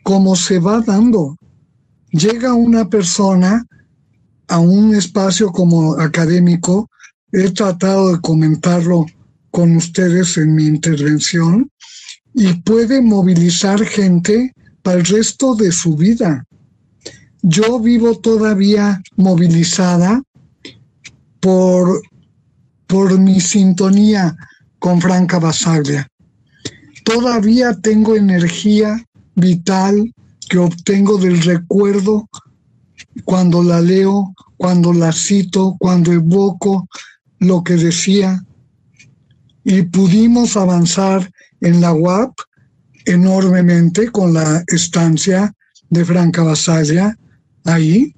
[0.04, 1.38] como se va dando.
[2.12, 3.66] Llega una persona
[4.48, 6.90] a un espacio como académico,
[7.32, 9.06] he tratado de comentarlo
[9.50, 11.70] con ustedes en mi intervención,
[12.34, 16.46] y puede movilizar gente para el resto de su vida.
[17.42, 20.22] Yo vivo todavía movilizada
[21.40, 22.02] por,
[22.88, 24.36] por mi sintonía
[24.80, 26.08] con Franca Basaglia
[27.04, 29.06] todavía tengo energía
[29.36, 30.14] vital
[30.50, 32.30] que obtengo del recuerdo
[33.24, 36.88] cuando la leo, cuando la cito, cuando evoco
[37.40, 38.44] lo que decía.
[39.64, 41.32] Y pudimos avanzar
[41.62, 42.34] en la UAP
[43.06, 45.54] enormemente con la estancia
[45.90, 47.18] de Franca Basalla
[47.66, 48.16] ahí.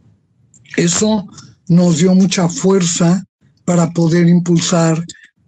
[0.78, 1.28] Eso
[1.68, 3.24] nos dio mucha fuerza
[3.64, 5.04] para poder impulsar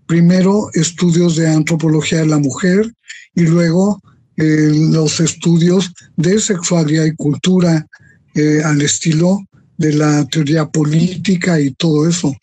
[0.07, 2.93] primero estudios de antropología de la mujer
[3.35, 4.01] y luego
[4.38, 7.85] eh, los estudios de sexualidad y cultura
[8.34, 9.39] eh, al estilo
[9.77, 12.35] de la teoría política y todo eso.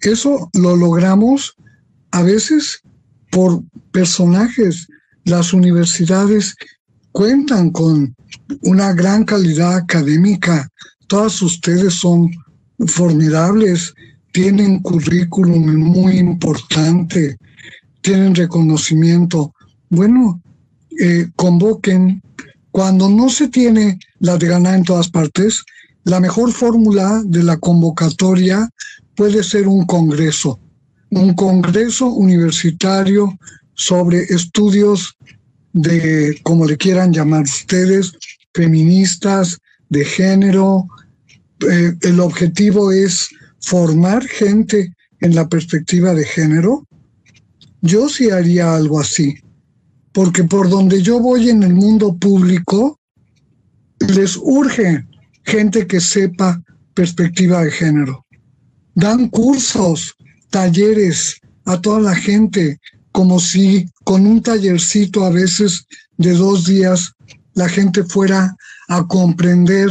[0.00, 1.54] Eso lo logramos
[2.10, 2.80] a veces
[3.30, 4.86] por personajes.
[5.24, 6.54] Las universidades
[7.12, 8.14] cuentan con
[8.62, 10.68] una gran calidad académica.
[11.06, 12.30] Todas ustedes son
[12.86, 13.94] formidables,
[14.34, 17.38] tienen currículum muy importante,
[18.02, 19.54] tienen reconocimiento.
[19.88, 20.42] Bueno,
[20.98, 22.20] eh, convoquen.
[22.72, 25.62] Cuando no se tiene la de ganar en todas partes,
[26.02, 28.68] la mejor fórmula de la convocatoria
[29.14, 30.58] puede ser un congreso,
[31.10, 33.38] un congreso universitario
[33.74, 35.16] sobre estudios
[35.72, 38.12] de, como le quieran llamar ustedes,
[38.52, 39.58] feministas,
[39.90, 40.88] de género.
[41.70, 43.28] Eh, el objetivo es
[43.64, 46.86] formar gente en la perspectiva de género.
[47.80, 49.38] Yo sí haría algo así,
[50.12, 52.98] porque por donde yo voy en el mundo público,
[54.00, 55.06] les urge
[55.44, 56.62] gente que sepa
[56.94, 58.24] perspectiva de género.
[58.94, 60.14] Dan cursos,
[60.50, 62.78] talleres a toda la gente,
[63.12, 65.86] como si con un tallercito a veces
[66.16, 67.12] de dos días
[67.54, 68.56] la gente fuera
[68.88, 69.90] a comprender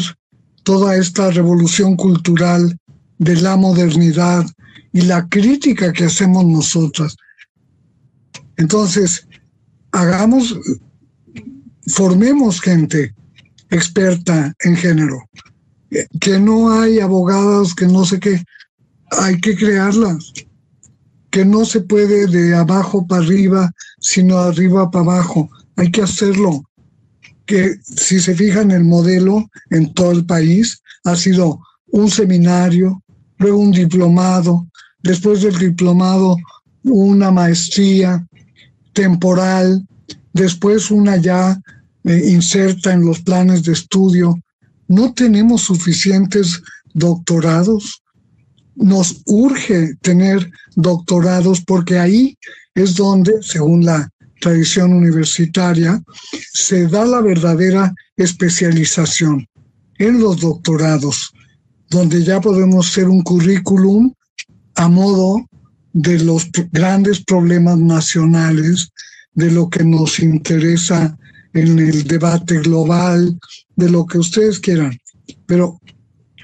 [0.64, 2.78] toda esta revolución cultural
[3.24, 4.46] de la modernidad
[4.92, 7.16] y la crítica que hacemos nosotras.
[8.58, 9.28] Entonces,
[9.92, 10.56] hagamos,
[11.88, 13.14] formemos gente
[13.70, 15.28] experta en género,
[16.20, 18.44] que no hay abogados, que no sé qué,
[19.10, 20.34] hay que crearlas
[21.34, 25.50] que no se puede de abajo para arriba, sino arriba para abajo.
[25.78, 26.64] Hay que hacerlo.
[27.48, 33.02] Que si se fijan el modelo en todo el país, ha sido un seminario,
[33.38, 34.68] luego un diplomado,
[35.02, 36.38] después del diplomado
[36.84, 38.26] una maestría
[38.94, 39.86] temporal,
[40.34, 41.60] después una ya
[42.04, 44.38] eh, inserta en los planes de estudio.
[44.88, 46.62] No tenemos suficientes
[46.94, 48.04] doctorados
[48.76, 52.38] nos urge tener doctorados porque ahí
[52.76, 54.10] es donde, según la
[54.42, 56.02] tradición universitaria,
[56.54, 59.48] se da la verdadera especialización
[59.98, 61.32] en los doctorados,
[61.94, 64.12] donde ya podemos ser un currículum
[64.76, 65.48] a modo
[65.94, 68.90] de los grandes problemas nacionales,
[69.36, 71.16] de lo que nos interesa
[71.54, 73.40] en el debate global,
[73.76, 74.98] de lo que ustedes quieran.
[75.46, 75.80] Pero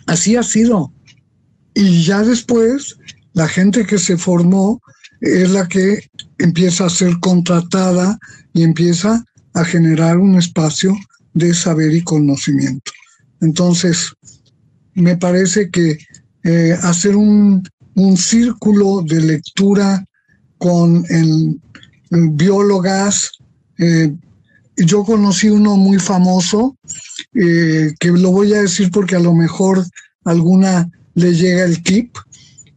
[0.05, 0.93] así ha sido.
[1.73, 2.97] Y ya después,
[3.33, 4.79] la gente que se formó
[5.19, 8.19] es la que empieza a ser contratada
[8.53, 10.95] y empieza a generar un espacio
[11.33, 12.91] de saber y conocimiento.
[13.41, 14.13] Entonces,
[14.99, 15.97] me parece que
[16.43, 17.63] eh, hacer un,
[18.15, 20.05] círculo de lectura
[20.57, 21.03] con
[22.11, 23.31] biólogas,
[23.77, 24.15] eh,
[24.77, 26.77] yo conocí uno muy famoso,
[27.33, 29.85] eh, que lo voy a decir porque a lo mejor
[30.23, 32.15] alguna le llega el tip.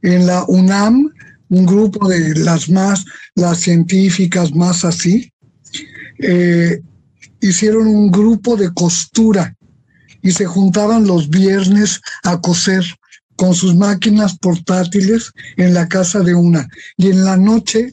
[0.03, 1.12] En la UNAM,
[1.51, 3.05] un grupo de las más,
[3.36, 5.32] las científicas más así,
[7.40, 9.55] hicieron un grupo de costura
[10.23, 12.85] y se juntaban los viernes a coser
[13.36, 16.69] con sus máquinas portátiles en la casa de una.
[16.97, 17.93] Y en la noche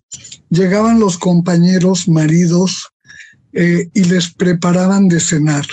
[0.50, 2.90] llegaban los compañeros maridos
[3.54, 5.66] eh, y les preparaban de cenar.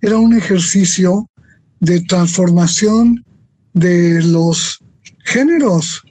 [0.00, 1.30] Era un ejercicio
[1.78, 3.24] de transformación
[3.72, 4.78] de los
[5.24, 6.02] géneros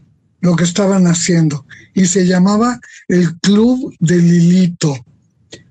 [0.42, 4.96] lo que estaban haciendo y se llamaba el Club de Lilito.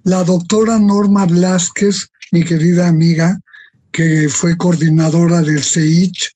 [0.02, 3.40] La doctora Norma Blasquez, mi querida amiga,
[3.98, 6.30] que fue coordinadora del CEICH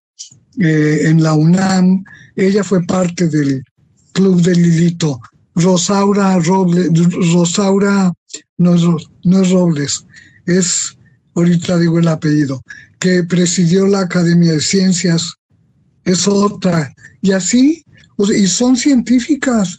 [0.59, 2.03] eh, en la UNAM,
[2.35, 3.63] ella fue parte del
[4.11, 5.21] Club de Lilito.
[5.55, 6.91] Rosaura Robles,
[7.33, 8.13] Rosaura
[8.59, 8.83] no es,
[9.23, 10.05] no es Robles,
[10.45, 10.99] es,
[11.37, 12.61] ahorita digo el apellido,
[12.99, 15.33] que presidió la Academia de Ciencias
[16.05, 16.93] es otra.
[17.21, 17.85] Y así,
[18.19, 19.79] y son científicas.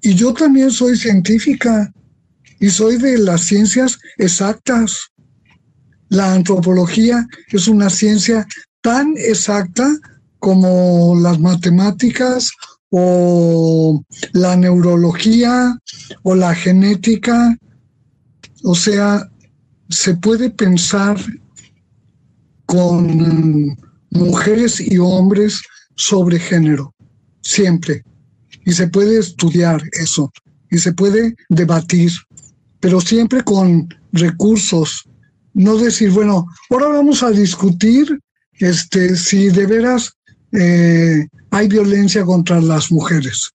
[0.00, 1.92] Y yo también soy científica
[2.60, 5.10] y soy de las ciencias exactas.
[6.08, 8.46] La antropología es una ciencia
[8.80, 9.88] tan exacta
[10.38, 12.50] como las matemáticas
[12.90, 14.02] o
[14.32, 15.76] la neurología
[16.22, 17.56] o la genética.
[18.62, 19.28] O sea,
[19.88, 21.16] se puede pensar
[22.66, 23.76] con
[24.10, 25.62] mujeres y hombres
[25.94, 26.94] sobre género,
[27.42, 28.02] siempre.
[28.64, 30.32] Y se puede estudiar eso,
[30.70, 32.12] y se puede debatir,
[32.80, 35.08] pero siempre con recursos.
[35.56, 38.20] No decir, bueno, ahora vamos a discutir
[38.58, 40.12] este, si de veras
[40.52, 43.52] eh, hay violencia contra las mujeres.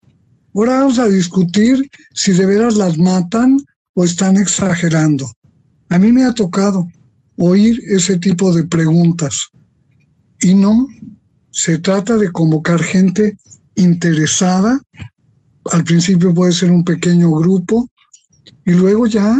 [0.56, 3.60] Ahora vamos a discutir si de veras las matan
[3.94, 5.32] o están exagerando.
[5.90, 6.88] A mí me ha tocado
[7.38, 9.49] oír ese tipo de preguntas.
[10.41, 10.88] Y no,
[11.52, 13.38] Se trata de convocar gente
[13.76, 14.82] interesada.
[15.72, 17.88] Al principio puede ser un pequeño grupo
[18.65, 19.38] y luego ya,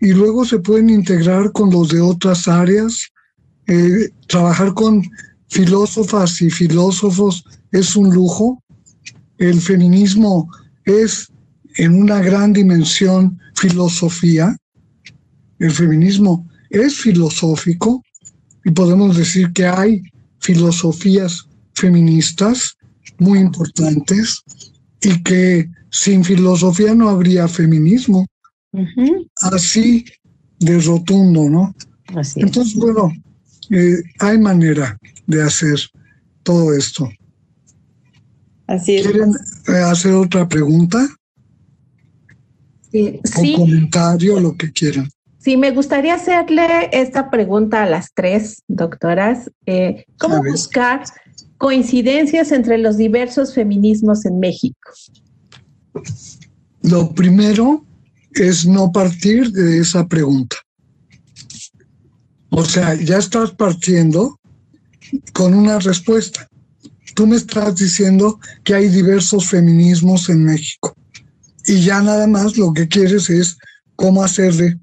[0.00, 3.10] y luego se pueden integrar con los de otras áreas.
[3.66, 5.02] Eh, trabajar con
[5.48, 8.62] filósofas y filósofos es un lujo.
[9.38, 10.48] El feminismo
[10.84, 11.28] es
[11.76, 14.56] en una gran dimensión filosofía.
[15.58, 18.02] El feminismo es filosófico
[18.64, 20.02] y podemos decir que hay
[20.40, 22.76] filosofías feministas
[23.18, 24.42] muy importantes
[25.00, 28.26] y que sin filosofía no habría feminismo.
[29.42, 30.04] Así
[30.58, 31.74] de rotundo, ¿no?
[32.36, 33.12] Entonces, bueno,
[33.70, 35.78] eh, hay manera de hacer
[36.42, 37.08] todo esto.
[38.66, 39.06] Así es.
[39.06, 39.32] ¿Quieren
[39.68, 41.06] eh, hacer otra pregunta?
[42.90, 43.20] Sí.
[43.36, 45.08] O comentario, lo que quieran.
[45.38, 49.50] Sí, me gustaría hacerle esta pregunta a las tres doctoras.
[49.66, 51.04] Eh, ¿Cómo buscar
[51.58, 54.90] coincidencias entre los diversos feminismos en México?
[56.82, 57.84] Lo primero
[58.38, 60.56] es no partir de esa pregunta.
[62.50, 64.38] O sea, ya estás partiendo
[65.32, 66.48] con una respuesta.
[67.14, 70.94] Tú me estás diciendo que hay diversos feminismos en México
[71.66, 73.58] y ya nada más lo que quieres es
[73.96, 74.78] cómo hacerle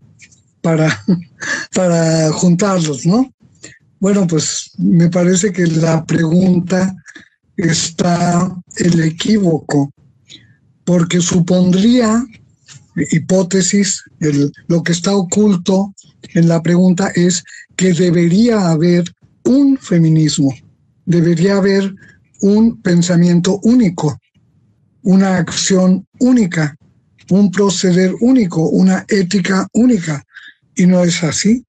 [0.61, 1.03] para,
[1.73, 3.31] para juntarlos, ¿no?
[3.99, 6.95] Bueno, pues me parece que la pregunta
[7.57, 9.91] está el equívoco,
[10.83, 12.23] porque supondría,
[13.11, 15.93] hipótesis, el, lo que está oculto
[16.33, 17.43] en la pregunta es
[17.75, 19.03] que debería haber
[19.43, 20.53] un feminismo,
[21.05, 21.93] debería haber
[22.41, 24.19] un pensamiento único,
[25.01, 26.75] una acción única,
[27.29, 30.23] un proceder único, una ética única.
[30.75, 31.65] Y no es así,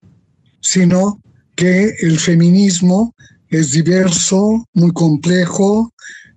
[0.60, 1.20] sino
[1.54, 3.14] que el feminismo
[3.48, 5.92] es diverso, muy complejo,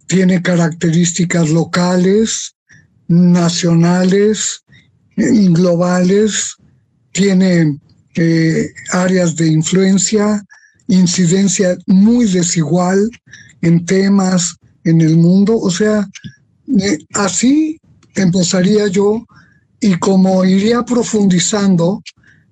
[0.07, 2.55] tiene características locales,
[3.07, 4.63] nacionales,
[5.53, 6.55] globales,
[7.11, 7.77] tiene
[8.15, 10.43] eh, áreas de influencia,
[10.87, 13.09] incidencia muy desigual
[13.61, 15.57] en temas en el mundo.
[15.57, 16.07] O sea,
[16.79, 17.79] eh, así
[18.15, 19.25] empezaría yo
[19.79, 22.01] y como iría profundizando,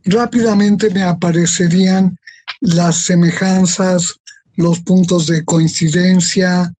[0.05, 2.17] rápidamente me aparecerían
[2.61, 4.15] las semejanzas,
[4.55, 6.73] los puntos de coincidencia,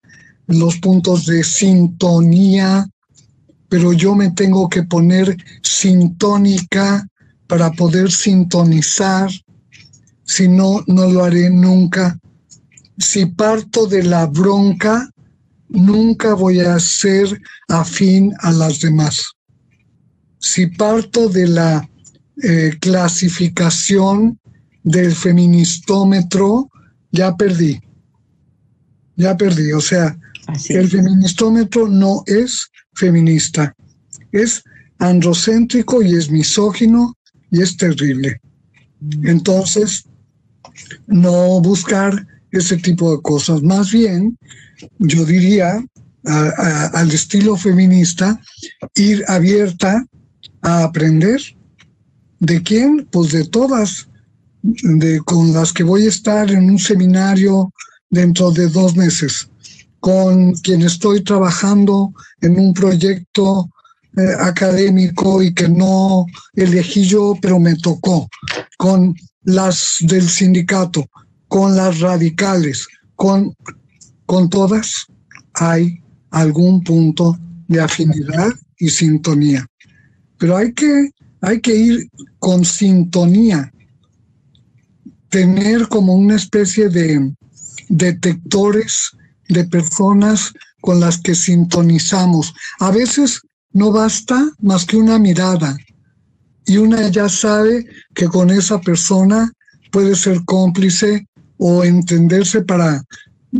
[0.48, 2.88] los puntos de sintonía,
[3.70, 7.08] pero yo me tengo que poner sintónica
[7.48, 9.30] para poder sintonizar,
[10.24, 12.20] si no, no lo haré nunca.
[12.98, 15.10] Si parto de la bronca,
[15.70, 19.32] nunca voy a ser afín a las demás.
[20.40, 21.90] Si parto de la
[22.44, 24.40] eh, clasificación
[24.84, 26.70] del feministómetro,
[27.12, 27.82] ya perdí.
[29.16, 29.72] Ya perdí.
[29.74, 30.18] O sea,
[30.70, 33.74] el feministómetro no es feminista.
[34.32, 34.64] Es
[35.00, 37.16] androcéntrico y es misógino
[37.52, 38.42] y es terrible.
[39.00, 39.28] Mm.
[39.28, 40.06] Entonces,
[41.08, 43.62] no buscar ese tipo de cosas.
[43.62, 44.38] Más bien,
[45.00, 45.84] yo diría,
[46.24, 48.40] al estilo feminista,
[48.96, 50.06] ir abierta
[50.62, 51.42] a aprender.
[52.40, 53.08] ¿De quién?
[53.12, 54.08] Pues de todas,
[54.62, 57.72] de, con las que voy a estar en un seminario
[58.10, 59.50] dentro de dos meses,
[60.00, 63.70] con quien estoy trabajando en un proyecto
[64.16, 68.28] eh, académico y que no elegí yo, pero me tocó,
[68.78, 71.06] con las del sindicato,
[71.48, 73.54] con las radicales, con,
[74.26, 75.06] con todas
[75.54, 76.02] hay
[76.32, 77.38] algún punto
[77.68, 79.66] de afinidad y sintonía.
[80.38, 81.12] Pero hay que,
[81.42, 82.10] hay que ir
[82.40, 83.72] con sintonía,
[85.30, 87.34] tener como una especie de
[87.90, 89.12] detectores
[89.50, 92.54] de personas con las que sintonizamos.
[92.80, 93.42] A veces
[93.72, 95.78] no basta más que una mirada
[96.66, 99.52] y una ya sabe que con esa persona
[99.92, 103.04] puede ser cómplice o entenderse para,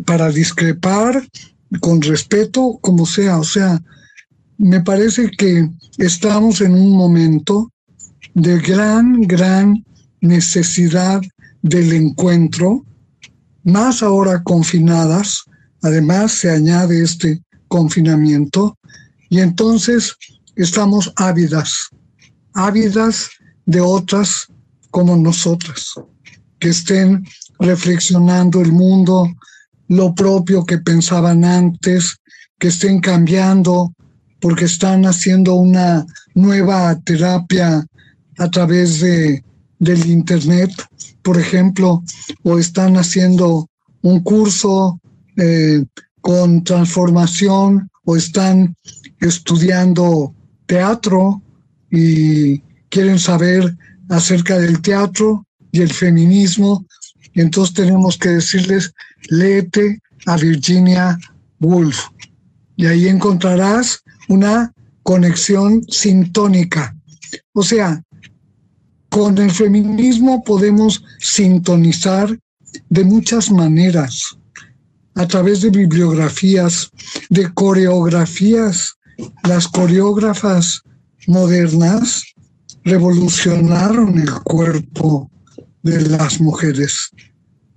[0.06, 1.28] para discrepar
[1.80, 3.38] con respeto, como sea.
[3.40, 3.82] O sea,
[4.58, 7.72] me parece que estamos en un momento
[8.34, 9.84] de gran, gran
[10.22, 11.22] necesidad
[11.62, 12.86] del encuentro,
[13.64, 15.44] más ahora confinadas,
[15.82, 18.78] además se añade este confinamiento,
[19.30, 20.16] y entonces
[20.56, 21.90] estamos ávidas,
[22.54, 23.30] ávidas
[23.66, 24.48] de otras
[24.90, 25.94] como nosotras,
[26.60, 27.26] que estén
[27.60, 29.28] reflexionando el mundo,
[29.88, 32.18] lo propio que pensaban antes,
[32.60, 33.94] que estén cambiando
[34.40, 36.06] porque están haciendo una
[36.36, 37.86] nueva terapia
[38.38, 39.44] a través de,
[39.80, 40.72] del Internet,
[41.22, 42.04] por ejemplo,
[42.44, 43.68] o están haciendo
[44.02, 45.00] un curso
[45.38, 45.86] eh,
[46.22, 48.76] con transformación o están
[49.20, 50.34] estudiando
[50.66, 51.42] teatro
[51.90, 52.60] y
[52.90, 53.78] quieren saber
[54.10, 56.86] acerca del teatro y el feminismo.
[57.34, 58.94] Y entonces tenemos que decirles,
[59.30, 61.18] léete a Virginia
[61.60, 62.00] Woolf.
[62.76, 64.74] Y ahí encontrarás una
[65.04, 66.96] conexión sintónica.
[67.54, 68.04] O sea,
[69.10, 72.38] con el feminismo podemos sintonizar
[72.90, 74.38] de muchas maneras,
[75.18, 76.92] a través de bibliografías,
[77.30, 78.94] de coreografías.
[79.44, 80.84] Las coreógrafas
[81.26, 82.24] modernas
[82.84, 85.30] revolucionaron el cuerpo
[85.82, 87.10] de las mujeres.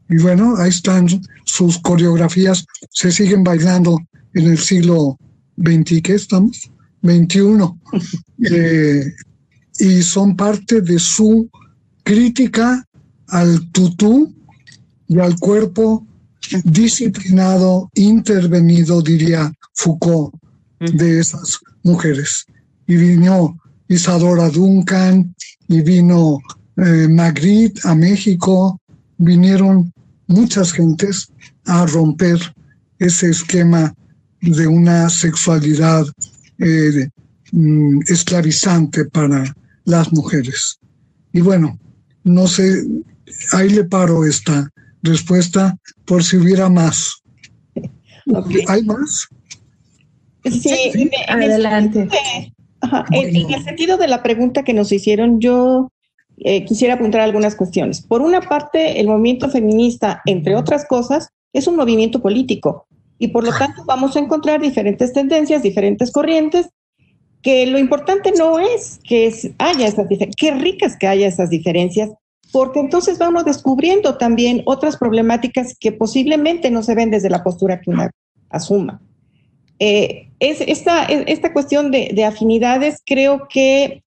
[0.08, 1.06] Y bueno, ahí están
[1.44, 3.98] sus coreografías, se siguen bailando
[4.34, 5.16] en el siglo
[5.56, 6.70] XX, ¿qué estamos?
[7.02, 7.78] 21.
[8.42, 9.04] Eh,
[9.80, 11.50] y son parte de su
[12.02, 12.82] crítica
[13.26, 14.34] al tutú
[15.08, 16.06] y al cuerpo
[16.64, 20.34] disciplinado, intervenido, diría Foucault,
[20.80, 22.46] de esas mujeres.
[22.86, 23.58] Y vino
[23.88, 25.34] Isadora Duncan,
[25.68, 26.38] y vino
[26.76, 28.80] eh, Magritte a México,
[29.18, 29.92] vinieron
[30.26, 31.28] muchas gentes
[31.66, 32.38] a romper
[32.98, 33.94] ese esquema
[34.40, 36.06] de una sexualidad
[36.58, 37.08] eh,
[37.52, 39.54] mm, esclavizante para
[39.84, 40.78] las mujeres.
[41.32, 41.78] Y bueno,
[42.24, 42.84] no sé,
[43.52, 44.68] ahí le paro esta
[45.02, 47.22] respuesta por si hubiera más.
[48.68, 49.28] ¿Hay más?
[50.44, 52.08] Sí, adelante.
[53.10, 55.90] en, el sentido de la pregunta que nos hicieron, yo
[56.38, 58.00] eh, quisiera apuntar algunas cuestiones.
[58.00, 62.86] Por una parte, el movimiento feminista, entre otras cosas, es un movimiento político
[63.20, 66.70] y por lo tanto vamos a encontrar diferentes tendencias, diferentes corrientes,
[67.42, 72.10] que lo importante no es que haya esas diferencias, qué ricas que haya esas diferencias,
[72.52, 77.80] porque entonces vamos descubriendo también otras problemáticas que posiblemente no se ven desde la postura
[77.80, 78.10] que una
[78.48, 79.00] asuma.
[79.78, 84.02] Eh, es esta, esta cuestión de, afinidades creo que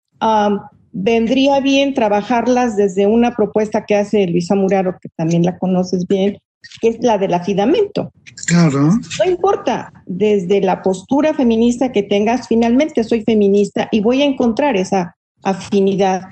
[0.92, 6.38] vendría bien trabajarlas desde una propuesta que hace Luisa Muraro, que también la conoces bien,
[6.80, 8.12] que es la del afidamento.
[8.46, 8.98] Claro.
[9.18, 14.76] No importa desde la postura feminista que tengas, finalmente soy feminista y voy a encontrar
[14.76, 16.22] esa afinidad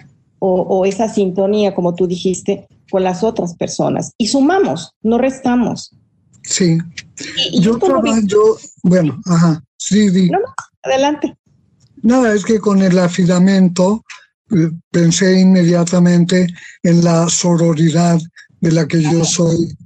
[0.40, 4.12] o, esa sintonía, como tú dijiste, con las otras personas.
[4.18, 5.94] Y sumamos, no restamos.
[6.42, 6.78] Sí.
[7.60, 7.78] yo
[8.24, 10.30] yo, bueno, ajá, sí, sí.
[10.30, 10.46] No, no,
[10.82, 11.36] adelante.
[12.02, 14.04] Nada, es que con el afidamento
[14.50, 16.46] eh, pensé inmediatamente
[16.82, 18.18] en la sororidad
[18.60, 19.76] de la que yo soy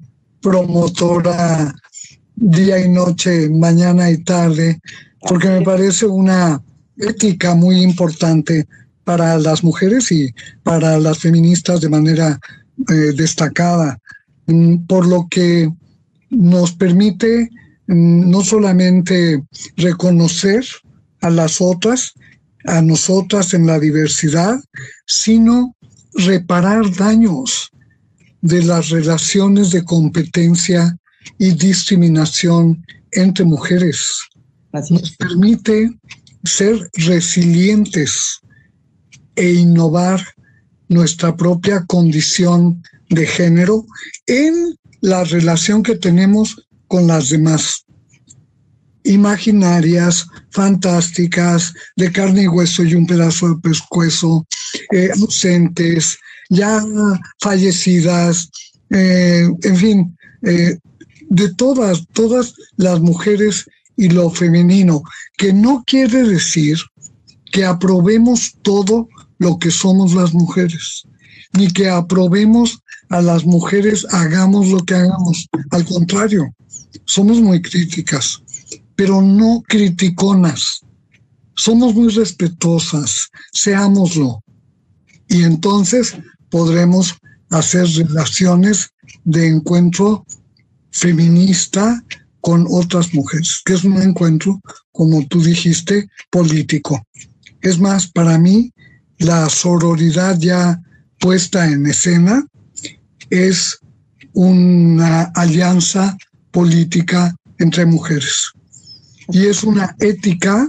[0.41, 1.75] promotora
[2.35, 4.81] día y noche, mañana y tarde,
[5.21, 6.61] porque me parece una
[6.97, 8.67] ética muy importante
[9.05, 12.39] para las mujeres y para las feministas de manera
[12.89, 13.99] eh, destacada,
[14.47, 15.71] mm, por lo que
[16.31, 17.51] nos permite
[17.87, 19.43] mm, no solamente
[19.77, 20.65] reconocer
[21.21, 22.13] a las otras,
[22.65, 24.59] a nosotras en la diversidad,
[25.07, 25.75] sino
[26.15, 27.71] reparar daños
[28.41, 30.97] de las relaciones de competencia
[31.39, 34.21] y discriminación entre mujeres.
[34.73, 35.91] Nos permite
[36.45, 38.41] ser resilientes
[39.37, 40.25] e innovar
[40.89, 43.87] nuestra propia condición de género
[44.27, 47.85] en la relación que tenemos con las demás.
[49.05, 54.47] Imaginarias, fantásticas, de carne y hueso y un pedazo de pescuezo,
[54.93, 56.19] eh, ausentes,
[56.51, 56.85] ya
[57.41, 58.51] fallecidas,
[58.91, 60.79] eh, en fin, eh,
[61.31, 63.65] de todas, todas las mujeres
[63.97, 65.03] y lo femenino,
[65.37, 66.79] que no quiere decir
[67.51, 69.09] que aprobemos todo
[69.43, 71.03] lo que somos las mujeres,
[71.53, 72.79] ni que aprobemos
[73.11, 75.49] a las mujeres hagamos lo que hagamos.
[75.71, 76.55] Al contrario,
[77.05, 78.41] somos muy críticas,
[78.95, 80.81] pero no criticonas.
[81.55, 84.43] Somos muy respetuosas, seámoslo.
[85.29, 86.17] Y entonces
[86.49, 87.15] podremos
[87.51, 88.91] hacer relaciones
[89.25, 90.25] de encuentro
[90.91, 92.03] feminista
[92.41, 94.61] con otras mujeres, que es un encuentro,
[94.91, 97.01] como tú dijiste, político.
[97.61, 98.73] Es más, para mí,
[99.23, 100.81] la sororidad ya
[101.19, 102.45] puesta en escena
[103.31, 103.79] es
[104.33, 106.17] una alianza
[106.51, 108.53] política entre mujeres.
[109.29, 110.69] Y es una ética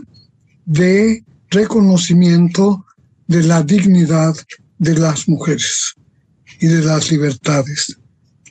[0.65, 2.85] de reconocimiento
[3.27, 4.35] de la dignidad
[4.77, 5.95] de las mujeres
[6.59, 7.97] y de las libertades.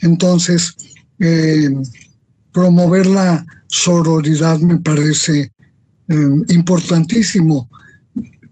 [0.00, 0.74] Entonces,
[1.18, 1.70] eh,
[2.52, 5.52] promover la sororidad me parece
[6.08, 6.14] eh,
[6.48, 7.68] importantísimo.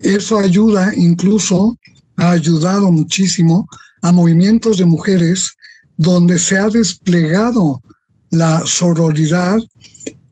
[0.01, 1.79] Eso ayuda incluso,
[2.17, 3.69] ha ayudado muchísimo
[4.03, 5.57] a movimientos de mujeres
[5.97, 7.83] donde se ha desplegado
[8.31, 9.59] la sororidad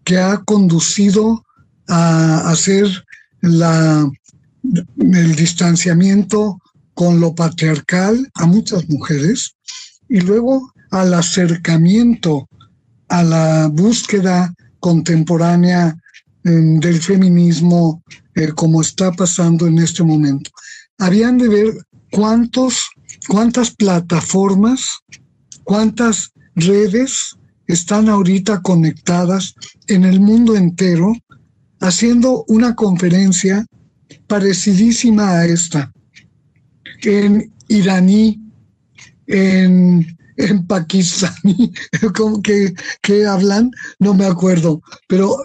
[0.05, 1.45] que ha conducido
[1.89, 2.87] a hacer
[3.43, 4.11] la,
[4.99, 6.59] el distanciamiento
[6.95, 9.55] con lo patriarcal a muchas mujeres
[10.09, 12.49] y luego al acercamiento
[13.09, 15.97] a la búsqueda contemporánea
[16.45, 18.03] em, del feminismo
[18.39, 20.51] eh, como está pasando en este momento.
[20.97, 22.89] Habían de ver cuántos,
[23.27, 25.01] cuántas plataformas,
[25.65, 27.37] cuántas redes
[27.67, 29.55] están ahorita conectadas
[29.89, 31.15] en el mundo entero
[31.81, 33.67] haciendo una conferencia
[34.29, 35.93] parecidísima a esta,
[37.03, 38.41] en iraní,
[39.27, 41.73] en, en pakistaní,
[42.45, 45.37] que, que hablan, no me acuerdo, pero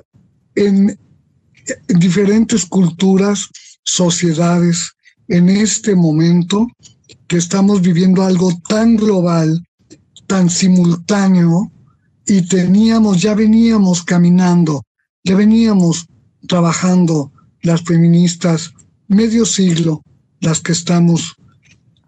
[0.54, 1.00] en,
[1.88, 3.50] diferentes culturas,
[3.84, 4.92] sociedades,
[5.28, 6.68] en este momento
[7.28, 9.64] que estamos viviendo algo tan global,
[10.28, 11.72] tan simultáneo,
[12.26, 14.84] y teníamos, ya veníamos caminando,
[15.24, 16.06] ya veníamos
[16.48, 17.32] trabajando
[17.62, 18.74] las feministas
[19.08, 20.02] medio siglo,
[20.40, 21.36] las que estamos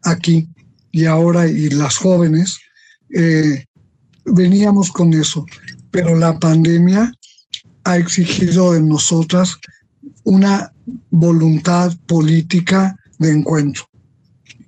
[0.03, 0.47] aquí
[0.91, 2.59] y ahora y las jóvenes,
[3.09, 3.65] eh,
[4.25, 5.45] veníamos con eso.
[5.91, 7.11] Pero la pandemia
[7.85, 9.57] ha exigido de nosotras
[10.23, 10.73] una
[11.11, 13.83] voluntad política de encuentro,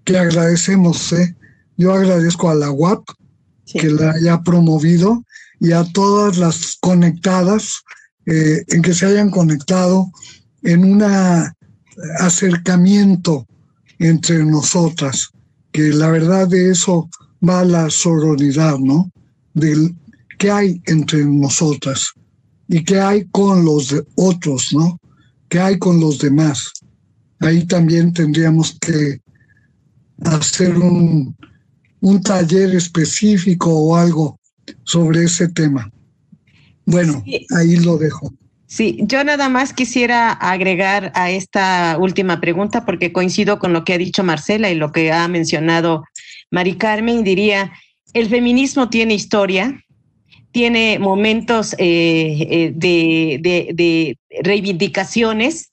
[0.06, 1.11] que agradecemos.
[1.14, 1.35] ¿eh?
[1.77, 3.03] Yo agradezco a la UAP
[3.65, 5.23] que la haya promovido
[5.60, 7.81] y a todas las conectadas
[8.27, 10.11] eh, en que se hayan conectado
[10.61, 11.03] en un
[12.19, 13.48] acercamiento
[13.99, 15.31] entre nosotras,
[15.72, 17.10] que la verdad de eso
[17.48, 19.11] va la sororidad, ¿no?
[19.53, 19.95] Del
[20.38, 22.14] qué hay entre nosotras
[22.68, 24.99] y qué hay con los otros, ¿no?
[25.49, 26.72] ¿Qué hay con los demás?
[27.39, 29.22] Ahí también tendríamos que
[30.23, 31.35] hacer un,
[32.02, 34.39] un taller específico o algo
[34.84, 35.91] sobre ese tema.
[36.85, 37.23] Bueno,
[37.56, 38.34] ahí lo dejo.
[38.65, 43.94] Sí, yo nada más quisiera agregar a esta última pregunta porque coincido con lo que
[43.94, 46.03] ha dicho Marcela y lo que ha mencionado
[46.52, 47.23] Mari Carmen.
[47.23, 47.72] Diría,
[48.14, 49.84] el feminismo tiene historia,
[50.58, 55.70] tiene momentos eh, eh, de, reivindicaciones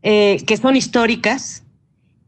[0.00, 1.62] eh, que son históricas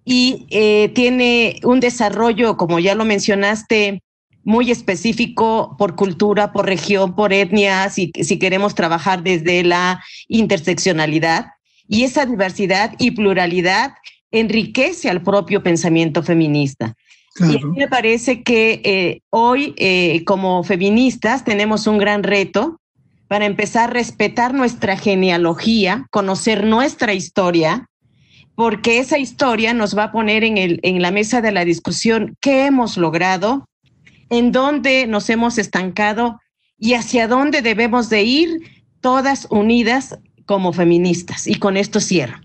[0.04, 0.46] y
[0.94, 4.02] tiene un desarrollo, como ya lo mencionaste,
[4.44, 11.46] muy específico por cultura, por región, por etnia, si, si queremos trabajar desde la interseccionalidad.
[11.88, 13.94] Y esa diversidad y pluralidad
[14.30, 16.94] enriquece al propio pensamiento feminista.
[17.38, 22.80] Y a mí me parece que eh, hoy, eh, como feministas, tenemos un gran reto
[23.28, 27.88] para empezar a respetar nuestra genealogía, conocer nuestra historia,
[28.56, 32.36] porque esa historia nos va a poner en, el, en la mesa de la discusión
[32.40, 33.68] qué hemos logrado,
[34.28, 36.40] en dónde nos hemos estancado
[36.76, 41.46] y hacia dónde debemos de ir todas unidas como feministas.
[41.46, 42.40] Y con esto cierro.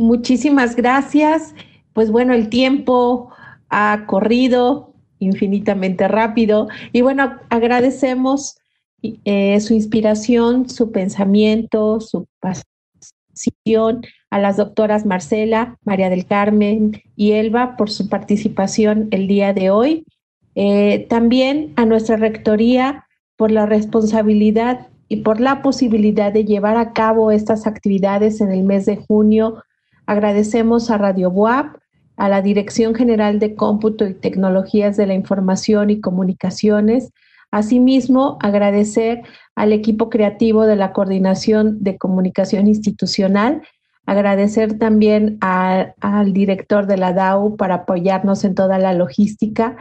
[0.00, 1.54] Muchísimas gracias.
[1.92, 3.28] Pues bueno, el tiempo
[3.68, 8.56] ha corrido infinitamente rápido y bueno, agradecemos
[9.02, 14.00] eh, su inspiración, su pensamiento, su pasión
[14.30, 19.68] a las doctoras Marcela, María del Carmen y Elba por su participación el día de
[19.68, 20.06] hoy.
[20.54, 23.04] Eh, también a nuestra rectoría
[23.36, 28.62] por la responsabilidad y por la posibilidad de llevar a cabo estas actividades en el
[28.62, 29.62] mes de junio.
[30.10, 31.76] Agradecemos a Radio BUAP,
[32.16, 37.12] a la Dirección General de Cómputo y Tecnologías de la Información y Comunicaciones.
[37.50, 39.22] Asimismo, agradecer
[39.54, 43.62] al equipo creativo de la Coordinación de Comunicación Institucional
[44.10, 49.76] Agradecer también al director de la DAO para apoyarnos en toda la logística.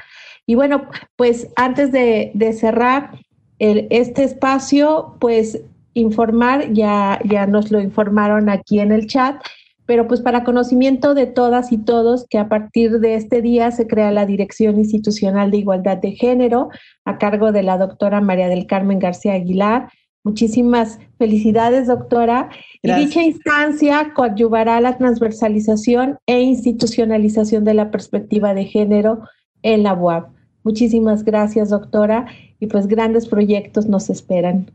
[0.46, 0.84] Y bueno,
[1.16, 3.18] pues antes de, cerrar
[3.58, 5.64] este espacio, pues
[5.96, 9.42] informar, ya, ya nos lo informaron aquí en el chat,
[9.90, 13.88] pero pues para conocimiento de todas y todos que a partir de este día se
[13.88, 16.70] crea la Dirección Institucional de Igualdad de Género
[17.06, 19.90] a cargo de la doctora María del Carmen García Aguilar.
[20.24, 22.50] Muchísimas felicidades, doctora.
[22.84, 29.22] Y dicha instancia coadyuvará la transversalización e institucionalización de la perspectiva de género
[29.64, 30.30] en la UAP.
[30.64, 32.28] Muchísimas gracias, doctora,
[32.60, 34.70] y pues grandes proyectos nos esperan.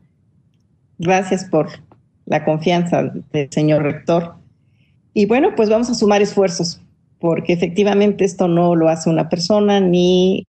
[0.99, 1.69] Gracias por
[2.27, 4.43] la confianza del señor rector.
[5.15, 6.81] Y bueno, pues vamos a sumar esfuerzos,
[7.21, 10.47] porque efectivamente esto no lo hace una persona ni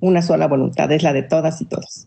[0.00, 2.06] una sola voluntad, es la de todas y todos.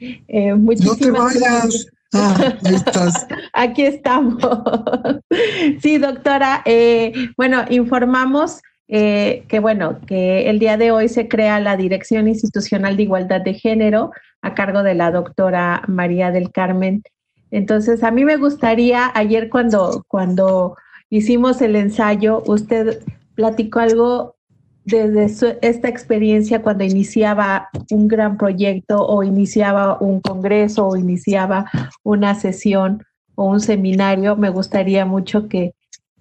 [0.00, 1.86] Eh, no te vayas.
[2.12, 3.26] Ah, estás.
[3.52, 4.42] Aquí estamos.
[5.82, 6.62] sí, doctora.
[6.64, 12.26] Eh, bueno, informamos eh, que bueno, que el día de hoy se crea la Dirección
[12.26, 17.02] Institucional de Igualdad de Género a cargo de la doctora María del Carmen.
[17.50, 20.76] Entonces, a mí me gustaría, ayer cuando, cuando
[21.10, 23.02] hicimos el ensayo, usted
[23.34, 24.36] platicó algo
[24.84, 31.70] desde esta experiencia cuando iniciaba un gran proyecto o iniciaba un congreso o iniciaba
[32.02, 33.04] una sesión
[33.34, 35.74] o un seminario, me gustaría mucho que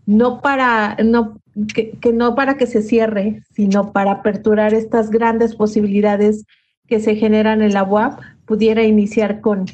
[0.06, 1.40] no para, no,
[1.74, 6.46] que, no para que se cierre, sino para aperturar estas grandes posibilidades
[6.88, 9.66] que se generan en la UAP, pudiera iniciar con,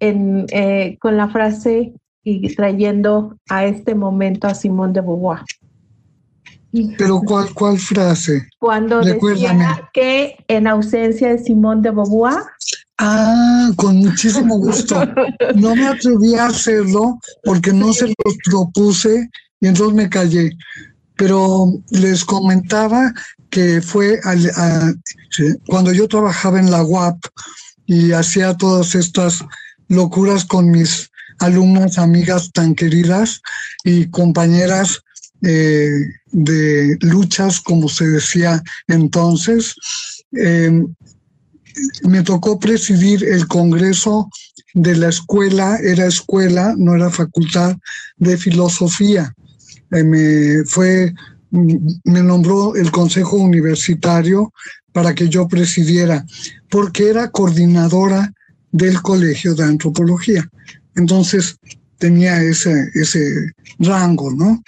[0.00, 1.92] en, eh, con la frase
[2.22, 5.40] y trayendo a este momento a Simón de Beauvoir.
[6.98, 8.48] Pero ¿cuál, cuál frase?
[8.58, 12.42] Cuando decía que en ausencia de Simón de Beauvoir.
[12.98, 15.00] Ah, con muchísimo gusto.
[15.54, 18.14] No me atreví a hacerlo porque no se lo
[18.44, 20.56] propuse y entonces me callé.
[21.16, 23.12] Pero les comentaba
[23.50, 24.20] que fue
[25.66, 27.18] cuando yo trabajaba en la UAP
[27.86, 29.44] y hacía todas estas
[29.88, 33.40] locuras con mis alumnas, amigas tan queridas
[33.84, 35.02] y compañeras
[35.42, 35.90] eh,
[36.32, 39.74] de luchas, como se decía entonces.
[40.32, 40.82] Eh,
[42.04, 44.30] me tocó presidir el Congreso
[44.72, 47.76] de la escuela, era escuela, no era facultad
[48.16, 49.34] de filosofía.
[49.92, 51.14] Eh, me fue,
[51.50, 54.52] me nombró el Consejo Universitario
[54.92, 56.24] para que yo presidiera,
[56.70, 58.32] porque era coordinadora
[58.76, 60.48] del Colegio de Antropología.
[60.94, 61.56] Entonces
[61.98, 64.62] tenía ese, ese rango, ¿no?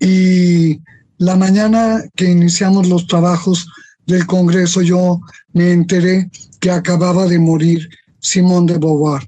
[0.00, 0.80] Y
[1.18, 3.66] la mañana que iniciamos los trabajos
[4.06, 5.20] del Congreso, yo
[5.52, 6.30] me enteré
[6.60, 7.88] que acababa de morir
[8.18, 9.26] Simón de Beauvoir.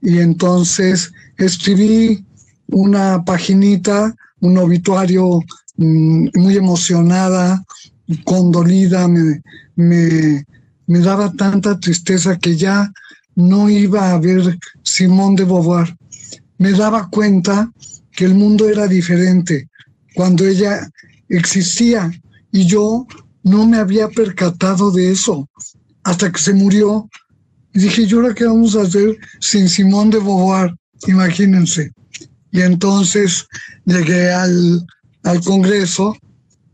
[0.00, 2.24] Y entonces escribí
[2.68, 5.40] una paginita, un obituario
[5.76, 7.64] mm, muy emocionada,
[8.24, 9.42] condolida, me,
[9.76, 10.44] me,
[10.86, 12.92] me daba tanta tristeza que ya
[13.34, 15.96] no iba a ver Simón de Beauvoir.
[16.58, 17.70] Me daba cuenta
[18.10, 19.68] que el mundo era diferente
[20.14, 20.88] cuando ella
[21.28, 22.10] existía
[22.50, 23.06] y yo
[23.42, 25.48] no me había percatado de eso
[26.04, 27.08] hasta que se murió.
[27.72, 30.74] Dije, ¿y ahora qué vamos a hacer sin Simón de Beauvoir?
[31.06, 31.90] Imagínense.
[32.50, 33.46] Y entonces
[33.86, 34.86] llegué al,
[35.22, 36.14] al Congreso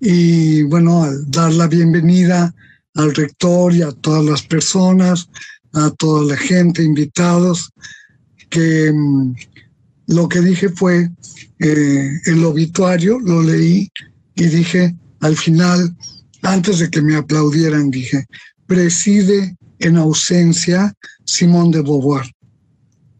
[0.01, 2.52] y bueno, al dar la bienvenida
[2.99, 5.29] al rector y a todas las personas,
[5.73, 7.70] a toda la gente, invitados,
[8.51, 9.35] que mm,
[10.09, 11.09] lo que dije fue
[11.61, 13.89] eh, el obituario, lo leí
[14.35, 15.97] y dije al final,
[16.43, 18.27] antes de que me aplaudieran, dije,
[18.66, 20.93] preside en ausencia
[21.25, 22.27] Simón de Beauvoir.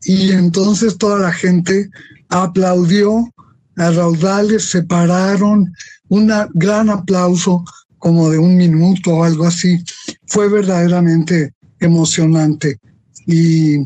[0.03, 1.89] Y entonces toda la gente
[2.31, 3.33] aplaudió
[3.77, 5.73] a raudales, se pararon,
[6.09, 7.65] un gran aplauso
[7.99, 9.83] como de un minuto o algo así.
[10.27, 12.79] Fue verdaderamente emocionante
[13.27, 13.79] y,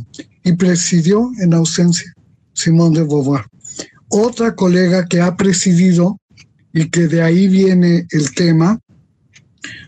[0.58, 2.12] presidió en ausencia
[2.52, 3.44] Simón de Beauvoir.
[4.08, 6.18] Otra colega que ha presidido
[6.72, 8.78] y que de ahí viene el tema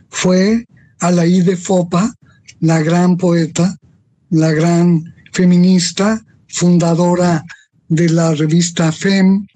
[0.09, 0.65] fue
[1.01, 2.15] Alaí de Fopa,
[2.61, 3.77] la gran poeta,
[4.31, 7.45] la gran feminista, fundadora
[7.89, 9.47] de la revista FEM,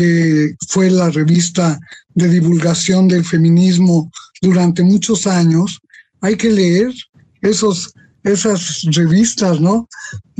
[0.00, 1.78] que fue la revista
[2.14, 4.10] de divulgación del feminismo
[4.40, 5.78] durante muchos años.
[6.22, 6.90] Hay que leer
[7.42, 7.92] esos,
[8.24, 9.86] esas revistas, ¿no?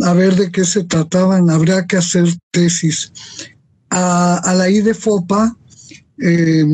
[0.03, 3.13] A ver de qué se trataban, habría que hacer tesis.
[3.91, 5.55] A, la de Fopa
[6.23, 6.65] eh,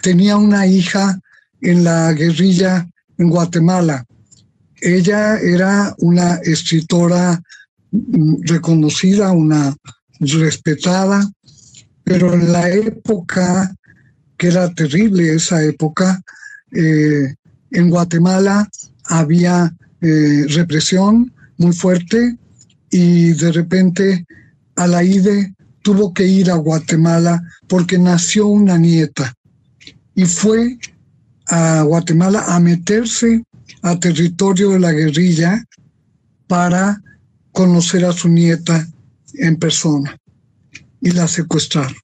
[0.00, 1.18] tenía una hija
[1.62, 4.04] en la guerrilla en Guatemala.
[4.80, 7.42] Ella era una escritora
[7.90, 9.74] mm, reconocida, una
[10.20, 11.28] respetada,
[12.06, 13.74] pero en la época,
[14.36, 16.22] que era terrible esa época,
[16.70, 17.34] eh,
[17.72, 18.70] en Guatemala
[19.06, 22.36] había eh, represión muy fuerte
[22.92, 24.24] y de repente
[24.76, 25.52] Alaide
[25.82, 29.34] tuvo que ir a Guatemala porque nació una nieta
[30.14, 30.78] y fue
[31.48, 33.42] a Guatemala a meterse
[33.82, 35.64] a territorio de la guerrilla
[36.46, 37.02] para
[37.50, 38.86] conocer a su nieta
[39.34, 40.16] en persona
[41.00, 41.96] y la secuestraron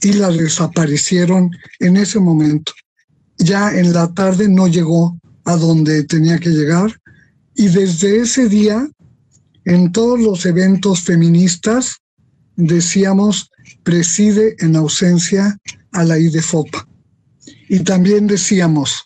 [0.00, 1.50] y la desaparecieron
[1.80, 2.72] en ese momento.
[3.38, 7.00] Ya en la tarde no llegó a donde tenía que llegar
[7.54, 8.88] y desde ese día
[9.64, 11.96] en todos los eventos feministas
[12.56, 13.50] decíamos
[13.82, 15.58] preside en ausencia
[15.92, 16.86] a la IDEFOPA.
[17.68, 19.02] Y también decíamos,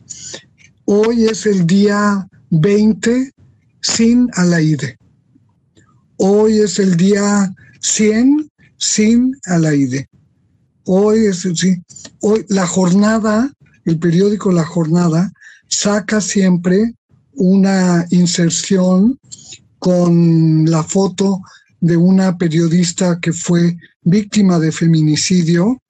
[0.85, 3.33] hoy es el día 20
[3.81, 4.99] sin Alaide.
[6.17, 8.50] Hoy es el día 100
[8.81, 10.09] sin Alaide.
[10.85, 11.81] Hoy es, sí,
[12.21, 13.53] hoy la jornada,
[13.85, 15.31] el periódico La Jornada
[15.69, 16.95] saca siempre
[17.35, 19.19] una inserción
[19.79, 21.41] con la foto
[21.81, 25.81] de una periodista que fue víctima de feminicidio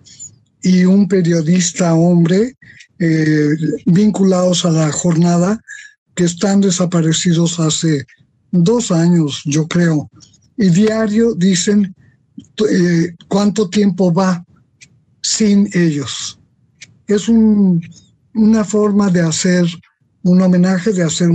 [0.63, 2.57] y un periodista hombre
[2.99, 3.49] eh,
[3.87, 5.61] vinculados a la jornada
[6.15, 8.05] que están desaparecidos hace
[8.51, 10.11] dos años, yo creo.
[10.57, 11.95] Y diario dicen
[12.71, 14.45] eh, cuánto tiempo va
[15.23, 16.39] sin ellos.
[17.07, 19.67] Es una forma de hacer
[20.23, 21.31] un homenaje, de hacer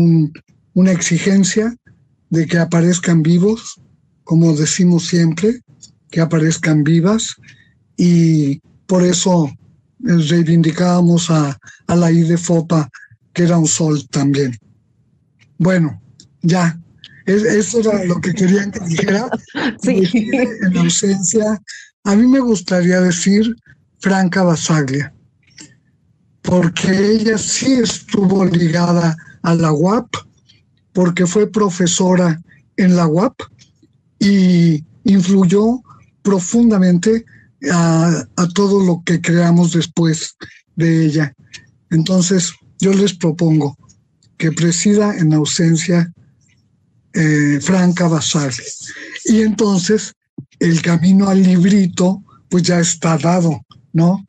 [0.73, 1.75] una exigencia
[2.29, 3.81] de que aparezcan vivos,
[4.23, 5.61] como decimos siempre,
[6.09, 7.35] que aparezcan vivas
[7.97, 9.51] y por eso
[9.99, 11.57] reivindicábamos a,
[11.87, 12.89] a la IDFOPA,
[13.33, 14.57] que era un sol también.
[15.57, 16.01] Bueno,
[16.41, 16.79] ya,
[17.25, 19.29] eso era lo que querían que dijera.
[19.81, 20.29] Sí.
[20.61, 21.61] En ausencia,
[22.03, 23.55] a mí me gustaría decir
[23.99, 25.13] Franca Basaglia,
[26.41, 30.07] porque ella sí estuvo ligada a la UAP,
[30.93, 32.39] porque fue profesora
[32.77, 33.33] en la UAP
[34.19, 35.81] y influyó
[36.21, 37.25] profundamente
[37.71, 40.35] a, todo lo que creamos después
[40.75, 41.33] de ella.
[41.89, 43.77] Entonces, yo les propongo
[44.37, 46.11] que presida en ausencia
[47.15, 48.65] eh, Franca Basaglia.
[49.25, 50.13] Y entonces
[50.59, 54.25] el camino al librito pues ya está dado, ¿no?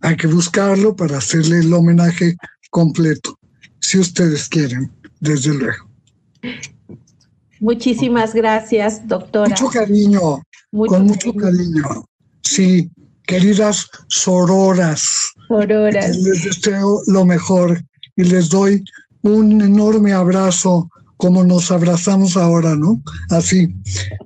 [0.00, 2.36] Hay que buscarlo para hacerle el homenaje
[2.70, 3.38] completo,
[3.80, 5.88] si ustedes quieren, desde luego.
[7.60, 9.48] Muchísimas gracias, doctora.
[9.48, 12.04] Mucho cariño, con mucho cariño.
[12.42, 12.90] Sí,
[13.26, 15.32] queridas sororas.
[15.48, 16.16] Sororas.
[16.18, 17.82] Les deseo lo mejor
[18.16, 18.84] y les doy
[19.22, 23.00] un enorme abrazo como nos abrazamos ahora, ¿no?
[23.30, 23.74] Así.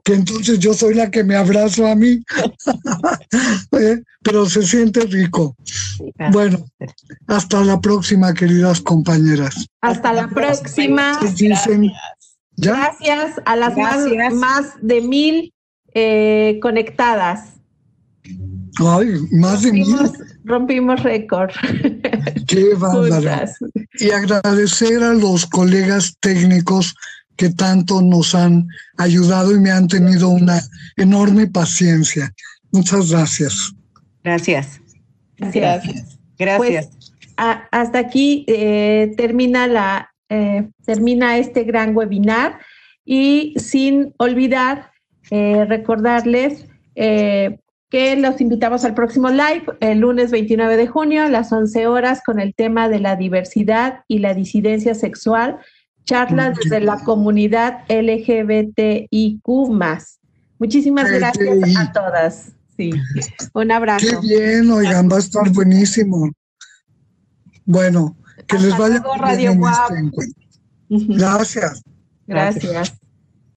[0.04, 2.22] Que entonces yo soy la que me abrazo a mí,
[3.72, 4.02] ¿Eh?
[4.22, 5.56] pero se siente rico.
[6.32, 6.64] Bueno,
[7.26, 9.66] hasta la próxima, queridas compañeras.
[9.80, 11.18] Hasta la próxima.
[12.56, 13.74] Gracias a las
[14.34, 15.54] Más, de mil
[15.94, 17.54] eh, conectadas.
[18.78, 19.96] Ay, más de mil.
[20.44, 21.50] Rompimos récord.
[22.46, 23.52] Qué bárbaro.
[23.98, 26.94] Y agradecer a los colegas técnicos
[27.36, 28.68] que tanto nos han
[28.98, 30.60] ayudado y me han tenido una
[30.96, 32.32] enorme paciencia.
[32.70, 33.74] Muchas gracias.
[34.22, 34.80] Gracias.
[35.38, 36.18] Gracias.
[36.38, 36.86] Gracias.
[36.86, 36.88] Pues,
[37.36, 42.60] hasta aquí eh, termina la eh, termina este gran webinar
[43.04, 44.92] y sin olvidar
[45.30, 46.66] eh, recordarles
[47.90, 52.22] que los invitamos al próximo live el lunes 29 de junio a las 11 horas
[52.24, 55.58] con el tema de la diversidad y la disidencia sexual,
[56.04, 59.42] charlas desde la comunidad LGBTIQ.
[60.58, 62.52] Muchísimas gracias a todas.
[62.76, 62.92] Sí,
[63.52, 64.06] un abrazo.
[64.06, 66.30] Qué bien, oigan, va a estar buenísimo.
[67.64, 70.12] Bueno, que les vaya Radio bien
[70.88, 71.82] este Gracias.
[72.26, 72.99] Gracias.